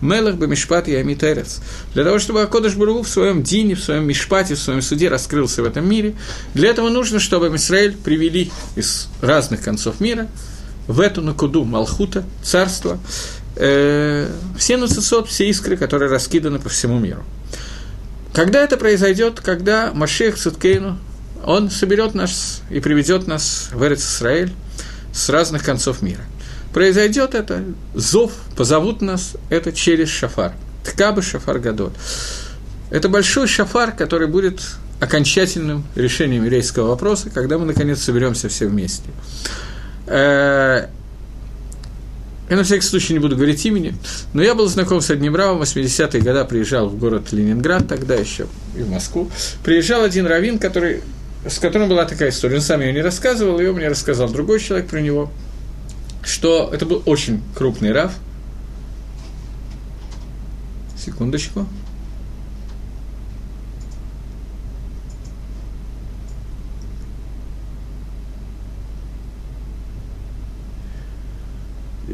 Мелах 0.00 0.36
Бамишпат 0.36 0.88
и 0.88 0.94
Амитерец. 0.94 1.60
Для 1.94 2.04
того, 2.04 2.18
чтобы 2.18 2.42
Акодыш 2.42 2.74
Бургу 2.74 3.02
в 3.02 3.08
своем 3.08 3.42
дине, 3.42 3.74
в 3.74 3.82
своем 3.82 4.06
мишпате, 4.06 4.54
в 4.54 4.58
своем 4.58 4.82
суде 4.82 5.08
раскрылся 5.08 5.62
в 5.62 5.64
этом 5.64 5.88
мире, 5.88 6.14
для 6.54 6.70
этого 6.70 6.88
нужно, 6.90 7.18
чтобы 7.18 7.54
Израиль 7.56 7.96
привели 7.96 8.50
из 8.74 9.08
разных 9.20 9.62
концов 9.62 10.00
мира 10.00 10.28
в 10.86 11.00
эту 11.00 11.22
накуду 11.22 11.64
Малхута, 11.64 12.24
царство, 12.42 12.98
э, 13.56 14.30
все 14.58 14.76
нацисот, 14.76 15.28
все 15.28 15.48
искры, 15.48 15.76
которые 15.76 16.10
раскиданы 16.10 16.58
по 16.58 16.68
всему 16.68 16.98
миру. 16.98 17.24
Когда 18.32 18.62
это 18.62 18.76
произойдет, 18.76 19.40
когда 19.40 19.92
Машех 19.94 20.36
Циткейну, 20.36 20.98
он 21.46 21.70
соберет 21.70 22.14
нас 22.14 22.62
и 22.68 22.80
приведет 22.80 23.26
нас 23.26 23.70
в 23.72 23.82
Эрец 23.84 24.04
Израиль 24.04 24.52
с 25.12 25.28
разных 25.30 25.64
концов 25.64 26.02
мира– 26.02 26.22
произойдет 26.76 27.34
это, 27.34 27.64
зов, 27.94 28.32
позовут 28.54 29.00
нас, 29.00 29.32
это 29.48 29.72
через 29.72 30.10
шафар. 30.10 30.52
Ткаба 30.84 31.22
шафар 31.22 31.58
гадот. 31.58 31.94
Это 32.90 33.08
большой 33.08 33.46
шафар, 33.46 33.92
который 33.92 34.28
будет 34.28 34.60
окончательным 35.00 35.84
решением 35.94 36.44
еврейского 36.44 36.88
вопроса, 36.88 37.30
когда 37.30 37.56
мы, 37.56 37.64
наконец, 37.64 38.02
соберемся 38.02 38.50
все 38.50 38.66
вместе. 38.66 39.08
Э, 40.06 40.88
я 42.50 42.56
на 42.56 42.62
всякий 42.62 42.86
случай 42.86 43.14
не 43.14 43.20
буду 43.20 43.36
говорить 43.36 43.64
имени, 43.64 43.94
но 44.34 44.42
я 44.42 44.54
был 44.54 44.68
знаком 44.68 45.00
с 45.00 45.08
одним 45.08 45.34
равом, 45.34 45.60
в 45.60 45.62
80-е 45.62 46.20
годы 46.20 46.44
приезжал 46.44 46.90
в 46.90 46.98
город 46.98 47.32
Ленинград, 47.32 47.88
тогда 47.88 48.16
еще 48.16 48.48
и 48.76 48.82
в 48.82 48.90
Москву. 48.90 49.30
Приезжал 49.64 50.04
один 50.04 50.26
раввин, 50.26 50.58
который, 50.58 51.02
с 51.48 51.58
которым 51.58 51.88
была 51.88 52.04
такая 52.04 52.30
история. 52.30 52.56
Он 52.56 52.62
сам 52.62 52.80
ее 52.80 52.92
не 52.92 53.02
рассказывал, 53.02 53.58
ее 53.58 53.72
мне 53.72 53.88
рассказал 53.88 54.28
другой 54.28 54.60
человек 54.60 54.88
про 54.88 55.00
него– 55.00 55.30
что 56.26 56.70
это 56.72 56.84
был 56.84 57.02
очень 57.06 57.40
крупный 57.54 57.92
раф. 57.92 58.12
Секундочку. 60.98 61.66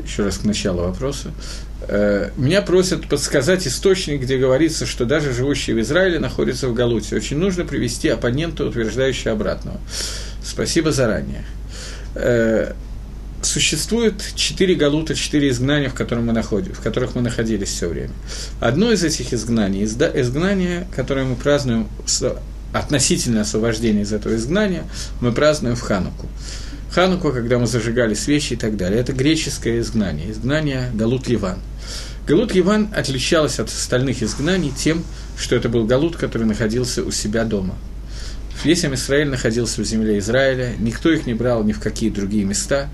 Еще 0.05 0.25
раз 0.25 0.39
к 0.39 0.45
началу 0.45 0.83
вопроса. 0.83 1.33
Э, 1.89 2.31
меня 2.37 2.63
просят 2.63 3.09
подсказать 3.09 3.67
источник, 3.67 4.23
где 4.23 4.39
говорится, 4.39 4.87
что 4.87 5.05
даже 5.05 5.33
живущие 5.33 5.77
в 5.77 5.81
Израиле 5.81 6.19
находятся 6.19 6.69
в 6.69 6.75
Галуте. 6.75 7.17
Очень 7.17 7.39
нужно 7.39 7.65
привести 7.65 8.09
оппонента, 8.09 8.65
утверждающего 8.65 9.33
обратного. 9.33 9.81
Спасибо 10.45 10.93
заранее. 10.93 11.45
Э, 12.15 12.73
существует 13.43 14.23
четыре 14.35 14.75
галута, 14.75 15.15
четыре 15.15 15.51
изгнания, 15.51 15.89
в, 15.89 15.95
которых 15.95 16.25
мы 16.25 16.33
находим, 16.33 16.73
в 16.73 16.81
которых 16.81 17.15
мы 17.15 17.23
находились 17.23 17.69
все 17.69 17.89
время. 17.89 18.13
Одно 18.61 18.93
из 18.93 19.03
этих 19.03 19.33
изгнаний, 19.33 19.85
изгнание, 19.85 20.87
которое 20.95 21.25
мы 21.25 21.37
празднуем 21.37 21.89
относительно 22.73 23.43
освобождения 23.43 24.03
из 24.03 24.13
этого 24.13 24.37
изгнания, 24.37 24.85
мы 25.21 25.33
празднуем 25.33 25.77
в 25.77 25.81
Хануку. 25.81 26.29
Хануку, 26.93 27.33
когда 27.33 27.59
мы 27.59 27.67
зажигали 27.67 28.13
свечи 28.13 28.53
и 28.53 28.57
так 28.57 28.77
далее. 28.77 29.01
Это 29.01 29.15
греческое 29.15 29.81
изгнание, 29.81 30.31
изгнание 30.31 30.91
Галут 30.93 31.27
Ливан. 31.27 31.59
Галут 32.27 32.55
Ливан 32.55 32.89
отличалось 32.95 33.59
от 33.59 33.69
остальных 33.69 34.23
изгнаний 34.23 34.71
тем, 34.77 35.03
что 35.39 35.57
это 35.57 35.71
был 35.71 35.87
Галут, 35.87 36.17
который 36.17 36.47
находился 36.47 37.03
у 37.03 37.11
себя 37.11 37.45
дома. 37.45 37.77
Весь 38.63 38.85
Израиль 38.85 39.29
находился 39.29 39.81
в 39.81 39.85
земле 39.87 40.19
Израиля, 40.19 40.75
никто 40.79 41.11
их 41.11 41.27
не 41.27 41.33
брал 41.33 41.65
ни 41.65 41.73
в 41.73 41.81
какие 41.81 42.11
другие 42.11 42.45
места, 42.45 42.91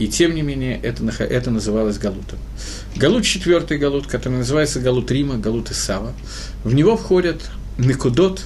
и 0.00 0.08
тем 0.08 0.34
не 0.34 0.42
менее 0.42 0.78
это, 0.82 1.04
это 1.22 1.50
называлось 1.52 1.98
Галутом. 1.98 2.40
Галут 2.96 3.24
четвертый 3.24 3.78
Галут, 3.78 4.08
который 4.08 4.38
называется 4.38 4.80
Галут 4.80 5.10
Рима, 5.12 5.36
Галут 5.36 5.70
Исава. 5.70 6.12
В 6.64 6.74
него 6.74 6.96
входят 6.96 7.40
Некудот, 7.78 8.42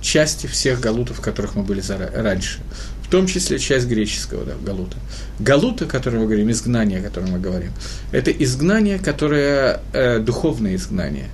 части 0.00 0.46
всех 0.46 0.80
галутов, 0.80 1.18
в 1.18 1.20
которых 1.20 1.56
мы 1.56 1.62
были 1.64 1.82
раньше, 2.14 2.60
в 3.06 3.08
том 3.08 3.26
числе 3.28 3.58
часть 3.58 3.86
греческого 3.86 4.44
да, 4.44 4.54
галута. 4.64 4.96
Галута, 5.38 5.84
о 5.84 5.88
котором 5.88 6.20
мы 6.20 6.26
говорим, 6.26 6.50
изгнание, 6.50 6.98
о 6.98 7.02
котором 7.02 7.30
мы 7.30 7.38
говорим, 7.38 7.70
это 8.10 8.32
изгнание, 8.32 8.98
которое 8.98 9.80
э, 9.92 10.18
духовное 10.18 10.74
изгнание. 10.74 11.28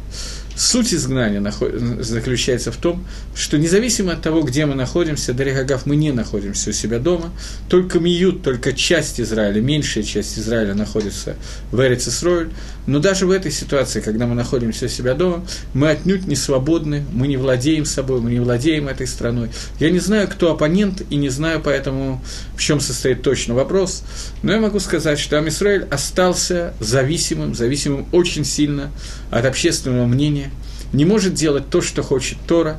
Суть 0.63 0.95
изгнания 0.95 1.43
заключается 1.99 2.71
в 2.71 2.77
том, 2.77 3.05
что 3.35 3.59
независимо 3.59 4.13
от 4.13 4.23
того, 4.23 4.43
где 4.43 4.65
мы 4.65 4.77
находимся, 4.77 5.35
Даригагав, 5.35 5.87
мы 5.87 5.97
не 5.97 6.13
находимся 6.13 6.71
у 6.71 6.73
себя 6.73 7.01
дома, 7.01 7.33
только 7.69 7.99
Миют, 7.99 8.45
только 8.45 8.73
часть 8.73 9.21
Израиля, 9.21 9.61
меньшая 9.61 10.05
часть 10.05 10.39
Израиля 10.39 10.75
находится 10.75 11.35
в 11.73 11.81
Эрец 11.81 12.07
Исроиль, 12.07 12.51
но 12.87 13.01
даже 13.01 13.27
в 13.27 13.33
этой 13.33 13.51
ситуации, 13.51 14.01
когда 14.01 14.29
мы 14.29 14.37
находимся 14.37 14.87
у 14.87 14.89
себя 14.89 15.15
дома, 15.15 15.45
мы 15.75 15.91
отнюдь 15.91 16.29
не 16.29 16.37
свободны, 16.37 17.05
мы 17.13 17.27
не 17.27 17.37
владеем 17.37 17.85
собой, 17.85 18.21
мы 18.21 18.31
не 18.31 18.39
владеем 18.39 18.87
этой 18.87 19.09
страной. 19.09 19.51
Я 19.81 19.91
не 19.91 19.99
знаю, 19.99 20.29
кто 20.29 20.53
оппонент, 20.53 21.03
и 21.11 21.17
не 21.17 21.29
знаю 21.29 21.61
поэтому, 21.63 22.23
в 22.57 22.61
чем 22.61 22.79
состоит 22.79 23.23
точно 23.23 23.55
вопрос, 23.55 24.05
но 24.45 24.53
я 24.53 24.61
могу 24.61 24.79
сказать, 24.79 25.19
что 25.19 25.39
Амисраиль 25.39 25.87
остался 25.91 26.73
зависимым, 26.79 27.57
зависимым 27.57 28.07
очень 28.13 28.45
сильно 28.45 28.93
от 29.33 29.45
общественного 29.45 30.07
мнения, 30.07 30.52
не 30.93 31.05
может 31.05 31.35
делать 31.35 31.71
то, 31.71 31.81
что 31.81 32.03
хочет 32.03 32.39
Тора, 32.47 32.79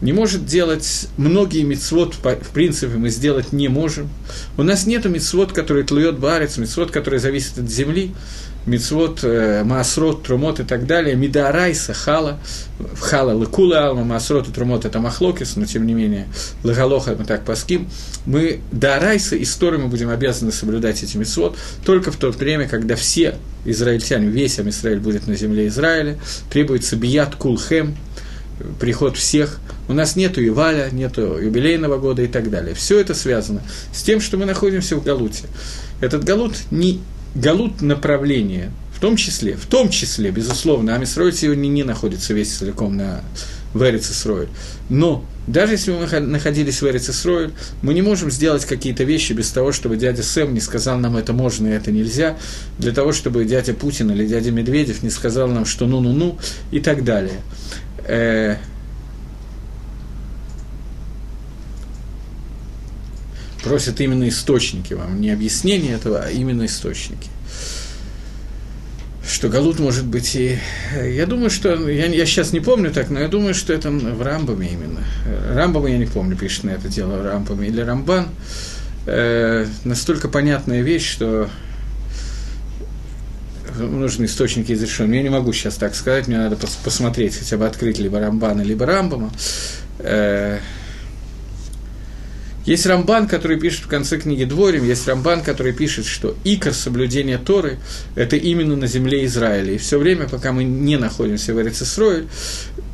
не 0.00 0.12
может 0.12 0.46
делать 0.46 1.08
многие 1.18 1.62
мецвод, 1.62 2.14
в 2.14 2.48
принципе, 2.54 2.94
мы 2.96 3.10
сделать 3.10 3.52
не 3.52 3.68
можем. 3.68 4.08
У 4.56 4.62
нас 4.62 4.86
нет 4.86 5.04
мецвод, 5.04 5.52
который 5.52 5.82
тлует 5.84 6.18
барец, 6.18 6.56
мецвод, 6.56 6.90
который 6.90 7.18
зависит 7.18 7.58
от 7.58 7.70
земли, 7.70 8.12
мецвод, 8.66 9.20
э, 9.22 9.64
трумот 10.24 10.60
и 10.60 10.64
так 10.64 10.86
далее, 10.86 11.16
мидарайса, 11.16 11.94
хала, 11.94 12.38
хала, 12.98 13.32
лыкула 13.32 13.88
алма, 13.88 14.04
маасрот 14.04 14.48
и 14.48 14.52
трумот– 14.52 14.84
это 14.86 15.00
махлокис, 15.00 15.56
но 15.56 15.66
тем 15.66 15.86
не 15.86 15.94
менее, 15.94 16.28
лагалоха 16.62 17.16
мы 17.18 17.24
так 17.24 17.44
паским, 17.44 17.88
мы 18.26 18.60
дарайса, 18.70 19.40
истории 19.42 19.78
мы 19.78 19.88
будем 19.88 20.10
обязаны 20.10 20.52
соблюдать 20.52 21.02
эти 21.02 21.16
мецвод 21.16 21.56
только 21.84 22.12
в 22.12 22.16
то 22.16 22.30
время, 22.30 22.68
когда 22.68 22.96
все 22.96 23.36
израильтяне, 23.64 24.26
весь 24.26 24.60
Израиль 24.60 25.00
будет 25.00 25.26
на 25.26 25.34
земле 25.34 25.68
Израиля, 25.68 26.18
требуется 26.50 26.96
бият 26.96 27.34
кулхем, 27.36 27.96
приход 28.78 29.16
всех. 29.16 29.58
У 29.88 29.92
нас 29.92 30.16
нет 30.16 30.38
Иваля, 30.38 30.88
нет 30.92 31.18
юбилейного 31.18 31.98
года 31.98 32.22
и 32.22 32.26
так 32.26 32.50
далее. 32.50 32.74
Все 32.74 33.00
это 33.00 33.14
связано 33.14 33.62
с 33.92 34.02
тем, 34.02 34.20
что 34.20 34.36
мы 34.36 34.44
находимся 34.44 34.96
в 34.96 35.02
Галуте. 35.02 35.44
Этот 36.00 36.24
Галут 36.24 36.54
не 36.70 37.00
галут 37.34 37.80
направление, 37.80 38.70
в 38.94 39.00
том 39.00 39.16
числе, 39.16 39.56
в 39.56 39.66
том 39.66 39.88
числе, 39.88 40.30
безусловно, 40.30 40.94
Амисрой 40.94 41.32
сегодня 41.32 41.68
не 41.68 41.84
находится 41.84 42.34
весь 42.34 42.52
целиком 42.52 42.96
на 42.96 43.22
в 43.72 43.82
Эрицесройль. 43.82 44.48
Но 44.88 45.24
даже 45.46 45.74
если 45.74 45.92
мы 45.92 46.20
находились 46.20 46.82
в 46.82 46.88
Эрицесройль, 46.88 47.52
мы 47.82 47.94
не 47.94 48.02
можем 48.02 48.30
сделать 48.30 48.64
какие-то 48.64 49.04
вещи 49.04 49.32
без 49.32 49.50
того, 49.50 49.72
чтобы 49.72 49.96
дядя 49.96 50.22
Сэм 50.22 50.52
не 50.52 50.60
сказал 50.60 50.98
нам 50.98 51.16
это 51.16 51.32
можно 51.32 51.68
и 51.68 51.70
это 51.70 51.92
нельзя, 51.92 52.36
для 52.78 52.92
того, 52.92 53.12
чтобы 53.12 53.44
дядя 53.44 53.74
Путин 53.74 54.10
или 54.10 54.26
дядя 54.26 54.50
Медведев 54.50 55.02
не 55.02 55.10
сказал 55.10 55.48
нам, 55.48 55.64
что 55.66 55.86
ну-ну-ну 55.86 56.38
и 56.70 56.80
так 56.80 57.04
далее. 57.04 57.40
Просят 63.62 64.00
именно 64.00 64.28
источники 64.28 64.94
вам, 64.94 65.20
не 65.20 65.30
объяснение 65.30 65.94
этого, 65.94 66.22
а 66.22 66.30
именно 66.30 66.66
источники. 66.66 67.28
Что 69.26 69.48
Галут 69.48 69.78
может 69.78 70.06
быть 70.06 70.34
и... 70.34 70.58
Я 71.00 71.26
думаю, 71.26 71.50
что... 71.50 71.88
Я, 71.88 72.06
я 72.06 72.26
сейчас 72.26 72.52
не 72.52 72.60
помню 72.60 72.90
так, 72.90 73.10
но 73.10 73.20
я 73.20 73.28
думаю, 73.28 73.54
что 73.54 73.72
это 73.72 73.90
в 73.90 74.22
Рамбаме 74.22 74.72
именно. 74.72 75.04
Рамбама 75.54 75.88
я 75.88 75.98
не 75.98 76.06
помню, 76.06 76.36
пишет 76.36 76.64
на 76.64 76.70
это 76.70 76.88
дело 76.88 77.16
в 77.16 77.24
Рамбаме. 77.24 77.68
Или 77.68 77.80
Рамбан. 77.80 78.28
Э, 79.06 79.66
настолько 79.84 80.28
понятная 80.28 80.82
вещь, 80.82 81.08
что 81.08 81.48
нужны 83.78 84.24
источники 84.24 84.72
из 84.72 84.82
решения. 84.82 85.18
Я 85.18 85.22
не 85.22 85.30
могу 85.30 85.52
сейчас 85.52 85.76
так 85.76 85.94
сказать, 85.94 86.26
мне 86.26 86.38
надо 86.38 86.56
пос 86.56 86.76
посмотреть, 86.82 87.36
хотя 87.36 87.56
бы 87.56 87.66
открыть 87.66 87.98
либо 87.98 88.18
Рамбана, 88.18 88.62
либо 88.62 88.84
Рамбама. 88.86 89.30
Э, 90.00 90.58
есть 92.66 92.86
Рамбан, 92.86 93.26
который 93.26 93.58
пишет 93.58 93.84
в 93.84 93.88
конце 93.88 94.18
книги 94.18 94.44
Дворим, 94.44 94.84
есть 94.84 95.08
Рамбан, 95.08 95.42
который 95.42 95.72
пишет, 95.72 96.06
что 96.06 96.36
икор 96.44 96.74
соблюдения 96.74 97.38
Торы– 97.38 97.78
это 98.14 98.36
именно 98.36 98.76
на 98.76 98.86
земле 98.86 99.24
Израиля. 99.24 99.72
И 99.72 99.78
все 99.78 99.98
время, 99.98 100.28
пока 100.28 100.52
мы 100.52 100.64
не 100.64 100.96
находимся 100.96 101.54
в 101.54 101.60
Эрицесрое, 101.60 102.26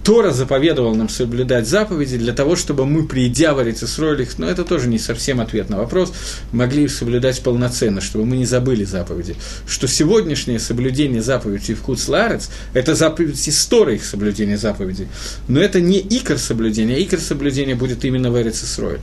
Тора 0.06 0.30
заповедовал 0.30 0.94
нам 0.94 1.08
соблюдать 1.08 1.66
заповеди 1.66 2.16
для 2.16 2.32
того, 2.32 2.54
чтобы 2.54 2.86
мы, 2.86 3.08
придя 3.08 3.54
в 3.54 3.62
Эрицисроль, 3.62 4.22
их, 4.22 4.38
но 4.38 4.48
это 4.48 4.64
тоже 4.64 4.86
не 4.86 5.00
совсем 5.00 5.40
ответ 5.40 5.68
на 5.68 5.78
вопрос, 5.78 6.12
могли 6.52 6.84
их 6.84 6.92
соблюдать 6.92 7.42
полноценно, 7.42 8.00
чтобы 8.00 8.24
мы 8.24 8.36
не 8.36 8.46
забыли 8.46 8.84
заповеди. 8.84 9.34
Что 9.66 9.88
сегодняшнее 9.88 10.60
соблюдение 10.60 11.22
заповедей 11.22 11.74
в 11.74 11.82
Хуцларец– 11.82 12.50
это 12.72 12.94
заповедь 12.94 13.48
истории 13.48 13.96
их 13.96 14.04
соблюдения 14.04 14.56
заповедей. 14.56 15.08
Но 15.48 15.60
это 15.60 15.80
не 15.80 15.98
икор 15.98 16.38
соблюдения, 16.38 16.94
а 16.94 17.02
икор 17.02 17.18
соблюдения 17.18 17.74
будет 17.74 18.04
именно 18.04 18.30
в 18.30 18.40
Эрицисроль. 18.40 19.00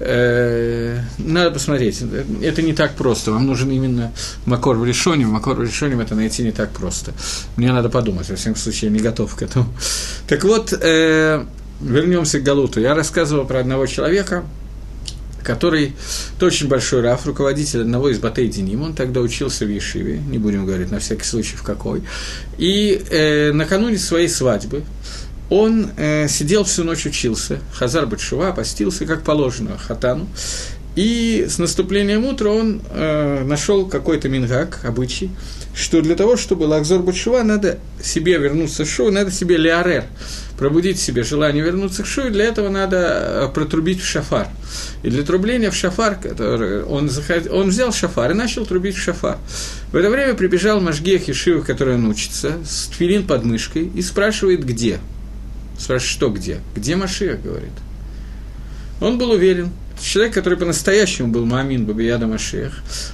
Э, 0.00 1.00
надо 1.18 1.50
посмотреть. 1.52 2.02
Это 2.42 2.62
не 2.62 2.72
так 2.72 2.94
просто. 2.94 3.32
Вам 3.32 3.46
нужен 3.46 3.70
именно 3.70 4.12
Макор 4.46 4.76
в 4.76 4.84
решении. 4.84 5.24
Макор 5.24 5.56
в 5.56 5.62
решении 5.62 6.00
это 6.00 6.14
найти 6.14 6.42
не 6.42 6.52
так 6.52 6.70
просто. 6.70 7.12
Мне 7.56 7.72
надо 7.72 7.88
подумать. 7.88 8.28
Во 8.28 8.36
всяком 8.36 8.56
случае, 8.56 8.90
я 8.90 8.96
не 8.96 9.02
готов 9.02 9.34
к 9.34 9.42
этому. 9.42 9.66
Так 10.26 10.44
вот, 10.44 10.72
э, 10.72 11.44
вернемся 11.80 12.40
к 12.40 12.42
Галуту. 12.42 12.80
Я 12.80 12.94
рассказывал 12.94 13.46
про 13.46 13.60
одного 13.60 13.86
человека, 13.86 14.44
который 15.44 15.92
это 16.36 16.46
очень 16.46 16.68
большой 16.68 17.02
раф, 17.02 17.26
руководитель 17.26 17.82
одного 17.82 18.08
из 18.08 18.18
батей 18.18 18.48
Деним, 18.48 18.82
он 18.82 18.94
тогда 18.94 19.20
учился 19.20 19.66
в 19.66 19.68
Ешиве, 19.68 20.18
не 20.18 20.38
будем 20.38 20.66
говорить 20.66 20.90
на 20.90 20.98
всякий 20.98 21.24
случай 21.24 21.56
в 21.56 21.62
какой, 21.62 22.02
и 22.56 23.02
э, 23.10 23.52
накануне 23.52 23.98
своей 23.98 24.28
свадьбы 24.28 24.82
он 25.50 25.90
э, 25.96 26.28
сидел 26.28 26.64
всю 26.64 26.84
ночь 26.84 27.06
учился, 27.06 27.60
Хазар 27.72 28.06
Батшува, 28.06 28.52
постился, 28.52 29.06
как 29.06 29.22
положено, 29.22 29.76
хатану, 29.78 30.26
и 30.96 31.46
с 31.48 31.58
наступлением 31.58 32.24
утра 32.24 32.50
он 32.50 32.80
э, 32.90 33.42
нашел 33.44 33.86
какой-то 33.86 34.28
мингак, 34.28 34.80
обычай, 34.84 35.28
что 35.74 36.00
для 36.02 36.14
того, 36.14 36.36
чтобы 36.36 36.64
Лакзор 36.64 37.02
Батшува, 37.02 37.42
надо 37.42 37.78
себе 38.00 38.38
вернуться 38.38 38.84
в 38.84 38.88
шоу, 38.88 39.10
надо 39.10 39.32
себе 39.32 39.56
леарер, 39.56 40.04
пробудить 40.56 41.00
себе 41.00 41.24
желание 41.24 41.64
вернуться 41.64 42.04
к 42.04 42.06
шоу, 42.06 42.30
для 42.30 42.44
этого 42.44 42.68
надо 42.68 42.96
э, 42.96 43.48
протрубить 43.52 44.00
в 44.00 44.06
шафар. 44.06 44.46
И 45.02 45.10
для 45.10 45.24
трубления 45.24 45.72
в 45.72 45.74
шафар, 45.74 46.14
который 46.14 46.84
он, 46.84 47.10
заход... 47.10 47.50
он 47.50 47.70
взял 47.70 47.92
шафар 47.92 48.30
и 48.30 48.34
начал 48.34 48.64
трубить 48.64 48.94
в 48.94 49.02
шафар. 49.02 49.38
В 49.90 49.96
это 49.96 50.08
время 50.10 50.34
прибежал 50.34 50.80
Машгех 50.80 51.26
Ешива, 51.26 51.62
который 51.62 51.96
он 51.96 52.06
учится, 52.06 52.52
с 52.64 52.86
тфилин 52.86 53.26
под 53.26 53.44
мышкой, 53.44 53.90
и 53.92 54.00
спрашивает, 54.00 54.64
где– 54.64 55.00
Спрашивает, 55.78 56.02
что 56.02 56.30
где? 56.30 56.60
Где 56.74 56.96
Машиах, 56.96 57.40
говорит. 57.40 57.72
Он 59.00 59.18
был 59.18 59.30
уверен, 59.30 59.70
человек, 60.00 60.34
который 60.34 60.58
по-настоящему 60.58 61.28
был 61.28 61.44
Маамин 61.44 61.84
Бабияда 61.84 62.26
Машиах, 62.26 62.72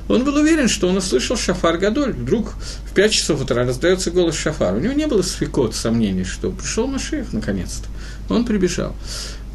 он 0.09 0.25
был 0.25 0.37
уверен, 0.37 0.69
что 0.69 0.89
он 0.89 0.97
услышал 0.97 1.37
Шафар 1.37 1.79
Гадоль. 1.79 2.13
Вдруг 2.13 2.55
в 2.89 2.95
5 2.95 3.13
часов 3.13 3.43
утра 3.43 3.65
раздается 3.65 4.11
голос 4.11 4.37
Шафар. 4.37 4.75
У 4.75 4.81
него 4.81 4.93
не 4.93 5.07
было 5.07 5.23
сфикот, 5.23 5.75
сомнений, 5.75 6.25
что 6.25 6.51
пришел 6.51 6.87
Машиах 6.87 7.33
наконец-то. 7.33 7.89
Он 8.33 8.45
прибежал. 8.45 8.95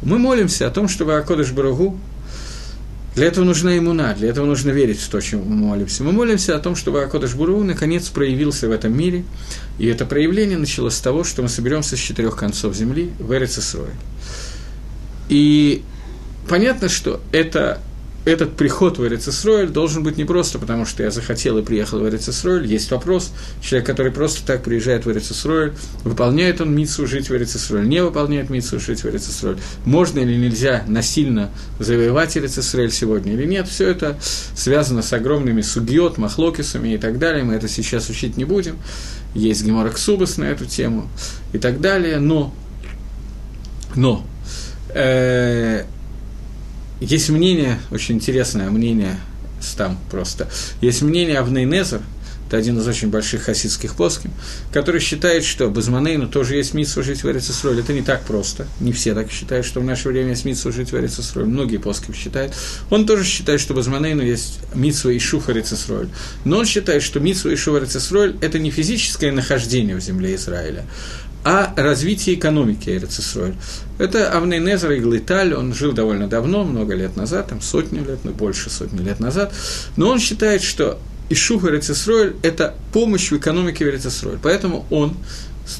Мы 0.02 0.18
молимся 0.18 0.66
о 0.66 0.70
том, 0.70 0.88
чтобы 0.88 1.16
Акодыш 1.16 1.52
Барагу 1.52 1.98
для 3.16 3.28
этого 3.28 3.46
нужна 3.46 3.78
иммуна, 3.78 4.12
для 4.12 4.28
этого 4.28 4.44
нужно 4.44 4.70
верить 4.70 5.00
в 5.00 5.08
то, 5.08 5.22
чем 5.22 5.40
мы 5.40 5.56
молимся. 5.56 6.04
Мы 6.04 6.12
молимся 6.12 6.54
о 6.54 6.58
том, 6.58 6.76
чтобы 6.76 7.02
Акодыш 7.02 7.34
Буру 7.34 7.64
наконец 7.64 8.10
проявился 8.10 8.68
в 8.68 8.72
этом 8.72 8.94
мире, 8.94 9.24
и 9.78 9.86
это 9.86 10.04
проявление 10.04 10.58
началось 10.58 10.94
с 10.94 11.00
того, 11.00 11.24
что 11.24 11.40
мы 11.40 11.48
соберемся 11.48 11.96
с 11.96 11.98
четырех 11.98 12.36
концов 12.36 12.74
земли 12.74 13.10
в 13.18 13.32
Эрицесрое. 13.32 13.94
И 15.30 15.82
понятно, 16.46 16.90
что 16.90 17.22
это 17.32 17.80
этот 18.26 18.56
приход 18.56 18.98
в 18.98 19.06
Эрицесройль 19.06 19.68
должен 19.68 20.02
быть 20.02 20.16
не 20.16 20.24
просто 20.24 20.58
потому, 20.58 20.84
что 20.84 21.04
я 21.04 21.12
захотел 21.12 21.58
и 21.58 21.62
приехал 21.62 22.00
в 22.00 22.08
Эрицесройль. 22.08 22.66
Есть 22.66 22.90
вопрос, 22.90 23.32
человек, 23.62 23.86
который 23.86 24.10
просто 24.10 24.44
так 24.44 24.64
приезжает 24.64 25.06
в 25.06 25.10
Эрицесройль, 25.12 25.74
выполняет 26.02 26.60
он 26.60 26.74
митсу 26.74 27.06
жить 27.06 27.30
в 27.30 27.36
Эрицесройль, 27.36 27.88
не 27.88 28.02
выполняет 28.02 28.50
митсу 28.50 28.80
жить 28.80 29.04
в 29.04 29.06
Эрицесройль, 29.06 29.58
можно 29.84 30.18
или 30.18 30.34
нельзя 30.34 30.82
насильно 30.88 31.50
завоевать 31.78 32.36
Эрицесройль 32.36 32.90
сегодня 32.90 33.32
или 33.32 33.46
нет, 33.46 33.68
все 33.68 33.88
это 33.88 34.18
связано 34.56 35.02
с 35.02 35.12
огромными 35.12 35.60
сугиот, 35.60 36.18
махлокисами 36.18 36.94
и 36.94 36.98
так 36.98 37.20
далее, 37.20 37.44
мы 37.44 37.54
это 37.54 37.68
сейчас 37.68 38.10
учить 38.10 38.36
не 38.36 38.44
будем, 38.44 38.76
есть 39.34 39.64
геморроксубас 39.64 40.36
на 40.36 40.44
эту 40.44 40.66
тему 40.66 41.08
и 41.52 41.58
так 41.58 41.80
далее, 41.80 42.18
но, 42.18 42.52
но, 43.94 44.26
э, 44.88 45.84
есть 47.00 47.28
мнение, 47.30 47.78
очень 47.90 48.16
интересное 48.16 48.70
мнение, 48.70 49.18
там 49.76 49.98
просто, 50.10 50.48
есть 50.80 51.02
мнение 51.02 51.38
Авнейнезер, 51.38 52.00
это 52.46 52.58
один 52.58 52.78
из 52.78 52.86
очень 52.86 53.08
больших 53.08 53.42
хасидских 53.42 53.96
плоским, 53.96 54.30
который 54.72 55.00
считает, 55.00 55.44
что 55.44 55.68
Базманейну 55.68 56.28
тоже 56.28 56.54
есть 56.54 56.74
митсва 56.74 57.02
жить 57.02 57.24
в 57.24 57.28
Эрицесроль. 57.28 57.80
Это 57.80 57.92
не 57.92 58.02
так 58.02 58.22
просто. 58.22 58.68
Не 58.78 58.92
все 58.92 59.14
так 59.14 59.32
считают, 59.32 59.66
что 59.66 59.80
в 59.80 59.84
наше 59.84 60.08
время 60.08 60.30
есть 60.30 60.44
митсва 60.44 60.70
жить 60.70 60.92
в 60.92 60.96
Эрицесроль. 60.96 61.46
Многие 61.46 61.78
плоским 61.78 62.14
считают. 62.14 62.54
Он 62.88 63.04
тоже 63.04 63.24
считает, 63.24 63.60
что 63.60 63.74
Базманейну 63.74 64.22
есть 64.22 64.60
митсва 64.74 65.10
и 65.10 65.18
шуф 65.18 65.50
Эрицесроль. 65.50 66.08
Но 66.44 66.58
он 66.58 66.66
считает, 66.66 67.02
что 67.02 67.18
митсва 67.18 67.50
и 67.50 67.56
шуф 67.56 67.78
Эрицесроль– 67.78 68.36
это 68.40 68.60
не 68.60 68.70
физическое 68.70 69.32
нахождение 69.32 69.96
в 69.96 70.00
земле 70.00 70.36
Израиля, 70.36 70.84
а 71.46 71.72
развитие 71.76 72.34
экономики 72.34 72.90
Эрицесроль. 72.90 73.54
Это 73.98 74.32
Авней 74.32 74.58
Незер 74.58 74.90
и 74.90 74.98
Глиталь, 74.98 75.54
он 75.54 75.72
жил 75.74 75.92
довольно 75.92 76.26
давно, 76.26 76.64
много 76.64 76.96
лет 76.96 77.16
назад, 77.16 77.46
там 77.46 77.60
сотню 77.60 78.04
лет, 78.04 78.18
ну, 78.24 78.32
больше 78.32 78.68
сотни 78.68 79.00
лет 79.00 79.20
назад, 79.20 79.54
но 79.96 80.08
он 80.08 80.18
считает, 80.18 80.60
что 80.60 80.98
Ишух 81.30 81.64
Эрицесроль– 81.64 82.34
это 82.42 82.74
помощь 82.92 83.30
в 83.30 83.36
экономике 83.36 83.84
Эрицесроль. 83.84 84.38
Поэтому 84.42 84.86
он 84.90 85.16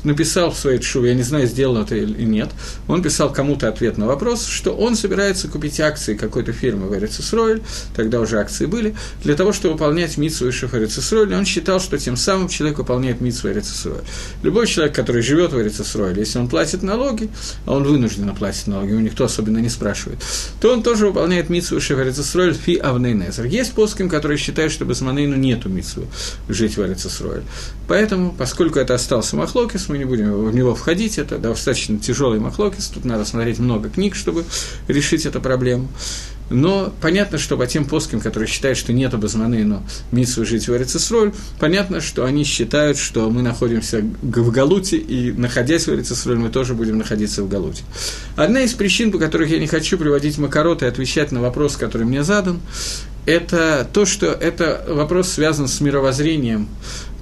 написал 0.05 0.51
в 0.51 0.59
своей 0.59 0.81
шуве, 0.81 1.11
я 1.11 1.15
не 1.15 1.23
знаю, 1.23 1.47
сделал 1.47 1.79
это 1.79 1.97
или 1.97 2.25
нет, 2.25 2.51
он 2.89 3.03
писал 3.03 3.33
кому-то 3.33 3.69
ответ 3.69 3.99
на 3.99 4.07
вопрос, 4.07 4.47
что 4.47 4.73
он 4.73 4.97
собирается 4.97 5.49
купить 5.49 5.81
акции 5.81 6.15
какой-то 6.15 6.53
фирмы 6.53 6.89
в 6.89 6.95
Эрицесройль, 6.95 7.63
тогда 7.95 8.21
уже 8.21 8.39
акции 8.39 8.67
были, 8.67 8.95
для 9.23 9.35
того, 9.35 9.53
чтобы 9.53 9.75
выполнять 9.75 10.17
митсу 10.17 10.49
и 10.49 10.51
Эрицесройль, 10.51 11.35
он 11.35 11.45
считал, 11.45 11.81
что 11.81 11.99
тем 11.99 12.17
самым 12.17 12.49
человек 12.49 12.79
выполняет 12.79 13.21
митсу 13.21 13.51
Эрицесройль. 13.51 14.05
Любой 14.43 14.67
человек, 14.67 14.95
который 14.95 15.23
живет 15.23 15.53
в 15.53 15.61
Эрицесройле, 15.61 16.21
если 16.21 16.39
он 16.39 16.49
платит 16.49 16.83
налоги, 16.83 17.29
а 17.65 17.73
он 17.75 17.85
вынужден 17.85 18.35
платить 18.35 18.67
налоги, 18.67 18.91
его 18.91 19.01
никто 19.01 19.25
особенно 19.25 19.59
не 19.59 19.69
спрашивает, 19.69 20.19
то 20.61 20.73
он 20.73 20.83
тоже 20.83 21.07
выполняет 21.07 21.51
митсу 21.51 21.77
и 21.77 21.81
Эрицесройль 21.81 22.55
фи 22.55 22.77
авнейнезер. 22.77 23.45
Есть 23.45 23.73
плоским, 23.73 24.09
который 24.09 24.37
считает, 24.37 24.73
что 24.73 24.85
без 24.85 25.01
Манейну 25.01 25.37
нету 25.37 25.69
митсу 25.69 26.07
жить 26.49 26.77
в 26.77 26.83
Эрицесройль. 26.83 27.43
Поэтому, 27.89 28.35
поскольку 28.37 28.79
это 28.79 28.95
остался 28.95 29.37
Махлок, 29.37 29.76
махлокис, 29.77 29.89
мы 29.89 29.99
не 29.99 30.05
будем 30.05 30.45
в 30.45 30.55
него 30.55 30.75
входить, 30.75 31.19
это 31.19 31.39
достаточно 31.39 31.99
тяжелый 31.99 32.41
махлокис, 32.41 32.87
тут 32.87 33.05
надо 33.05 33.25
смотреть 33.25 33.59
много 33.59 33.89
книг, 33.89 34.15
чтобы 34.15 34.45
решить 34.89 35.27
эту 35.27 35.41
проблему. 35.41 35.89
Но 36.49 36.93
понятно, 37.01 37.39
что 37.39 37.57
по 37.57 37.67
тем 37.67 37.85
плоским, 37.85 38.21
которые 38.21 38.49
считают, 38.49 38.79
что 38.79 38.93
нет 38.93 39.13
обозманы, 39.15 39.65
но 39.65 39.83
митсвы 40.13 40.47
жить 40.47 40.69
в 40.69 40.77
Эрицесроль, 40.77 41.33
понятно, 41.59 42.01
что 42.01 42.25
они 42.25 42.45
считают, 42.45 42.99
что 42.99 43.29
мы 43.31 43.43
находимся 43.43 44.01
в 44.23 44.51
Галуте, 44.53 44.97
и 44.97 45.33
находясь 45.33 45.89
в 45.89 45.93
Эрицесроль, 45.93 46.39
мы 46.39 46.51
тоже 46.51 46.75
будем 46.75 46.99
находиться 46.99 47.43
в 47.43 47.49
Галуте. 47.49 47.83
Одна 48.37 48.61
из 48.61 48.75
причин, 48.75 49.11
по 49.11 49.19
которых 49.19 49.51
я 49.51 49.59
не 49.59 49.67
хочу 49.67 49.99
приводить 49.99 50.39
Макарот 50.39 50.83
и 50.83 50.87
отвечать 50.87 51.33
на 51.33 51.41
вопрос, 51.41 51.77
который 51.77 52.07
мне 52.07 52.23
задан, 52.23 52.61
это 53.27 53.87
то, 53.93 54.07
что 54.07 54.27
это 54.27 54.85
вопрос 54.89 55.31
связан 55.31 55.67
с 55.67 55.81
мировоззрением 55.81 56.69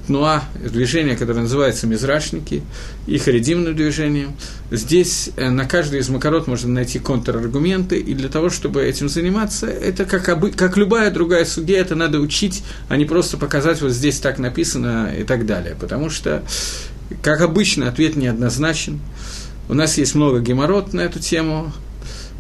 Тнуа, 0.07 0.43
движение, 0.55 1.17
которое 1.17 1.41
называется 1.41 1.87
Мизрачники, 1.87 2.63
и 3.07 3.19
харидимным 3.19 3.75
движением. 3.75 4.35
Здесь 4.71 5.31
э, 5.37 5.51
на 5.51 5.65
каждый 5.65 6.01
из 6.01 6.09
макарот 6.09 6.47
можно 6.47 6.71
найти 6.71 6.99
контраргументы, 6.99 7.99
и 7.99 8.15
для 8.15 8.29
того, 8.29 8.51
чтобы 8.51 8.83
этим 8.83 9.09
заниматься, 9.09 9.67
это 9.67 10.05
как, 10.05 10.29
обы, 10.29 10.51
как 10.51 10.77
любая 10.77 11.11
другая 11.11 11.45
судья, 11.45 11.79
это 11.79 11.95
надо 11.95 12.21
учить, 12.21 12.63
а 12.89 12.97
не 12.97 13.05
просто 13.05 13.37
показать, 13.37 13.81
вот 13.81 13.93
здесь 13.93 14.19
так 14.21 14.39
написано 14.39 15.15
и 15.19 15.25
так 15.25 15.47
далее. 15.47 15.77
Потому 15.79 16.11
что, 16.11 16.45
как 17.23 17.41
обычно, 17.41 17.89
ответ 17.89 18.17
неоднозначен. 18.17 19.01
У 19.69 19.75
нас 19.75 19.97
есть 19.97 20.15
много 20.15 20.41
геморрот 20.41 20.93
на 20.93 21.01
эту 21.01 21.21
тему, 21.21 21.73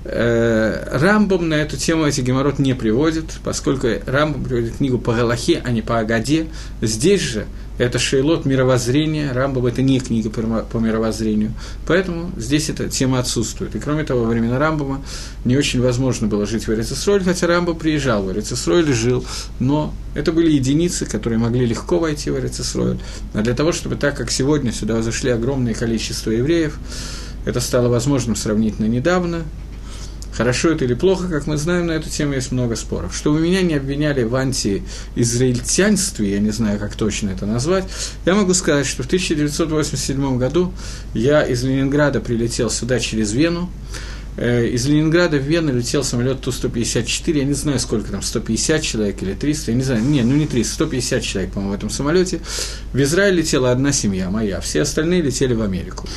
Рамбом 0.05 1.49
на 1.49 1.55
эту 1.55 1.79
тему 1.79 2.05
эти 2.05 2.21
геморрот 2.21 2.59
не 2.59 2.75
приводит, 2.75 3.39
поскольку 3.43 3.89
Рамбом 4.05 4.45
приводит 4.45 4.77
книгу 4.77 4.99
по 4.99 5.15
Галахе, 5.15 5.63
а 5.65 5.71
не 5.71 5.81
по 5.81 5.99
Агаде. 5.99 6.47
Здесь 6.83 7.23
же 7.23 7.47
это 7.79 7.99
шейлот 7.99 8.45
мировоззрения, 8.45 9.33
Рамбов 9.33 9.65
это 9.65 9.81
не 9.83 9.99
книга 9.99 10.29
по 10.31 10.77
мировоззрению, 10.77 11.53
поэтому 11.87 12.31
здесь 12.37 12.69
эта 12.69 12.89
тема 12.89 13.19
отсутствует. 13.19 13.75
И 13.75 13.81
кроме 13.81 14.05
того, 14.05 14.25
во 14.25 14.27
времена 14.27 14.59
Рамбома 14.59 15.03
не 15.45 15.57
очень 15.57 15.81
возможно 15.81 16.29
было 16.29 16.47
жить 16.47 16.69
в 16.69 16.73
Эрицесроль, 16.73 17.25
хотя 17.25 17.47
Рамбов 17.47 17.79
приезжал 17.79 18.25
в 18.25 18.31
Эрицесроль, 18.31 18.93
жил, 18.93 19.25
но 19.59 19.93
это 20.15 20.33
были 20.33 20.53
единицы, 20.53 21.07
которые 21.07 21.39
могли 21.39 21.65
легко 21.65 21.99
войти 21.99 22.31
в 22.31 22.39
Эрицесроль. 22.39 22.99
А 23.33 23.41
для 23.41 23.55
того, 23.55 23.73
чтобы 23.73 23.97
так, 23.97 24.17
как 24.17 24.31
сегодня, 24.31 24.71
сюда 24.71 25.01
зашли 25.03 25.31
огромное 25.31 25.75
количество 25.75 26.31
евреев, 26.31 26.79
это 27.47 27.61
стало 27.61 27.89
возможным 27.89 28.37
сравнительно 28.37 28.87
недавно, 28.87 29.43
Хорошо 30.37 30.71
это 30.71 30.85
или 30.85 30.95
плохо, 30.95 31.29
как 31.29 31.47
мы 31.47 31.57
знаем, 31.57 31.87
на 31.87 31.93
эту 31.93 32.11
тему 32.11 32.35
есть 32.35 32.53
много 32.53 32.77
споров. 32.77 33.17
Чтобы 33.17 33.41
меня 33.41 33.63
не 33.63 33.75
обвиняли 33.75 34.25
в 34.25 34.35
антиизраильтянстве, 34.35 36.33
я 36.33 36.41
не 36.41 36.51
знаю, 36.51 36.79
как 36.79 36.97
точно 36.97 37.31
это 37.31 37.47
назвать, 37.47 37.85
я 38.27 38.35
могу 38.35 38.55
сказать, 38.55 38.87
что 38.87 39.03
в 39.03 39.07
1987 39.07 40.39
году 40.39 40.73
я 41.15 41.43
из 41.43 41.63
Ленинграда 41.63 42.21
прилетел 42.21 42.71
сюда 42.71 42.99
через 42.99 43.33
Вену, 43.33 43.71
Э, 44.37 44.67
из 44.67 44.87
Ленинграда 44.87 45.37
в 45.37 45.43
Вену 45.43 45.73
летел 45.73 46.03
самолет 46.03 46.41
Ту-154, 46.41 47.39
я 47.39 47.45
не 47.45 47.53
знаю, 47.53 47.79
сколько 47.79 48.11
там, 48.11 48.21
150 48.21 48.83
человек 48.83 49.23
или 49.23 49.33
300, 49.35 49.71
я 49.71 49.77
не 49.77 49.85
знаю, 49.85 50.03
не, 50.03 50.23
ну 50.23 50.35
не 50.35 50.47
300, 50.47 50.75
150 50.75 51.23
человек, 51.23 51.53
по-моему, 51.53 51.73
в 51.73 51.77
этом 51.77 51.91
самолете. 51.91 52.41
В 52.93 53.01
Израиль 53.01 53.35
летела 53.35 53.71
одна 53.71 53.93
семья, 53.93 54.31
моя, 54.31 54.61
все 54.61 54.83
остальные 54.83 55.23
летели 55.23 55.55
в 55.55 55.63
Америку. 55.63 56.09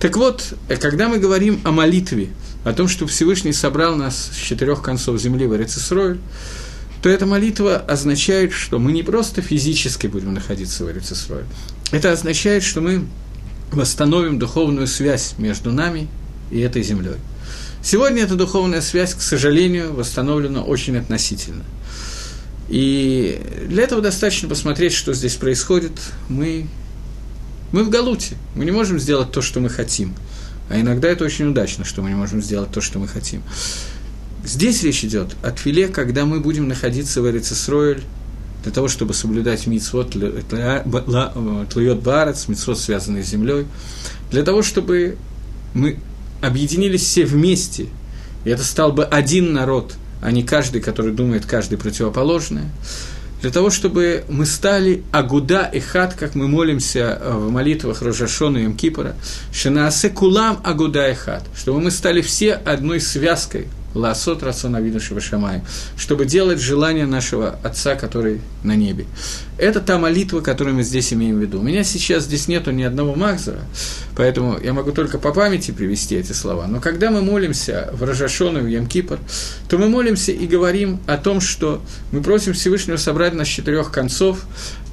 Так 0.00 0.16
вот, 0.16 0.54
э, 0.68 0.76
когда 0.76 1.08
мы 1.08 1.18
говорим 1.18 1.60
о 1.64 1.70
молитве, 1.70 2.30
о 2.64 2.72
том, 2.72 2.88
что 2.88 3.06
Всевышний 3.06 3.52
собрал 3.52 3.96
нас 3.96 4.30
с 4.32 4.36
четырех 4.36 4.82
концов 4.82 5.20
земли 5.20 5.46
в 5.46 5.54
Эрицисройль, 5.54 6.18
то 7.02 7.08
эта 7.08 7.24
молитва 7.24 7.76
означает, 7.76 8.52
что 8.52 8.78
мы 8.78 8.92
не 8.92 9.02
просто 9.02 9.40
физически 9.40 10.06
будем 10.06 10.34
находиться 10.34 10.84
в 10.84 10.90
Эрицисройль, 10.90 11.46
это 11.92 12.12
означает, 12.12 12.62
что 12.62 12.80
мы 12.80 13.06
восстановим 13.72 14.38
духовную 14.38 14.86
связь 14.86 15.34
между 15.38 15.72
нами 15.72 16.08
и 16.50 16.60
этой 16.60 16.82
землей. 16.82 17.16
Сегодня 17.82 18.24
эта 18.24 18.34
духовная 18.34 18.82
связь, 18.82 19.14
к 19.14 19.22
сожалению, 19.22 19.94
восстановлена 19.94 20.62
очень 20.62 20.98
относительно. 20.98 21.64
И 22.68 23.40
для 23.68 23.84
этого 23.84 24.02
достаточно 24.02 24.48
посмотреть, 24.48 24.92
что 24.92 25.14
здесь 25.14 25.34
происходит. 25.34 25.92
Мы, 26.28 26.66
мы 27.72 27.84
в 27.84 27.90
Галуте, 27.90 28.36
мы 28.54 28.64
не 28.64 28.70
можем 28.70 29.00
сделать 29.00 29.32
то, 29.32 29.40
что 29.40 29.60
мы 29.60 29.70
хотим. 29.70 30.14
А 30.70 30.80
иногда 30.80 31.08
это 31.08 31.24
очень 31.24 31.46
удачно, 31.46 31.84
что 31.84 32.00
мы 32.00 32.10
не 32.10 32.14
можем 32.14 32.40
сделать 32.40 32.70
то, 32.70 32.80
что 32.80 33.00
мы 33.00 33.08
хотим. 33.08 33.42
Здесь 34.44 34.82
речь 34.84 35.04
идет 35.04 35.36
о 35.42 35.50
твиле, 35.50 35.88
когда 35.88 36.24
мы 36.24 36.40
будем 36.40 36.68
находиться 36.68 37.20
в 37.20 37.28
Эрицесройль, 37.28 38.02
для 38.62 38.72
того, 38.72 38.88
чтобы 38.88 39.12
соблюдать 39.12 39.66
митцвот 39.66 40.10
тлует 40.12 42.00
барец, 42.00 42.46
митцвот, 42.46 42.78
связанный 42.78 43.24
с 43.24 43.28
землей, 43.28 43.66
для 44.30 44.44
того, 44.44 44.62
чтобы 44.62 45.16
мы 45.74 45.98
объединились 46.40 47.02
все 47.02 47.24
вместе, 47.24 47.88
и 48.44 48.50
это 48.50 48.62
стал 48.62 48.92
бы 48.92 49.04
один 49.04 49.52
народ, 49.52 49.94
а 50.22 50.30
не 50.30 50.42
каждый, 50.42 50.80
который 50.80 51.12
думает 51.12 51.46
каждый 51.46 51.78
противоположное, 51.78 52.70
для 53.40 53.50
того, 53.50 53.70
чтобы 53.70 54.24
мы 54.28 54.46
стали 54.46 55.02
Агуда 55.12 55.70
и 55.72 55.80
Хат, 55.80 56.14
как 56.14 56.34
мы 56.34 56.48
молимся 56.48 57.18
э, 57.20 57.32
в 57.32 57.50
молитвах 57.50 58.02
Рожашона 58.02 58.58
и 58.58 58.66
Мкипора, 58.66 59.16
Шинаасе 59.52 60.10
Кулам 60.10 60.60
Агуда 60.62 61.10
и 61.10 61.14
Хат, 61.14 61.44
чтобы 61.56 61.80
мы 61.80 61.90
стали 61.90 62.20
все 62.20 62.52
одной 62.54 63.00
связкой– 63.00 63.68
Ласот 63.94 64.42
Рацона 64.42 64.80
Видушева 64.80 65.20
Шамай, 65.20 65.62
чтобы 65.96 66.24
делать 66.24 66.60
желание 66.60 67.06
нашего 67.06 67.58
Отца, 67.62 67.96
который 67.96 68.40
на 68.62 68.76
небе. 68.76 69.06
Это 69.60 69.80
та 69.80 69.98
молитва, 69.98 70.40
которую 70.40 70.76
мы 70.76 70.82
здесь 70.82 71.12
имеем 71.12 71.38
в 71.38 71.42
виду. 71.42 71.60
У 71.60 71.62
меня 71.62 71.84
сейчас 71.84 72.24
здесь 72.24 72.48
нету 72.48 72.70
ни 72.70 72.82
одного 72.82 73.14
Махзера, 73.14 73.60
поэтому 74.16 74.58
я 74.58 74.72
могу 74.72 74.90
только 74.90 75.18
по 75.18 75.34
памяти 75.34 75.70
привести 75.70 76.16
эти 76.16 76.32
слова. 76.32 76.66
Но 76.66 76.80
когда 76.80 77.10
мы 77.10 77.20
молимся 77.20 77.90
в 77.92 78.02
Рожашону, 78.02 78.60
в 78.60 78.66
Ямкипр, 78.66 79.18
то 79.68 79.76
мы 79.76 79.90
молимся 79.90 80.32
и 80.32 80.46
говорим 80.46 80.98
о 81.06 81.18
том, 81.18 81.42
что 81.42 81.82
мы 82.10 82.22
просим 82.22 82.54
Всевышнего 82.54 82.96
собрать 82.96 83.34
нас 83.34 83.48
с 83.48 83.50
четырех 83.50 83.92
концов 83.92 84.46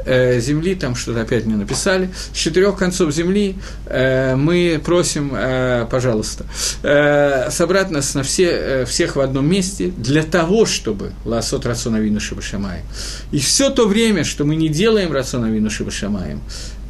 э, 0.06 0.40
земли, 0.42 0.76
там 0.76 0.96
что-то 0.96 1.22
опять 1.22 1.46
мне 1.46 1.56
написали, 1.56 2.10
с 2.34 2.38
четырех 2.38 2.78
концов 2.78 3.14
земли 3.14 3.56
э, 3.86 4.36
мы 4.36 4.82
просим, 4.84 5.32
э, 5.34 5.88
пожалуйста, 5.90 6.46
э, 6.84 7.50
собрать 7.52 7.90
нас 7.90 8.14
на 8.16 8.24
все, 8.24 8.50
э, 8.50 8.86
всех 8.86 9.16
в 9.16 9.22
одном 9.22 9.50
месте 9.50 9.94
для 9.96 10.24
того, 10.24 10.66
чтобы 10.66 11.14
ласот 11.24 11.66
рациона 11.66 11.98
вину 11.98 12.20
шабашамаем. 12.20 12.84
И 13.32 13.40
все 13.40 13.70
то 13.70 13.88
время, 13.88 14.26
что 14.26 14.44
мы 14.44 14.57
не 14.58 14.70
делаем 14.70 15.12
рациона 15.12 15.48
вину 15.48 15.70
шабашамаем, 15.70 16.42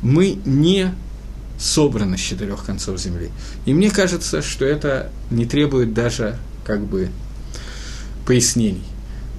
мы 0.01 0.39
не 0.45 0.93
собраны 1.59 2.17
с 2.17 2.21
четырех 2.21 2.65
концов 2.65 2.99
земли. 2.99 3.31
И 3.65 3.73
мне 3.73 3.89
кажется, 3.89 4.41
что 4.41 4.65
это 4.65 5.09
не 5.31 5.45
требует 5.45 5.93
даже 5.93 6.37
как 6.65 6.85
бы 6.85 7.09
пояснений. 8.25 8.83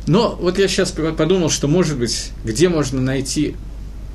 Но 0.06 0.36
вот 0.40 0.58
я 0.58 0.68
сейчас 0.68 0.92
подумал, 0.92 1.50
что, 1.50 1.68
может 1.68 1.98
быть, 1.98 2.30
где 2.44 2.68
можно 2.68 3.00
найти 3.00 3.56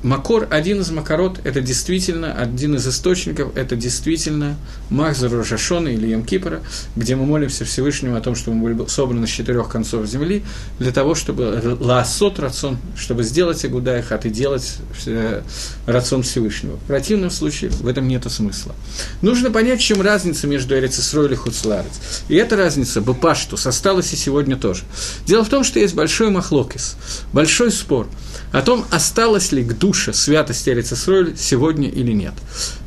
Макор, 0.04 0.46
один 0.50 0.82
из 0.82 0.90
макорот, 0.90 1.40
это 1.44 1.62
действительно, 1.62 2.34
один 2.34 2.74
из 2.74 2.86
источников, 2.86 3.56
это 3.56 3.74
действительно 3.74 4.54
Махзар 4.90 5.32
Рожашона 5.32 5.88
или 5.88 6.08
Ямкипора, 6.08 6.60
где 6.94 7.16
мы 7.16 7.24
молимся 7.24 7.64
Всевышнему 7.64 8.14
о 8.14 8.20
том, 8.20 8.34
что 8.34 8.52
мы 8.52 8.62
были 8.62 8.86
собраны 8.86 9.26
с 9.26 9.30
четырех 9.30 9.70
концов 9.70 10.04
земли, 10.06 10.44
для 10.78 10.92
того, 10.92 11.14
чтобы 11.14 11.78
лаосот 11.80 12.38
рацион, 12.38 12.76
чтобы 12.98 13.22
сделать 13.22 13.64
Агуда 13.64 13.98
и 13.98 14.02
Хат 14.02 14.26
и 14.26 14.28
делать 14.28 14.76
э, 15.06 15.40
рацион 15.86 16.22
Всевышнего. 16.22 16.76
В 16.76 16.82
противном 16.82 17.30
случае 17.30 17.70
в 17.70 17.88
этом 17.88 18.06
нет 18.06 18.30
смысла. 18.30 18.74
Нужно 19.22 19.50
понять, 19.50 19.80
чем 19.80 20.02
разница 20.02 20.46
между 20.46 20.76
Эрицесрой 20.76 21.32
и 21.32 21.34
Хуцларец. 21.34 22.22
И 22.28 22.34
эта 22.36 22.56
разница, 22.56 23.00
Бапаштус, 23.00 23.66
осталась 23.66 24.12
и 24.12 24.16
сегодня 24.16 24.56
тоже. 24.56 24.82
Дело 25.24 25.44
в 25.44 25.48
том, 25.48 25.64
что 25.64 25.78
есть 25.78 25.94
большой 25.94 26.28
махлокис, 26.28 26.96
большой 27.32 27.72
спор– 27.72 28.06
о 28.54 28.62
том, 28.62 28.84
осталась 28.92 29.50
ли 29.50 29.64
к 29.64 29.76
душе 29.76 29.93
святость 29.94 30.68
Эрицесроль 30.68 31.34
сегодня 31.36 31.88
или 31.88 32.12
нет. 32.12 32.34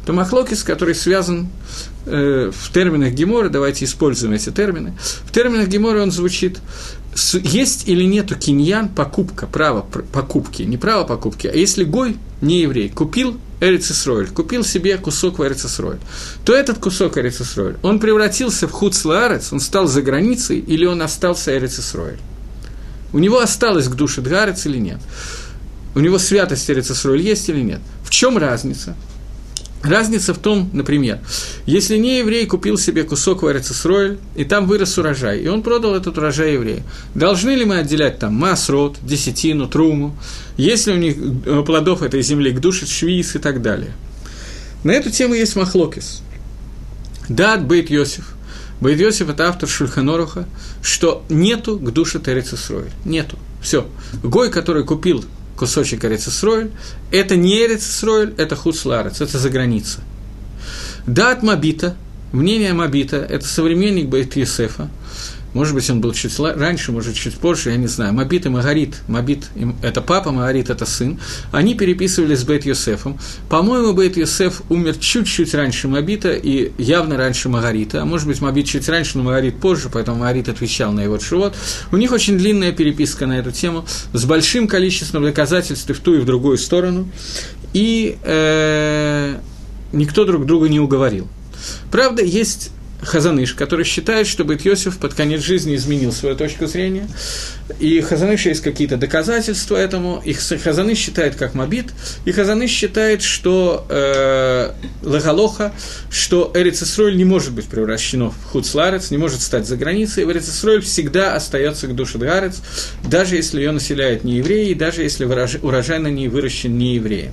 Это 0.04 0.14
Махлокис, 0.14 0.64
который 0.64 0.96
связан 0.96 1.50
э, 2.06 2.52
в 2.54 2.72
терминах 2.72 3.14
Гемора, 3.14 3.50
давайте 3.50 3.86
используем 3.86 4.34
эти 4.34 4.50
термины. 4.52 4.94
В 5.26 5.32
терминах 5.32 5.68
Гемора 5.68 6.02
он 6.02 6.12
звучит 6.12 6.60
есть 7.34 7.88
или 7.88 8.04
нету 8.04 8.36
киньян, 8.36 8.90
покупка, 8.90 9.48
право 9.48 9.82
покупки, 9.82 10.64
не 10.64 10.78
право 10.78 11.04
покупки, 11.04 11.48
а 11.48 11.54
если 11.54 11.84
Гой, 11.84 12.18
не 12.42 12.62
еврей, 12.62 12.90
купил 12.90 13.40
Эрицесройль, 13.60 14.28
купил 14.28 14.64
себе 14.64 14.98
кусок 14.98 15.40
в 15.40 15.44
Эрицесройль, 15.44 15.98
то 16.46 16.54
этот 16.54 16.78
кусок 16.78 17.18
Эрицесройль, 17.18 17.78
он 17.82 18.00
превратился 18.00 18.68
в 18.68 18.72
Хуцлаарец, 18.72 19.52
он 19.52 19.60
стал 19.60 19.88
за 19.88 20.02
границей, 20.04 20.60
или 20.60 20.86
он 20.86 21.02
остался 21.02 21.58
Эрицесройль? 21.58 22.20
У 23.14 23.20
него 23.20 23.40
осталось 23.40 23.88
к 23.88 23.96
душе 23.96 24.22
Дгарец 24.22 24.66
или 24.66 24.78
нет? 24.78 25.00
У 25.98 26.00
него 26.00 26.20
святость 26.20 26.70
Эрицесроль 26.70 27.20
есть 27.20 27.50
или 27.50 27.60
нет. 27.60 27.80
В 28.04 28.12
чем 28.12 28.38
разница? 28.38 28.96
Разница 29.82 30.36
в 30.36 30.38
том, 30.38 30.70
например, 30.72 31.18
если 31.66 31.98
не 31.98 32.20
еврей 32.20 32.46
купил 32.46 32.78
себе 32.78 33.04
кусок 33.04 33.42
в 33.42 33.52
Эрицесроль, 33.52 34.20
и 34.36 34.46
там 34.46 34.68
вырос 34.68 34.96
урожай, 35.00 35.40
и 35.40 35.48
он 35.48 35.64
продал 35.64 35.96
этот 35.96 36.16
урожай 36.20 36.54
еврею, 36.54 36.84
должны 37.16 37.50
ли 37.50 37.66
мы 37.66 37.80
отделять 37.80 38.20
там 38.20 38.36
масрот, 38.36 38.98
десятину, 39.02 39.68
труму, 39.68 40.16
если 40.56 40.92
у 40.92 40.98
них 40.98 41.16
э, 41.18 41.64
плодов 41.66 42.04
этой 42.04 42.22
земли 42.22 42.52
к 42.52 42.60
душе, 42.60 42.86
швиз 42.86 43.36
и 43.36 43.40
так 43.40 43.64
далее? 43.64 43.94
На 44.84 44.92
эту 44.92 45.10
тему 45.10 45.34
есть 45.34 45.56
махлокис. 45.56 46.22
Дат 47.28 47.66
Бейт 47.66 47.90
Йосиф. 47.90 48.36
Бейт 48.82 49.00
Йосиф– 49.00 49.30
это 49.32 49.48
автор 49.48 49.68
Шульханоруха, 49.68 50.48
что 50.84 51.24
нету 51.28 51.80
к 51.80 51.92
душе 51.92 52.20
Терецесройль. 52.20 52.92
Нету. 53.04 53.40
Все. 53.62 53.88
Гой, 54.22 54.52
который 54.52 54.84
купил 54.84 55.26
кусочек 55.58 56.06
Эрицесройль, 56.06 56.72
это 57.12 57.36
не 57.36 57.66
Эрицесройль, 57.66 58.34
это 58.38 58.56
Хуцларец, 58.56 59.20
это 59.20 59.40
за 59.40 59.50
граница. 59.50 60.00
Дат 61.06 61.44
Мабита, 61.44 61.96
мнение 62.32 62.74
Мабита, 62.74 63.18
это 63.18 63.46
современник 63.46 64.08
Бейт 64.08 64.36
Есефа, 64.36 64.90
может 65.58 65.74
быть, 65.74 65.90
он 65.90 66.02
был 66.02 66.14
чуть 66.14 66.38
раньше, 66.40 66.92
может, 66.92 67.16
чуть 67.16 67.34
позже, 67.34 67.72
я 67.72 67.78
не 67.78 67.88
знаю. 67.88 68.14
Мабит 68.14 68.46
и 68.46 68.50
Магарит, 68.50 69.02
Мабит– 69.08 69.50
это 69.82 70.02
папа, 70.02 70.32
Магарит– 70.32 70.70
это 70.70 70.86
сын. 70.86 71.20
Они 71.52 71.74
переписывались 71.74 72.42
с 72.42 72.44
Бейт 72.44 72.66
Йосефом. 72.66 73.20
По-моему, 73.50 73.94
Бейт 73.94 74.18
Йосеф 74.18 74.62
умер 74.70 74.98
чуть-чуть 74.98 75.56
раньше 75.56 75.88
Мабита 75.88 76.32
и 76.32 76.72
явно 76.78 77.18
раньше 77.18 77.50
Магарита. 77.50 78.04
А 78.04 78.06
может 78.06 78.28
быть, 78.28 78.40
Мабит 78.40 78.68
чуть 78.68 78.88
раньше, 78.88 79.18
но 79.18 79.24
Магарит 79.24 79.60
позже, 79.60 79.90
поэтому 79.92 80.20
Магарит 80.20 80.48
отвечал 80.48 80.92
на 80.92 81.02
его 81.02 81.18
живот. 81.18 81.56
У 81.92 81.98
них 81.98 82.12
очень 82.12 82.38
длинная 82.38 82.72
переписка 82.72 83.26
на 83.26 83.40
эту 83.40 83.52
тему, 83.52 83.84
с 84.14 84.26
большим 84.26 84.68
количеством 84.68 85.24
доказательств 85.24 85.90
и 85.90 85.94
в 85.94 86.00
ту 86.02 86.14
и 86.14 86.20
в 86.20 86.26
другую 86.26 86.60
сторону. 86.60 87.10
И 87.74 88.18
э, 88.22 89.38
никто 89.92 90.24
друг 90.24 90.46
друга 90.46 90.70
не 90.70 90.80
уговорил. 90.80 91.28
Правда, 91.92 92.24
есть 92.24 92.72
Хазаныш, 93.02 93.54
который 93.54 93.86
считает, 93.86 94.28
что 94.28 94.44
Бет 94.44 94.66
Йосиф 94.66 94.98
под 94.98 95.14
конец 95.14 95.42
жизни 95.42 95.76
изменил 95.76 96.12
свою 96.12 96.36
точку 96.36 96.66
зрения, 96.66 97.08
и 97.80 98.02
Хазаныш 98.02 98.46
есть 98.46 98.62
какие-то 98.62 98.98
доказательства 98.98 99.76
этому, 99.76 100.22
и 100.26 100.34
Хазаныш 100.34 100.98
считает 100.98 101.36
как 101.36 101.54
Мабит, 101.54 101.94
и 102.26 102.32
Хазаныш 102.32 102.72
считает, 102.72 103.22
что 103.22 103.86
э, 103.90 104.72
Лагалоха, 105.04 105.74
что 106.10 106.52
Эрицесроль 106.56 107.16
не 107.16 107.26
может 107.26 107.54
быть 107.54 107.66
превращено 107.66 108.32
в 108.32 108.44
Хуцларец, 108.46 109.12
не 109.12 109.18
может 109.18 109.42
стать 109.42 109.68
за 109.68 109.78
границей, 109.78 110.24
и 110.24 110.26
Эрицесроль 110.26 110.82
всегда 110.82 111.36
остается 111.36 111.88
к 111.88 111.96
душе 111.96 112.18
Дгарец, 112.18 112.62
даже 113.04 113.36
если 113.36 113.60
ее 113.60 113.72
населяют 113.72 114.24
не 114.24 114.38
евреи, 114.38 114.74
даже 114.74 115.04
если 115.04 115.26
урожай 115.26 116.00
на 116.00 116.08
ней 116.08 116.30
выращен 116.30 116.78
не 116.78 116.96
евреем. 116.96 117.32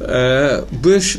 Э, 0.00 0.64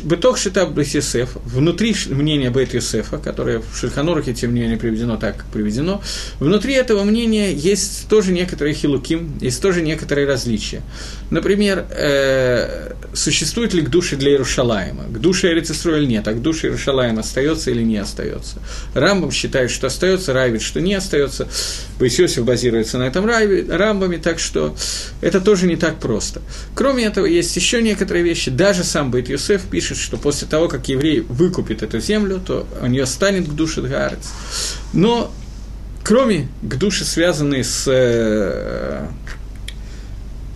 Бетох 0.04 0.38
Шитаб 0.38 0.70
Бет 0.70 0.86
Йосеф, 0.88 1.36
внутри 1.44 1.94
мнения 2.08 2.50
Бет 2.50 2.72
Йосефа, 2.72 3.18
которое 3.18 3.60
в 3.60 3.76
Шульханурахе, 3.76 4.32
тем 4.32 4.54
не 4.54 4.62
менее, 4.62 4.78
приведено 4.78 5.16
так, 5.16 5.36
как 5.38 5.46
приведено, 5.46 6.02
внутри 6.38 6.74
этого 6.74 7.04
мнения 7.04 7.52
есть 7.52 8.08
тоже 8.08 8.32
некоторые 8.32 8.74
хилуким, 8.74 9.38
есть 9.40 9.60
тоже 9.60 9.82
некоторые 9.82 10.26
различия. 10.26 10.82
Например, 11.30 11.86
э, 11.90 12.92
существует 13.14 13.72
ли 13.72 13.82
к 13.82 13.88
душе 13.88 14.16
для 14.16 14.32
Иерушалаема? 14.32 15.04
К 15.04 15.18
душе 15.20 15.52
Эрицисроэль 15.52 16.08
нет, 16.08 16.26
а 16.26 16.32
к 16.32 16.42
душе 16.42 16.66
Иерушалаема 16.66 17.20
остается 17.20 17.70
или 17.70 17.82
не 17.82 17.98
остается? 17.98 18.58
Рамбам 18.94 19.30
считает, 19.30 19.70
что 19.70 19.86
остается, 19.86 20.32
Райвит, 20.32 20.62
что 20.62 20.80
не 20.80 20.94
остается. 20.94 21.48
Бейсиосиф 21.98 22.44
базируется 22.44 22.98
на 22.98 23.04
этом 23.04 23.26
Рамбаме, 23.26 24.18
так 24.18 24.38
что 24.38 24.74
это 25.20 25.40
тоже 25.40 25.66
не 25.66 25.76
так 25.76 26.00
просто. 26.00 26.42
Кроме 26.74 27.04
этого, 27.04 27.26
есть 27.26 27.54
еще 27.56 27.80
некоторые 27.80 28.24
вещи. 28.24 28.50
Даже 28.50 28.82
сам 28.82 29.10
Бейт 29.10 29.28
Юсеф 29.28 29.62
пишет, 29.62 29.98
что 29.98 30.16
после 30.16 30.48
того, 30.48 30.68
как 30.68 30.88
еврей 30.88 31.20
выкупит 31.20 31.82
эту 31.82 32.00
землю, 32.00 32.40
то 32.44 32.66
у 32.82 32.86
нее 32.86 33.06
станет 33.06 33.48
к 33.48 33.52
душе 33.52 33.82
Дгарец. 33.82 34.28
Но 34.92 35.32
кроме 36.02 36.48
к 36.62 36.76
душе, 36.76 37.04
связанной 37.04 37.62
с, 37.62 37.84
э, 37.86 39.06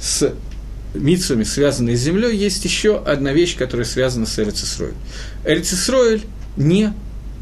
с 0.00 0.32
митцвами, 0.94 1.44
связанные 1.44 1.96
с 1.96 2.00
землей, 2.00 2.36
есть 2.36 2.64
еще 2.64 2.98
одна 2.98 3.32
вещь, 3.32 3.56
которая 3.56 3.86
связана 3.86 4.26
с 4.26 4.38
Эрицисроэль. 4.38 4.94
Эрицисроэль 5.44 6.22
не 6.56 6.92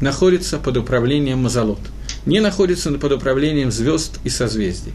находится 0.01 0.57
под 0.57 0.77
управлением 0.77 1.39
Мазалот, 1.39 1.79
не 2.25 2.39
находится 2.39 2.91
под 2.91 3.11
управлением 3.11 3.71
звезд 3.71 4.19
и 4.23 4.29
созвездий. 4.29 4.93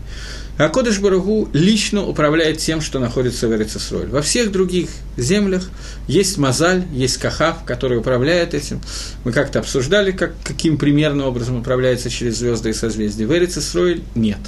А 0.59 0.69
Кодыш 0.69 0.99
Барагу 0.99 1.49
лично 1.53 2.05
управляет 2.05 2.59
тем, 2.59 2.81
что 2.81 2.99
находится 2.99 3.47
в 3.47 3.53
Эрицисроэль. 3.55 4.09
Во 4.09 4.23
всех 4.23 4.51
других 4.51 4.89
землях 5.17 5.71
есть 6.09 6.37
Мазаль, 6.37 6.83
есть 6.93 7.19
Кахав, 7.19 7.65
который 7.65 7.99
управляет 7.99 8.55
этим. 8.55 8.81
Мы 9.23 9.31
как-то 9.31 9.61
обсуждали, 9.61 10.11
как, 10.11 10.35
каким 10.43 10.77
примерным 10.77 11.29
образом 11.29 11.61
управляется 11.61 12.11
через 12.11 12.39
звезды 12.39 12.71
и 12.71 12.73
созвездия. 12.73 13.25
В 13.25 13.33
Эрицисроэль 13.33 14.03
нет. 14.17 14.41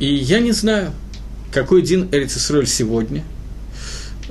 И 0.00 0.14
я 0.14 0.38
не 0.40 0.52
знаю, 0.52 0.92
какой 1.52 1.82
день 1.82 2.08
Эрицисроэль 2.12 2.66
сегодня. 2.66 3.24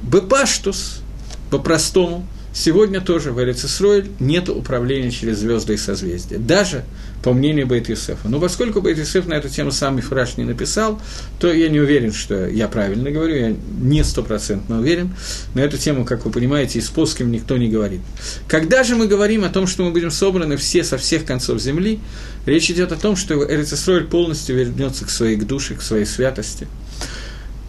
Бепаштус, 0.02 1.02
по-простому, 1.50 2.28
сегодня 2.54 3.02
тоже 3.02 3.32
в 3.32 3.42
Эрицисроэль 3.42 4.10
нет 4.20 4.50
управления 4.50 5.12
через 5.12 5.40
звезды 5.40 5.74
и 5.74 5.78
созвездия. 5.78 6.38
Даже 6.38 6.84
по 7.24 7.34
мнению 7.34 7.66
Бейт 7.66 7.90
Юсефа. 7.90 8.30
Но 8.30 8.40
поскольку 8.40 8.82
Бейт 8.82 9.00
Юсеф 9.00 9.26
на 9.26 9.34
эту 9.34 9.50
тему 9.50 9.72
сам 9.72 9.98
Мифраш 9.98 10.38
не 10.38 10.44
написал, 10.44 11.02
то 11.40 11.52
я 11.52 11.68
не 11.70 11.80
уверен, 11.80 12.14
что 12.14 12.48
я 12.48 12.68
правильно 12.68 13.10
говорю, 13.10 13.36
я 13.36 13.56
не 13.82 14.04
стопроцентно 14.04 14.80
уверен. 14.80 15.14
На 15.56 15.62
эту 15.62 15.78
тему, 15.78 16.06
как 16.06 16.26
вы 16.26 16.32
понимаете, 16.32 16.80
и 16.80 16.82
с 16.82 16.90
плоским 16.90 17.32
никто 17.32 17.58
не 17.58 17.70
говорит. 17.70 18.02
Когда 18.48 18.84
же 18.84 18.96
мы 18.96 19.08
говорим 19.08 19.44
о 19.44 19.50
том, 19.50 19.66
что 19.66 19.84
мы 19.84 19.92
будем 19.92 20.12
собраны 20.12 20.58
все 20.58 20.84
со 20.84 20.98
всех 20.98 21.26
концов 21.26 21.60
земли, 21.60 22.00
речь 22.46 22.70
идет 22.70 22.92
о 22.92 22.96
том, 22.96 23.16
что 23.16 23.44
Эрицисроэль 23.44 24.06
полностью 24.06 24.56
вернется 24.56 25.06
к 25.06 25.10
своей 25.10 25.38
душе, 25.38 25.74
к 25.74 25.82
своей 25.82 26.06
святости– 26.06 26.68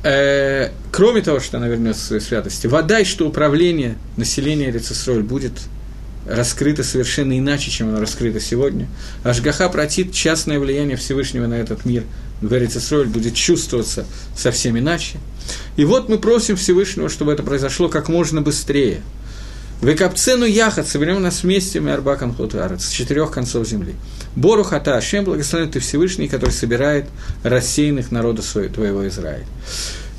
э, 0.02 0.70
кроме 0.90 1.22
того, 1.22 1.40
что 1.40 1.58
она 1.58 1.68
вернется 1.68 2.02
к 2.02 2.06
своей 2.06 2.22
святости, 2.22 2.66
вода 2.66 3.04
что 3.04 3.26
управление 3.26 3.96
населения 4.16 4.70
Рецесроль 4.70 5.22
будет 5.22 5.52
раскрыто 6.26 6.84
совершенно 6.84 7.38
иначе, 7.38 7.70
чем 7.70 7.88
оно 7.88 8.00
раскрыто 8.00 8.40
сегодня. 8.40 8.86
Ашгаха 9.24 9.68
протит 9.68 10.12
частное 10.12 10.58
влияние 10.58 10.96
Всевышнего 10.96 11.46
на 11.46 11.54
этот 11.54 11.84
мир 11.84 12.04
в 12.40 12.52
Эрицесроль 12.52 13.06
будет 13.06 13.34
чувствоваться 13.34 14.06
совсем 14.36 14.78
иначе. 14.78 15.18
И 15.76 15.84
вот 15.84 16.08
мы 16.08 16.18
просим 16.18 16.56
Всевышнего, 16.56 17.08
чтобы 17.08 17.32
это 17.32 17.42
произошло 17.42 17.88
как 17.88 18.08
можно 18.08 18.42
быстрее. 18.42 19.00
Векапцену 19.82 20.44
яхат, 20.44 20.88
соберем 20.88 21.22
нас 21.22 21.42
вместе, 21.42 21.80
мы 21.80 21.92
арбакан 21.92 22.34
с 22.78 22.90
четырех 22.90 23.30
концов 23.30 23.66
земли. 23.66 23.94
Бору 24.36 24.62
хата 24.64 24.96
Ашем, 24.96 25.24
благословен 25.24 25.70
ты 25.70 25.80
Всевышний, 25.80 26.28
который 26.28 26.50
собирает 26.50 27.06
рассеянных 27.42 28.12
народа 28.12 28.42
своего, 28.42 28.72
твоего 28.72 29.08
Израиля. 29.08 29.46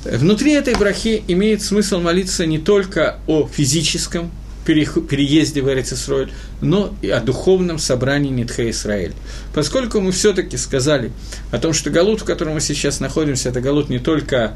Внутри 0.04 0.52
этой 0.52 0.74
брахи 0.74 1.22
имеет 1.28 1.62
смысл 1.62 2.00
молиться 2.00 2.46
не 2.46 2.58
только 2.58 3.18
о 3.26 3.46
физическом 3.46 4.30
переезде 4.64 5.62
в 5.62 5.68
Эрицисроэль, 5.68 6.32
но 6.60 6.94
и 7.02 7.10
о 7.10 7.20
духовном 7.20 7.78
собрании 7.78 8.30
Нитхе 8.30 8.70
Израиль. 8.70 9.14
Поскольку 9.54 10.00
мы 10.00 10.12
все-таки 10.12 10.56
сказали 10.56 11.12
о 11.50 11.58
том, 11.58 11.72
что 11.72 11.90
Галут, 11.90 12.20
в 12.20 12.24
котором 12.24 12.54
мы 12.54 12.60
сейчас 12.60 13.00
находимся, 13.00 13.48
это 13.48 13.60
Галут 13.60 13.88
не 13.88 13.98
только 13.98 14.54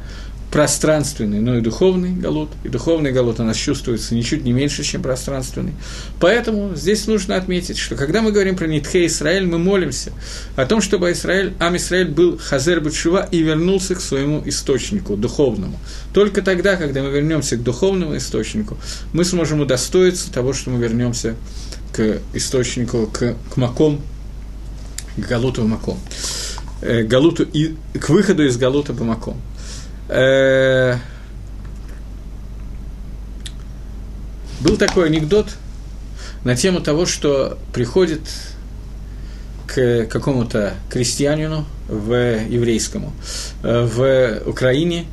пространственный, 0.51 1.41
но 1.41 1.57
и 1.57 1.61
духовный 1.61 2.13
галут. 2.13 2.49
И 2.63 2.69
духовный 2.69 3.11
галут 3.11 3.39
у 3.39 3.43
нас 3.43 3.57
чувствуется 3.57 4.15
ничуть 4.15 4.43
не 4.43 4.53
меньше, 4.53 4.83
чем 4.83 5.01
пространственный. 5.01 5.73
Поэтому 6.19 6.75
здесь 6.75 7.07
нужно 7.07 7.35
отметить, 7.35 7.77
что 7.77 7.95
когда 7.95 8.21
мы 8.21 8.31
говорим 8.31 8.55
про 8.55 8.67
Нитхе 8.67 9.05
Израиль, 9.07 9.45
мы 9.45 9.57
молимся 9.57 10.11
о 10.55 10.65
том, 10.65 10.81
чтобы 10.81 11.11
Израиль, 11.11 11.53
Ам 11.59 11.75
Израиль 11.77 12.07
был 12.07 12.37
Хазер 12.37 12.79
Бачува 12.79 13.27
и 13.31 13.41
вернулся 13.41 13.95
к 13.95 14.01
своему 14.01 14.41
источнику, 14.45 15.17
духовному. 15.17 15.77
Только 16.13 16.41
тогда, 16.41 16.75
когда 16.77 17.03
мы 17.03 17.09
вернемся 17.09 17.57
к 17.57 17.63
духовному 17.63 18.15
источнику, 18.15 18.77
мы 19.13 19.25
сможем 19.25 19.59
удостоиться 19.59 20.31
того, 20.31 20.53
что 20.53 20.69
мы 20.69 20.81
вернемся 20.81 21.35
к 21.91 22.19
источнику, 22.33 23.07
к, 23.11 23.35
к 23.51 23.57
Маком, 23.57 24.01
к 25.17 25.27
Галуту 25.27 25.67
Маком. 25.67 25.97
Э, 26.81 27.03
галуту 27.03 27.43
и, 27.43 27.75
к 27.99 28.09
выходу 28.09 28.45
из 28.45 28.57
Галута 28.57 28.93
по 28.93 29.03
Маком. 29.03 29.37
Э, 30.07 30.97
был 34.61 34.77
такой 34.77 35.07
анекдот 35.07 35.47
на 36.43 36.55
тему 36.55 36.79
того, 36.79 37.05
что 37.05 37.57
приходит 37.73 38.21
к 39.67 40.05
какому-то 40.05 40.75
крестьянину 40.89 41.65
в 41.87 42.13
еврейскому 42.47 43.13
э, 43.63 43.85
в 43.85 44.47
Украине 44.47 45.05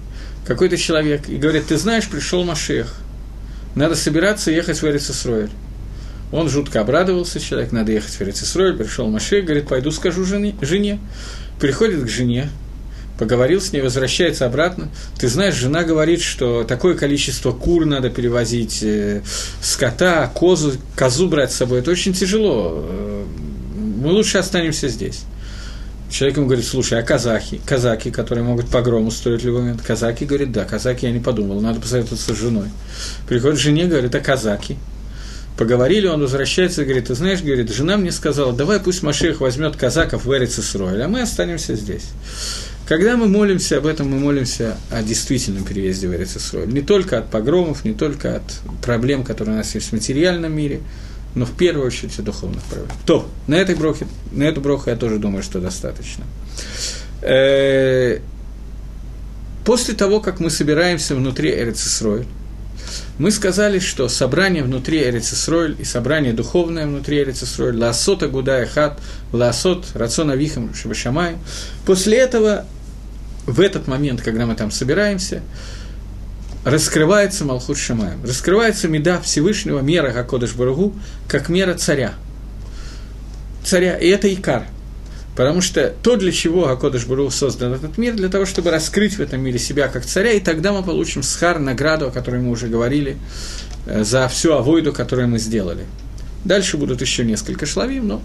какой-то 0.47 0.77
человек 0.77 1.29
и 1.29 1.37
говорит, 1.37 1.67
ты 1.67 1.79
знаешь, 1.79 2.09
пришел 2.09 2.45
Машех, 2.45 2.95
надо 3.75 3.95
собираться 3.95 4.51
ехать 4.51 4.81
в 4.83 4.85
Эрицесройль. 4.85 5.51
Он 6.33 6.49
жутко 6.49 6.81
обрадовался, 6.81 7.41
человек, 7.41 7.73
надо 7.73 7.93
ехать 7.93 8.13
в 8.13 8.21
Эрицесройль, 8.21 8.77
пришел 8.77 9.09
Машех, 9.09 9.45
говорит, 9.45 9.69
пойду 9.69 9.91
скажу 9.91 10.25
жене, 10.25 10.55
жене. 10.61 10.99
Приходит 11.61 12.03
к 12.05 12.09
жене, 12.09 12.49
поговорил 13.23 13.61
с 13.61 13.73
ней, 13.73 13.81
возвращается 13.83 14.47
обратно. 14.47 14.89
Ты 15.17 15.29
знаешь, 15.29 15.55
жена 15.55 15.85
говорит, 15.85 16.21
что 16.23 16.65
такое 16.65 16.97
количество 16.97 17.53
кур 17.53 17.87
надо 17.87 18.11
перевозить, 18.11 18.83
э, 18.83 19.23
скота, 19.63 20.27
козу, 20.35 20.73
козу 20.97 21.29
брать 21.29 21.53
с 21.53 21.55
собой. 21.55 21.79
Это 21.79 21.93
очень 21.93 22.15
тяжело. 22.15 22.85
Э, 22.85 23.25
мы 23.77 24.11
лучше 24.11 24.39
останемся 24.39 24.89
здесь. 24.89 25.21
Человек 26.11 26.37
ему 26.37 26.47
говорит, 26.47 26.67
слушай, 26.67 26.99
а 26.99 27.03
казахи, 27.05 27.61
казаки, 27.65 28.11
которые 28.11 28.43
могут 28.43 28.67
погром 28.67 29.07
устроить 29.07 29.43
в 29.43 29.47
любой 29.47 29.61
момент, 29.63 29.83
казаки, 29.83 30.25
говорит, 30.25 30.51
да, 30.51 30.65
казаки, 30.65 31.07
я 31.07 31.13
не 31.13 31.21
подумал, 31.21 31.61
надо 31.61 31.79
посоветоваться 31.79 32.35
с 32.35 32.37
женой. 32.37 32.71
Приходит 33.29 33.61
жене, 33.61 33.85
говорит, 33.85 34.13
а 34.17 34.19
казаки? 34.19 34.79
Поговорили, 35.57 36.09
он 36.09 36.23
возвращается 36.23 36.83
и 36.83 36.87
говорит, 36.87 37.07
ты 37.07 37.15
знаешь, 37.15 37.41
говорит, 37.41 37.73
жена 37.73 37.97
мне 37.97 38.11
сказала, 38.11 38.53
давай 38.53 38.81
пусть 38.81 39.05
Машех 39.05 39.41
возьмет 39.41 39.77
казаков 39.77 40.25
в 40.25 40.33
Эрицесройль, 40.33 41.01
а 41.03 41.07
мы 41.07 41.23
останемся 41.23 41.77
здесь. 41.77 42.09
Когда 42.93 43.17
мы 43.17 43.27
молимся 43.27 43.79
об 43.79 43.87
этом, 43.87 44.11
мы 44.11 44.19
молимся 44.19 44.77
о 44.91 45.03
действительном 45.03 45.65
переезде 45.65 46.09
в 46.09 46.15
Эрицесроль. 46.15 46.69
Не 46.69 46.83
только 46.83 47.17
от 47.17 47.31
погромов, 47.31 47.87
не 47.87 47.95
только 47.95 48.37
от 48.37 48.43
проблем, 48.83 49.25
которые 49.25 49.55
у 49.55 49.57
нас 49.57 49.75
есть 49.75 49.89
в 49.89 49.93
материальном 49.95 50.55
мире, 50.55 50.83
но 51.35 51.47
в 51.47 51.53
первую 51.53 51.87
очередь 51.87 52.19
о 52.19 52.23
духовных 52.23 52.63
проблемах. 52.65 52.95
То, 53.07 53.27
на, 53.47 53.55
этой 53.55 53.77
брохе, 53.77 54.07
на 54.31 54.43
эту 54.43 54.61
броху 54.61 54.91
я 54.91 54.97
тоже 54.97 55.17
думаю, 55.17 55.43
что 55.43 55.59
достаточно. 55.59 56.25
Э, 57.23 58.19
после 59.65 59.95
того, 59.95 60.21
как 60.21 60.39
мы 60.39 60.51
собираемся 60.51 61.17
внутри 61.17 61.51
Эрицесроль, 61.51 62.27
мы 63.17 63.31
сказали, 63.31 63.79
что 63.79 64.07
собрание 64.11 64.63
внутри 64.63 65.03
Эрицесроль 65.03 65.77
и 65.79 65.85
собрание 65.85 66.35
духовное 66.35 66.87
внутри 66.87 67.23
Эрицесроль, 67.23 67.75
лаосот 67.75 68.23
агудая 68.23 68.67
хат, 68.67 69.01
лаосот 69.33 69.87
рацион 69.95 70.29
авихам 70.29 70.75
шабашамай. 70.75 71.37
После 71.87 72.19
этого 72.19 72.67
в 73.47 73.61
этот 73.61 73.89
момент, 73.89 74.23
когда 74.23 74.47
мы 74.47 74.55
там 74.55 74.71
собираемся, 74.71 75.43
раскрывается 76.65 77.45
Малхут 77.45 77.79
Шамаем, 77.79 78.23
раскрывается 78.25 78.89
меда 78.89 79.21
Всевышнего, 79.21 79.81
мера 79.81 80.13
Гакодыш 80.13 80.55
Барагу, 80.55 80.95
как 81.29 81.49
мера 81.49 81.75
царя. 81.75 82.15
Царя, 83.65 83.97
и 83.97 84.09
это 84.09 84.33
Икар. 84.33 84.67
Потому 85.35 85.63
что 85.63 85.95
то, 86.03 86.17
для 86.17 86.31
чего 86.31 86.69
Акодыш 86.69 87.07
Бару 87.07 87.31
создан 87.31 87.73
этот 87.73 87.97
мир, 87.97 88.15
для 88.15 88.29
того, 88.29 88.45
чтобы 88.45 88.71
раскрыть 88.71 89.15
в 89.15 89.21
этом 89.21 89.41
мире 89.41 89.59
себя 89.59 89.89
как 89.89 90.05
царя, 90.05 90.33
и 90.33 90.41
тогда 90.41 90.73
мы 90.73 90.83
получим 90.83 91.23
схар, 91.23 91.59
награду, 91.59 92.09
о 92.09 92.11
которой 92.11 92.41
мы 92.43 92.51
уже 92.51 92.67
говорили, 92.67 93.17
э, 93.87 94.05
за 94.05 94.29
всю 94.29 94.53
авойду, 94.53 94.93
которую 94.93 95.29
мы 95.29 95.39
сделали. 95.39 95.85
Дальше 96.45 96.77
будут 96.77 97.01
еще 97.01 97.25
несколько 97.25 97.65
шлавим, 97.65 98.09
но 98.09 98.23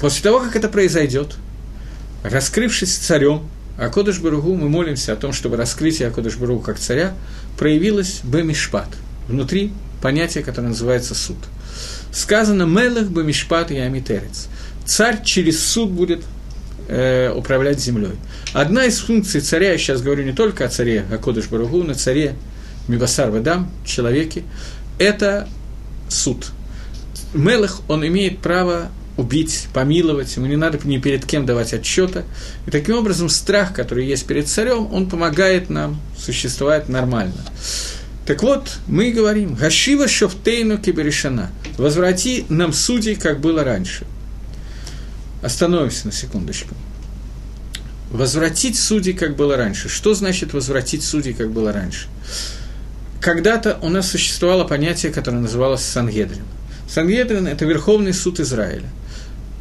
после 0.00 0.22
того, 0.22 0.40
как 0.40 0.56
это 0.56 0.68
произойдет, 0.68 1.36
раскрывшись 2.24 2.96
царем, 2.96 3.42
А 3.76 3.88
Кодыш 3.88 4.20
Баругу 4.20 4.54
мы 4.54 4.68
молимся 4.68 5.12
о 5.12 5.16
том, 5.16 5.32
чтобы 5.32 5.56
раскрытие 5.56 6.08
Акодыш 6.08 6.36
Баругу 6.36 6.62
как 6.62 6.78
царя 6.78 7.14
проявилось 7.58 8.20
Бемишпат, 8.22 8.88
внутри 9.28 9.72
понятия, 10.00 10.42
которое 10.42 10.68
называется 10.68 11.14
суд. 11.14 11.36
Сказано 12.12 12.64
«Мелах 12.64 13.08
Бемишпат 13.08 13.70
и 13.70 13.78
Амитерец». 13.78 14.48
Царь 14.84 15.22
через 15.24 15.64
суд 15.64 15.90
будет 15.90 16.22
э, 16.88 17.32
управлять 17.34 17.80
землей. 17.80 18.12
Одна 18.52 18.84
из 18.84 18.98
функций 18.98 19.40
царя, 19.40 19.72
я 19.72 19.78
сейчас 19.78 20.02
говорю 20.02 20.24
не 20.24 20.32
только 20.32 20.64
о 20.64 20.68
царе 20.68 21.04
Акодыш 21.10 21.48
Баругу, 21.48 21.82
но 21.82 21.94
царе 21.94 22.36
Мибасар 22.86 23.30
Вадам, 23.30 23.70
человеке, 23.84 24.44
это 24.98 25.48
суд. 26.08 26.46
Мелах, 27.32 27.80
он 27.88 28.06
имеет 28.06 28.38
право 28.38 28.90
убить, 29.16 29.68
помиловать, 29.72 30.34
ему 30.36 30.46
не 30.46 30.56
надо 30.56 30.78
ни 30.84 30.98
перед 30.98 31.24
кем 31.24 31.46
давать 31.46 31.72
отчета. 31.72 32.24
И 32.66 32.70
таким 32.70 32.96
образом 32.96 33.28
страх, 33.28 33.72
который 33.72 34.06
есть 34.06 34.26
перед 34.26 34.48
царем, 34.48 34.92
он 34.92 35.08
помогает 35.08 35.70
нам 35.70 36.00
существовать 36.18 36.88
нормально. 36.88 37.44
Так 38.26 38.42
вот, 38.42 38.78
мы 38.86 39.12
говорим, 39.12 39.54
«Гашива 39.54 40.08
шофтейну 40.08 40.78
киберишана»– 40.78 41.50
«Возврати 41.78 42.46
нам 42.48 42.72
судей, 42.72 43.16
как 43.16 43.40
было 43.40 43.64
раньше». 43.64 44.06
Остановимся 45.42 46.06
на 46.06 46.12
секундочку. 46.12 46.74
Возвратить 48.10 48.78
судей, 48.78 49.12
как 49.12 49.36
было 49.36 49.56
раньше. 49.56 49.88
Что 49.88 50.14
значит 50.14 50.54
возвратить 50.54 51.02
судей, 51.02 51.34
как 51.34 51.50
было 51.50 51.72
раньше? 51.72 52.06
Когда-то 53.20 53.78
у 53.82 53.88
нас 53.90 54.10
существовало 54.10 54.64
понятие, 54.64 55.12
которое 55.12 55.38
называлось 55.38 55.82
Сангедрин. 55.82 56.44
Сангедрин– 56.88 57.46
это 57.48 57.64
Верховный 57.64 58.14
суд 58.14 58.40
Израиля– 58.40 58.88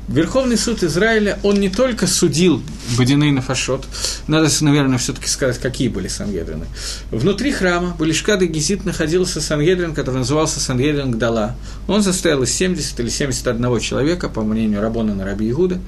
Верховный 0.09 0.57
суд 0.57 0.83
Израиля, 0.83 1.39
он 1.43 1.61
не 1.61 1.69
только 1.69 2.07
судил 2.07 2.61
Бадиней 2.97 3.31
Нафашот, 3.31 3.85
надо, 4.27 4.49
наверное, 4.59 4.97
все 4.97 5.13
таки 5.13 5.27
сказать, 5.27 5.59
какие 5.59 5.87
были 5.87 6.09
Сангедрены. 6.09 6.65
Внутри 7.09 7.53
храма 7.53 7.95
Балишкад 7.97 8.41
и 8.41 8.47
Гизит 8.47 8.83
находился 8.83 9.39
Сангедрин, 9.39 9.93
который 9.93 10.17
назывался 10.17 10.59
Сангедрин 10.59 11.11
Гдала. 11.11 11.55
Он 11.87 12.03
состоял 12.03 12.43
из 12.43 12.51
70 12.51 12.99
или 12.99 13.09
71 13.09 13.79
человека, 13.79 14.27
по 14.27 14.41
мнению 14.41 14.81
Рабона 14.81 15.15
на 15.15 15.23
Раби 15.23 15.49
Игуда. 15.49 15.79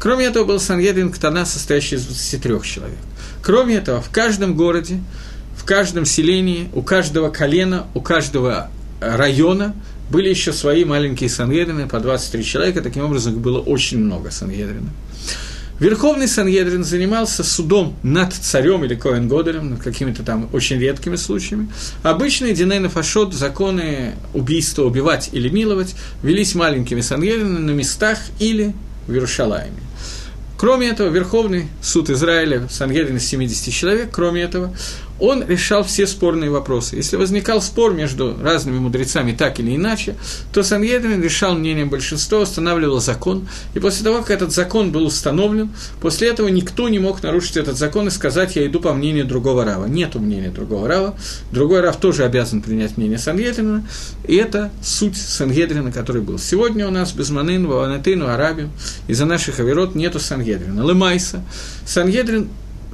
Кроме 0.00 0.24
этого, 0.24 0.44
был 0.44 0.58
Сангедрин 0.58 1.12
Ктана, 1.12 1.46
состоящий 1.46 1.94
из 1.94 2.06
23 2.06 2.62
человек. 2.62 2.98
Кроме 3.40 3.76
этого, 3.76 4.02
в 4.02 4.10
каждом 4.10 4.56
городе, 4.56 5.00
в 5.56 5.64
каждом 5.64 6.06
селении, 6.06 6.68
у 6.74 6.82
каждого 6.82 7.30
колена, 7.30 7.86
у 7.94 8.00
каждого 8.00 8.68
района– 9.00 9.76
были 10.10 10.28
еще 10.28 10.52
свои 10.52 10.84
маленькие 10.84 11.30
Сангедрины, 11.30 11.88
по 11.88 12.00
23 12.00 12.44
человека, 12.44 12.82
таким 12.82 13.04
образом 13.04 13.34
их 13.34 13.38
было 13.40 13.60
очень 13.60 13.98
много 13.98 14.30
Сангедрина. 14.30 14.90
Верховный 15.78 16.28
Сангедрин 16.28 16.84
занимался 16.84 17.42
судом 17.42 17.96
над 18.02 18.34
царем 18.34 18.84
или 18.84 18.94
Коэн 18.94 19.28
Годером, 19.28 19.70
над 19.70 19.80
какими-то 19.80 20.22
там 20.22 20.50
очень 20.52 20.78
редкими 20.78 21.16
случаями. 21.16 21.70
Обычные 22.02 22.52
Диней 22.52 22.86
Фашот, 22.88 23.32
законы 23.32 24.14
убийства, 24.34 24.84
убивать 24.84 25.30
или 25.32 25.48
миловать, 25.48 25.94
велись 26.22 26.54
маленькими 26.54 27.00
Сангедринами 27.00 27.58
на 27.60 27.70
местах 27.70 28.18
или 28.38 28.74
в 29.06 29.12
Иерушалайме. 29.12 29.80
Кроме 30.58 30.88
этого, 30.88 31.08
Верховный 31.08 31.68
суд 31.80 32.10
Израиля, 32.10 32.68
Сангедрин 32.68 33.16
из 33.16 33.24
70 33.24 33.72
человек, 33.72 34.10
кроме 34.12 34.42
этого, 34.42 34.76
он 35.20 35.46
решал 35.46 35.84
все 35.84 36.06
спорные 36.06 36.50
вопросы. 36.50 36.96
Если 36.96 37.16
возникал 37.16 37.60
спор 37.62 37.92
между 37.92 38.36
разными 38.42 38.78
мудрецами 38.78 39.32
так 39.32 39.60
или 39.60 39.76
иначе, 39.76 40.16
то 40.52 40.62
Сангедрин 40.62 41.22
решал 41.22 41.54
мнением 41.54 41.90
большинства, 41.90 42.40
устанавливал 42.40 43.00
закон, 43.00 43.46
и 43.74 43.80
после 43.80 44.04
того, 44.04 44.18
как 44.18 44.30
этот 44.30 44.52
закон 44.52 44.92
был 44.92 45.04
установлен, 45.04 45.70
после 46.00 46.28
этого 46.28 46.48
никто 46.48 46.88
не 46.88 46.98
мог 46.98 47.22
нарушить 47.22 47.56
этот 47.56 47.76
закон 47.76 48.08
и 48.08 48.10
сказать, 48.10 48.56
я 48.56 48.66
иду 48.66 48.80
по 48.80 48.92
мнению 48.94 49.26
другого 49.26 49.64
Рава. 49.64 49.86
Нету 49.86 50.20
мнения 50.20 50.50
другого 50.50 50.88
Рава, 50.88 51.14
другой 51.52 51.80
Рав 51.80 51.96
тоже 51.98 52.24
обязан 52.24 52.62
принять 52.62 52.96
мнение 52.96 53.18
Сангедрина, 53.18 53.86
и 54.26 54.36
это 54.36 54.70
суть 54.82 55.16
Сангедрина, 55.16 55.92
который 55.92 56.22
был. 56.22 56.38
Сегодня 56.38 56.86
у 56.88 56.90
нас 56.90 57.12
без 57.12 57.30
Манын, 57.30 57.66
Ваванатыну, 57.66 58.28
Арабию, 58.28 58.70
из-за 59.06 59.26
наших 59.26 59.60
авирот 59.60 59.94
нету 59.94 60.18
Сангедрина. 60.18 60.84
Лымайса. 60.84 61.42
Сангедрин 61.84 62.48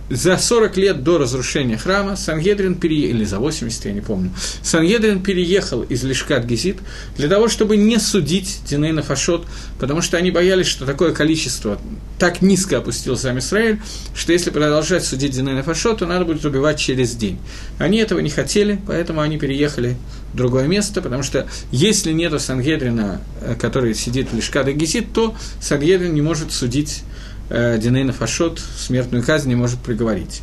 за 0.09 0.38
40 0.38 0.76
лет 0.76 1.02
до 1.02 1.18
разрушения 1.18 1.76
храма 1.76 2.16
Сангедрин 2.16 2.74
переехал, 2.76 3.16
или 3.16 3.24
за 3.24 3.38
80, 3.38 3.84
я 3.86 3.92
не 3.92 4.00
помню, 4.00 4.30
Сангедрин 4.62 5.22
переехал 5.22 5.82
из 5.82 6.04
Лишкат 6.04 6.44
Гизит 6.44 6.78
для 7.16 7.28
того, 7.28 7.48
чтобы 7.48 7.76
не 7.76 7.98
судить 7.98 8.61
Динейна 8.68 9.02
Фашот, 9.02 9.46
потому 9.78 10.02
что 10.02 10.16
они 10.16 10.30
боялись, 10.30 10.66
что 10.66 10.86
такое 10.86 11.12
количество 11.12 11.78
так 12.18 12.40
низко 12.42 12.78
опустил 12.78 13.16
сам 13.16 13.38
Израиль, 13.38 13.80
что 14.14 14.32
если 14.32 14.50
продолжать 14.50 15.04
судить 15.04 15.32
Динейна 15.32 15.62
Фашот, 15.62 15.98
то 15.98 16.07
надо 16.07 16.24
будет 16.24 16.44
убивать 16.44 16.78
через 16.78 17.14
день. 17.14 17.38
Они 17.78 17.98
этого 17.98 18.20
не 18.20 18.30
хотели, 18.30 18.80
поэтому 18.86 19.20
они 19.20 19.38
переехали 19.38 19.96
в 20.32 20.36
другое 20.36 20.66
место, 20.66 21.02
потому 21.02 21.22
что 21.22 21.46
если 21.72 22.12
нету 22.12 22.38
Сангедрина, 22.38 23.20
э, 23.40 23.54
который 23.54 23.94
сидит 23.94 24.30
в 24.30 24.36
Лишкат 24.36 24.68
Гизит, 24.68 25.12
то 25.12 25.34
Сангедрин 25.61 26.14
не 26.14 26.22
может 26.22 26.52
судить 26.52 27.02
Динейна 27.51 28.12
Фашот 28.12 28.61
смертную 28.78 29.24
казнь 29.24 29.49
не 29.49 29.55
может 29.55 29.78
приговорить. 29.80 30.42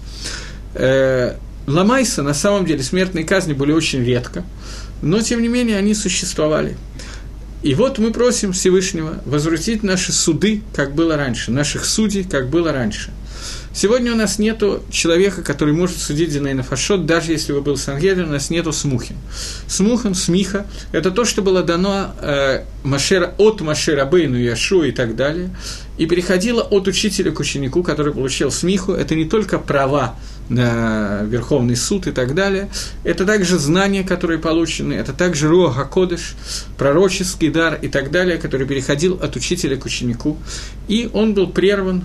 Э, 0.75 1.35
Ламайса, 1.67 2.23
на 2.23 2.33
самом 2.33 2.65
деле, 2.65 2.83
смертные 2.83 3.25
казни 3.25 3.53
были 3.53 3.71
очень 3.71 4.03
редко, 4.03 4.43
но, 5.01 5.21
тем 5.21 5.41
не 5.41 5.47
менее, 5.47 5.77
они 5.77 5.93
существовали. 5.93 6.77
И 7.61 7.75
вот 7.75 7.97
мы 7.97 8.11
просим 8.11 8.51
Всевышнего 8.51 9.21
возвратить 9.25 9.83
наши 9.83 10.11
суды, 10.11 10.61
как 10.75 10.93
было 10.93 11.15
раньше, 11.15 11.51
наших 11.51 11.85
судей, 11.85 12.23
как 12.23 12.49
было 12.49 12.71
раньше– 12.71 13.11
Сегодня 13.73 14.13
у 14.13 14.15
нас 14.15 14.37
нет 14.37 14.61
человека, 14.91 15.41
который 15.41 15.73
может 15.73 15.97
судить 15.97 16.31
Динейна 16.31 16.61
Фашот, 16.61 17.07
даже 17.07 17.31
если 17.31 17.53
бы 17.53 17.61
был 17.61 17.75
Сангедрин, 17.75 18.29
у 18.29 18.31
нас 18.31 18.51
нету 18.51 18.71
Смухин. 18.71 19.15
Смухин, 19.67 20.13
Смиха– 20.13 20.67
это 20.91 21.09
то, 21.09 21.25
что 21.25 21.41
было 21.41 21.63
дано 21.63 22.13
э, 22.21 22.65
Машера, 22.83 23.33
от 23.37 23.61
Машера 23.61 24.05
Бейну, 24.05 24.37
Яшу 24.37 24.83
и 24.83 24.91
так 24.91 25.15
далее, 25.15 25.49
и 25.97 26.05
переходило 26.05 26.61
от 26.61 26.87
учителя 26.87 27.31
к 27.31 27.39
ученику, 27.39 27.83
который 27.83 28.13
получил 28.13 28.51
Смиху. 28.51 28.93
Это 28.93 29.15
не 29.15 29.25
только 29.25 29.59
права 29.59 30.15
на 30.49 31.21
Верховный 31.23 31.75
суд 31.75 32.07
и 32.07 32.11
так 32.11 32.35
далее. 32.35 32.69
Это 33.03 33.25
также 33.25 33.57
знания, 33.57 34.03
которые 34.03 34.39
получены, 34.39 34.93
это 34.93 35.13
также 35.13 35.47
Руаха 35.47 35.85
Кодыш, 35.85 36.35
пророческий 36.77 37.49
дар 37.49 37.77
и 37.81 37.87
так 37.87 38.11
далее, 38.11 38.37
который 38.37 38.67
переходил 38.67 39.19
от 39.21 39.35
учителя 39.35 39.77
к 39.77 39.85
ученику. 39.85 40.37
И 40.87 41.09
он 41.13 41.33
был 41.33 41.47
прерван 41.47 42.03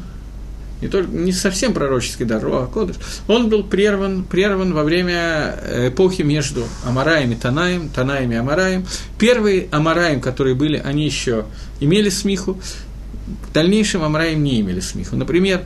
не, 0.80 0.86
только, 0.86 1.10
не 1.10 1.32
совсем 1.32 1.72
пророческий 1.72 2.24
дар, 2.24 2.40
а 2.44 2.66
Кодыш, 2.66 2.96
он 3.26 3.48
был 3.48 3.64
прерван, 3.64 4.22
прерван 4.22 4.72
во 4.72 4.84
время 4.84 5.58
эпохи 5.88 6.22
между 6.22 6.64
Амараем 6.84 7.32
и 7.32 7.34
Танаем, 7.34 7.88
Танаем 7.88 8.30
и 8.30 8.36
Амараем. 8.36 8.86
Первые 9.18 9.66
Амараем, 9.72 10.20
которые 10.20 10.54
были, 10.54 10.76
они 10.78 11.04
еще 11.04 11.46
имели 11.80 12.10
смиху, 12.10 12.60
в 13.48 13.52
дальнейшем 13.52 14.02
Амараем 14.02 14.42
не 14.42 14.60
имели 14.60 14.80
смиху. 14.80 15.16
Например, 15.16 15.62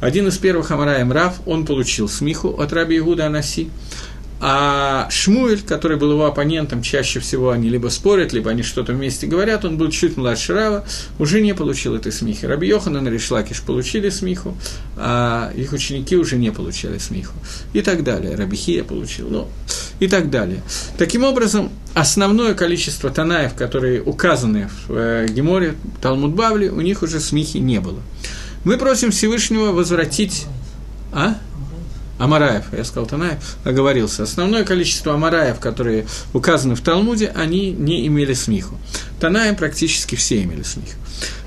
один 0.00 0.28
из 0.28 0.38
первых 0.38 0.70
Амараем 0.70 1.12
Рав, 1.12 1.40
он 1.46 1.66
получил 1.66 2.08
смиху 2.08 2.50
от 2.50 2.72
Раби 2.72 2.98
Игуда 2.98 3.26
Анаси, 3.26 3.68
а 4.38 5.08
Шмуэль, 5.10 5.62
который 5.62 5.96
был 5.96 6.12
его 6.12 6.26
оппонентом, 6.26 6.82
чаще 6.82 7.20
всего 7.20 7.50
они 7.50 7.70
либо 7.70 7.88
спорят, 7.88 8.34
либо 8.34 8.50
они 8.50 8.62
что-то 8.62 8.92
вместе 8.92 9.26
говорят, 9.26 9.64
он 9.64 9.78
был 9.78 9.90
чуть 9.90 10.18
младше 10.18 10.52
Рава, 10.52 10.84
уже 11.18 11.40
не 11.40 11.54
получил 11.54 11.94
этой 11.94 12.12
смихи. 12.12 12.44
Раби 12.44 12.68
Йоханан 12.68 13.08
и 13.08 13.10
Ришлакиш 13.10 13.62
получили 13.62 14.10
смиху, 14.10 14.54
а 14.96 15.50
их 15.56 15.72
ученики 15.72 16.16
уже 16.16 16.36
не 16.36 16.52
получали 16.52 16.98
смиху. 16.98 17.32
И 17.72 17.80
так 17.80 18.04
далее. 18.04 18.36
Раби 18.36 18.56
Хия 18.56 18.84
получил, 18.84 19.28
ну, 19.30 19.48
и 20.00 20.08
так 20.08 20.30
далее. 20.30 20.62
Таким 20.98 21.24
образом, 21.24 21.70
основное 21.94 22.54
количество 22.54 23.10
танаев, 23.10 23.54
которые 23.54 24.02
указаны 24.02 24.68
в 24.86 24.94
э, 24.94 25.26
Геморе, 25.28 25.74
Талмуд 26.00 26.34
Бавли, 26.34 26.68
у 26.68 26.80
них 26.80 27.02
уже 27.02 27.20
смихи 27.20 27.58
не 27.58 27.80
было. 27.80 28.00
Мы 28.64 28.76
просим 28.76 29.10
Всевышнего 29.10 29.72
возвратить... 29.72 30.46
А? 31.12 31.36
Амараев, 32.18 32.64
я 32.72 32.84
сказал 32.84 33.06
Танаев, 33.06 33.38
оговорился. 33.64 34.22
Основное 34.22 34.64
количество 34.64 35.14
Амараев, 35.14 35.60
которые 35.60 36.06
указаны 36.32 36.74
в 36.74 36.80
Талмуде, 36.80 37.32
они 37.34 37.72
не 37.72 38.06
имели 38.06 38.32
смеху. 38.32 38.78
Танаем 39.20 39.56
практически 39.56 40.14
все 40.14 40.42
имели 40.42 40.62
смех. 40.62 40.88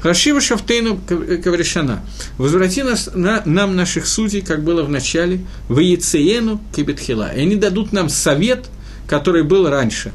Хашива 0.01 0.41
Шафтейну 0.41 0.99
Кавришана. 1.43 2.01
Возврати 2.37 2.83
нас, 2.83 3.09
на, 3.13 3.41
нам 3.45 3.75
наших 3.75 4.07
судей, 4.07 4.41
как 4.41 4.63
было 4.63 4.83
в 4.83 4.89
начале, 4.89 5.41
в 5.67 5.79
Яцеену 5.79 6.61
Кибетхила. 6.75 7.33
И 7.35 7.41
они 7.41 7.55
дадут 7.55 7.91
нам 7.91 8.09
совет, 8.09 8.67
который 9.07 9.43
был 9.43 9.69
раньше. 9.69 10.11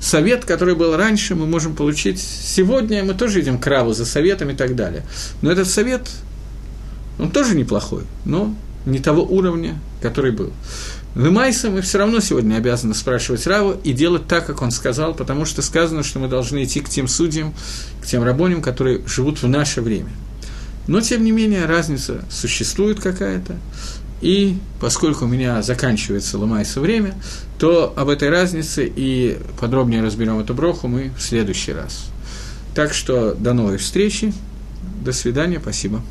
Совет, 0.00 0.44
который 0.44 0.74
был 0.74 0.96
раньше, 0.96 1.34
мы 1.34 1.46
можем 1.46 1.74
получить 1.74 2.18
сегодня, 2.20 3.04
мы 3.04 3.14
тоже 3.14 3.40
идем 3.40 3.58
к 3.58 3.66
Раву 3.66 3.92
за 3.92 4.06
советом 4.06 4.50
и 4.50 4.54
так 4.54 4.74
далее. 4.74 5.04
Но 5.42 5.52
этот 5.52 5.68
совет, 5.68 6.08
он 7.18 7.30
тоже 7.30 7.54
неплохой, 7.54 8.04
но 8.24 8.54
не 8.90 8.98
того 8.98 9.22
уровня, 9.22 9.78
который 10.00 10.32
был. 10.32 10.52
Лымайса 11.14 11.70
мы 11.70 11.80
все 11.80 11.98
равно 11.98 12.20
сегодня 12.20 12.56
обязаны 12.56 12.94
спрашивать 12.94 13.46
Раву 13.46 13.74
и 13.82 13.92
делать 13.92 14.26
так, 14.28 14.46
как 14.46 14.62
он 14.62 14.70
сказал, 14.70 15.14
потому 15.14 15.44
что 15.44 15.62
сказано, 15.62 16.02
что 16.02 16.18
мы 16.18 16.28
должны 16.28 16.64
идти 16.64 16.80
к 16.80 16.88
тем 16.88 17.08
судьям, 17.08 17.54
к 18.00 18.06
тем 18.06 18.22
рабоням, 18.22 18.62
которые 18.62 19.00
живут 19.06 19.42
в 19.42 19.48
наше 19.48 19.80
время. 19.80 20.10
Но, 20.86 21.00
тем 21.00 21.24
не 21.24 21.32
менее, 21.32 21.66
разница 21.66 22.22
существует 22.30 23.00
какая-то. 23.00 23.56
И 24.20 24.58
поскольку 24.80 25.24
у 25.24 25.28
меня 25.28 25.62
заканчивается 25.62 26.38
ломается 26.38 26.80
время, 26.80 27.14
то 27.58 27.92
об 27.96 28.08
этой 28.08 28.30
разнице 28.30 28.90
и 28.94 29.38
подробнее 29.60 30.02
разберем 30.02 30.38
эту 30.38 30.54
броху 30.54 30.88
мы 30.88 31.12
в 31.16 31.22
следующий 31.22 31.72
раз. 31.72 32.06
Так 32.74 32.94
что 32.94 33.34
до 33.34 33.52
новой 33.52 33.78
встречи, 33.78 34.32
до 35.02 35.12
свидания, 35.12 35.60
спасибо. 35.60 36.02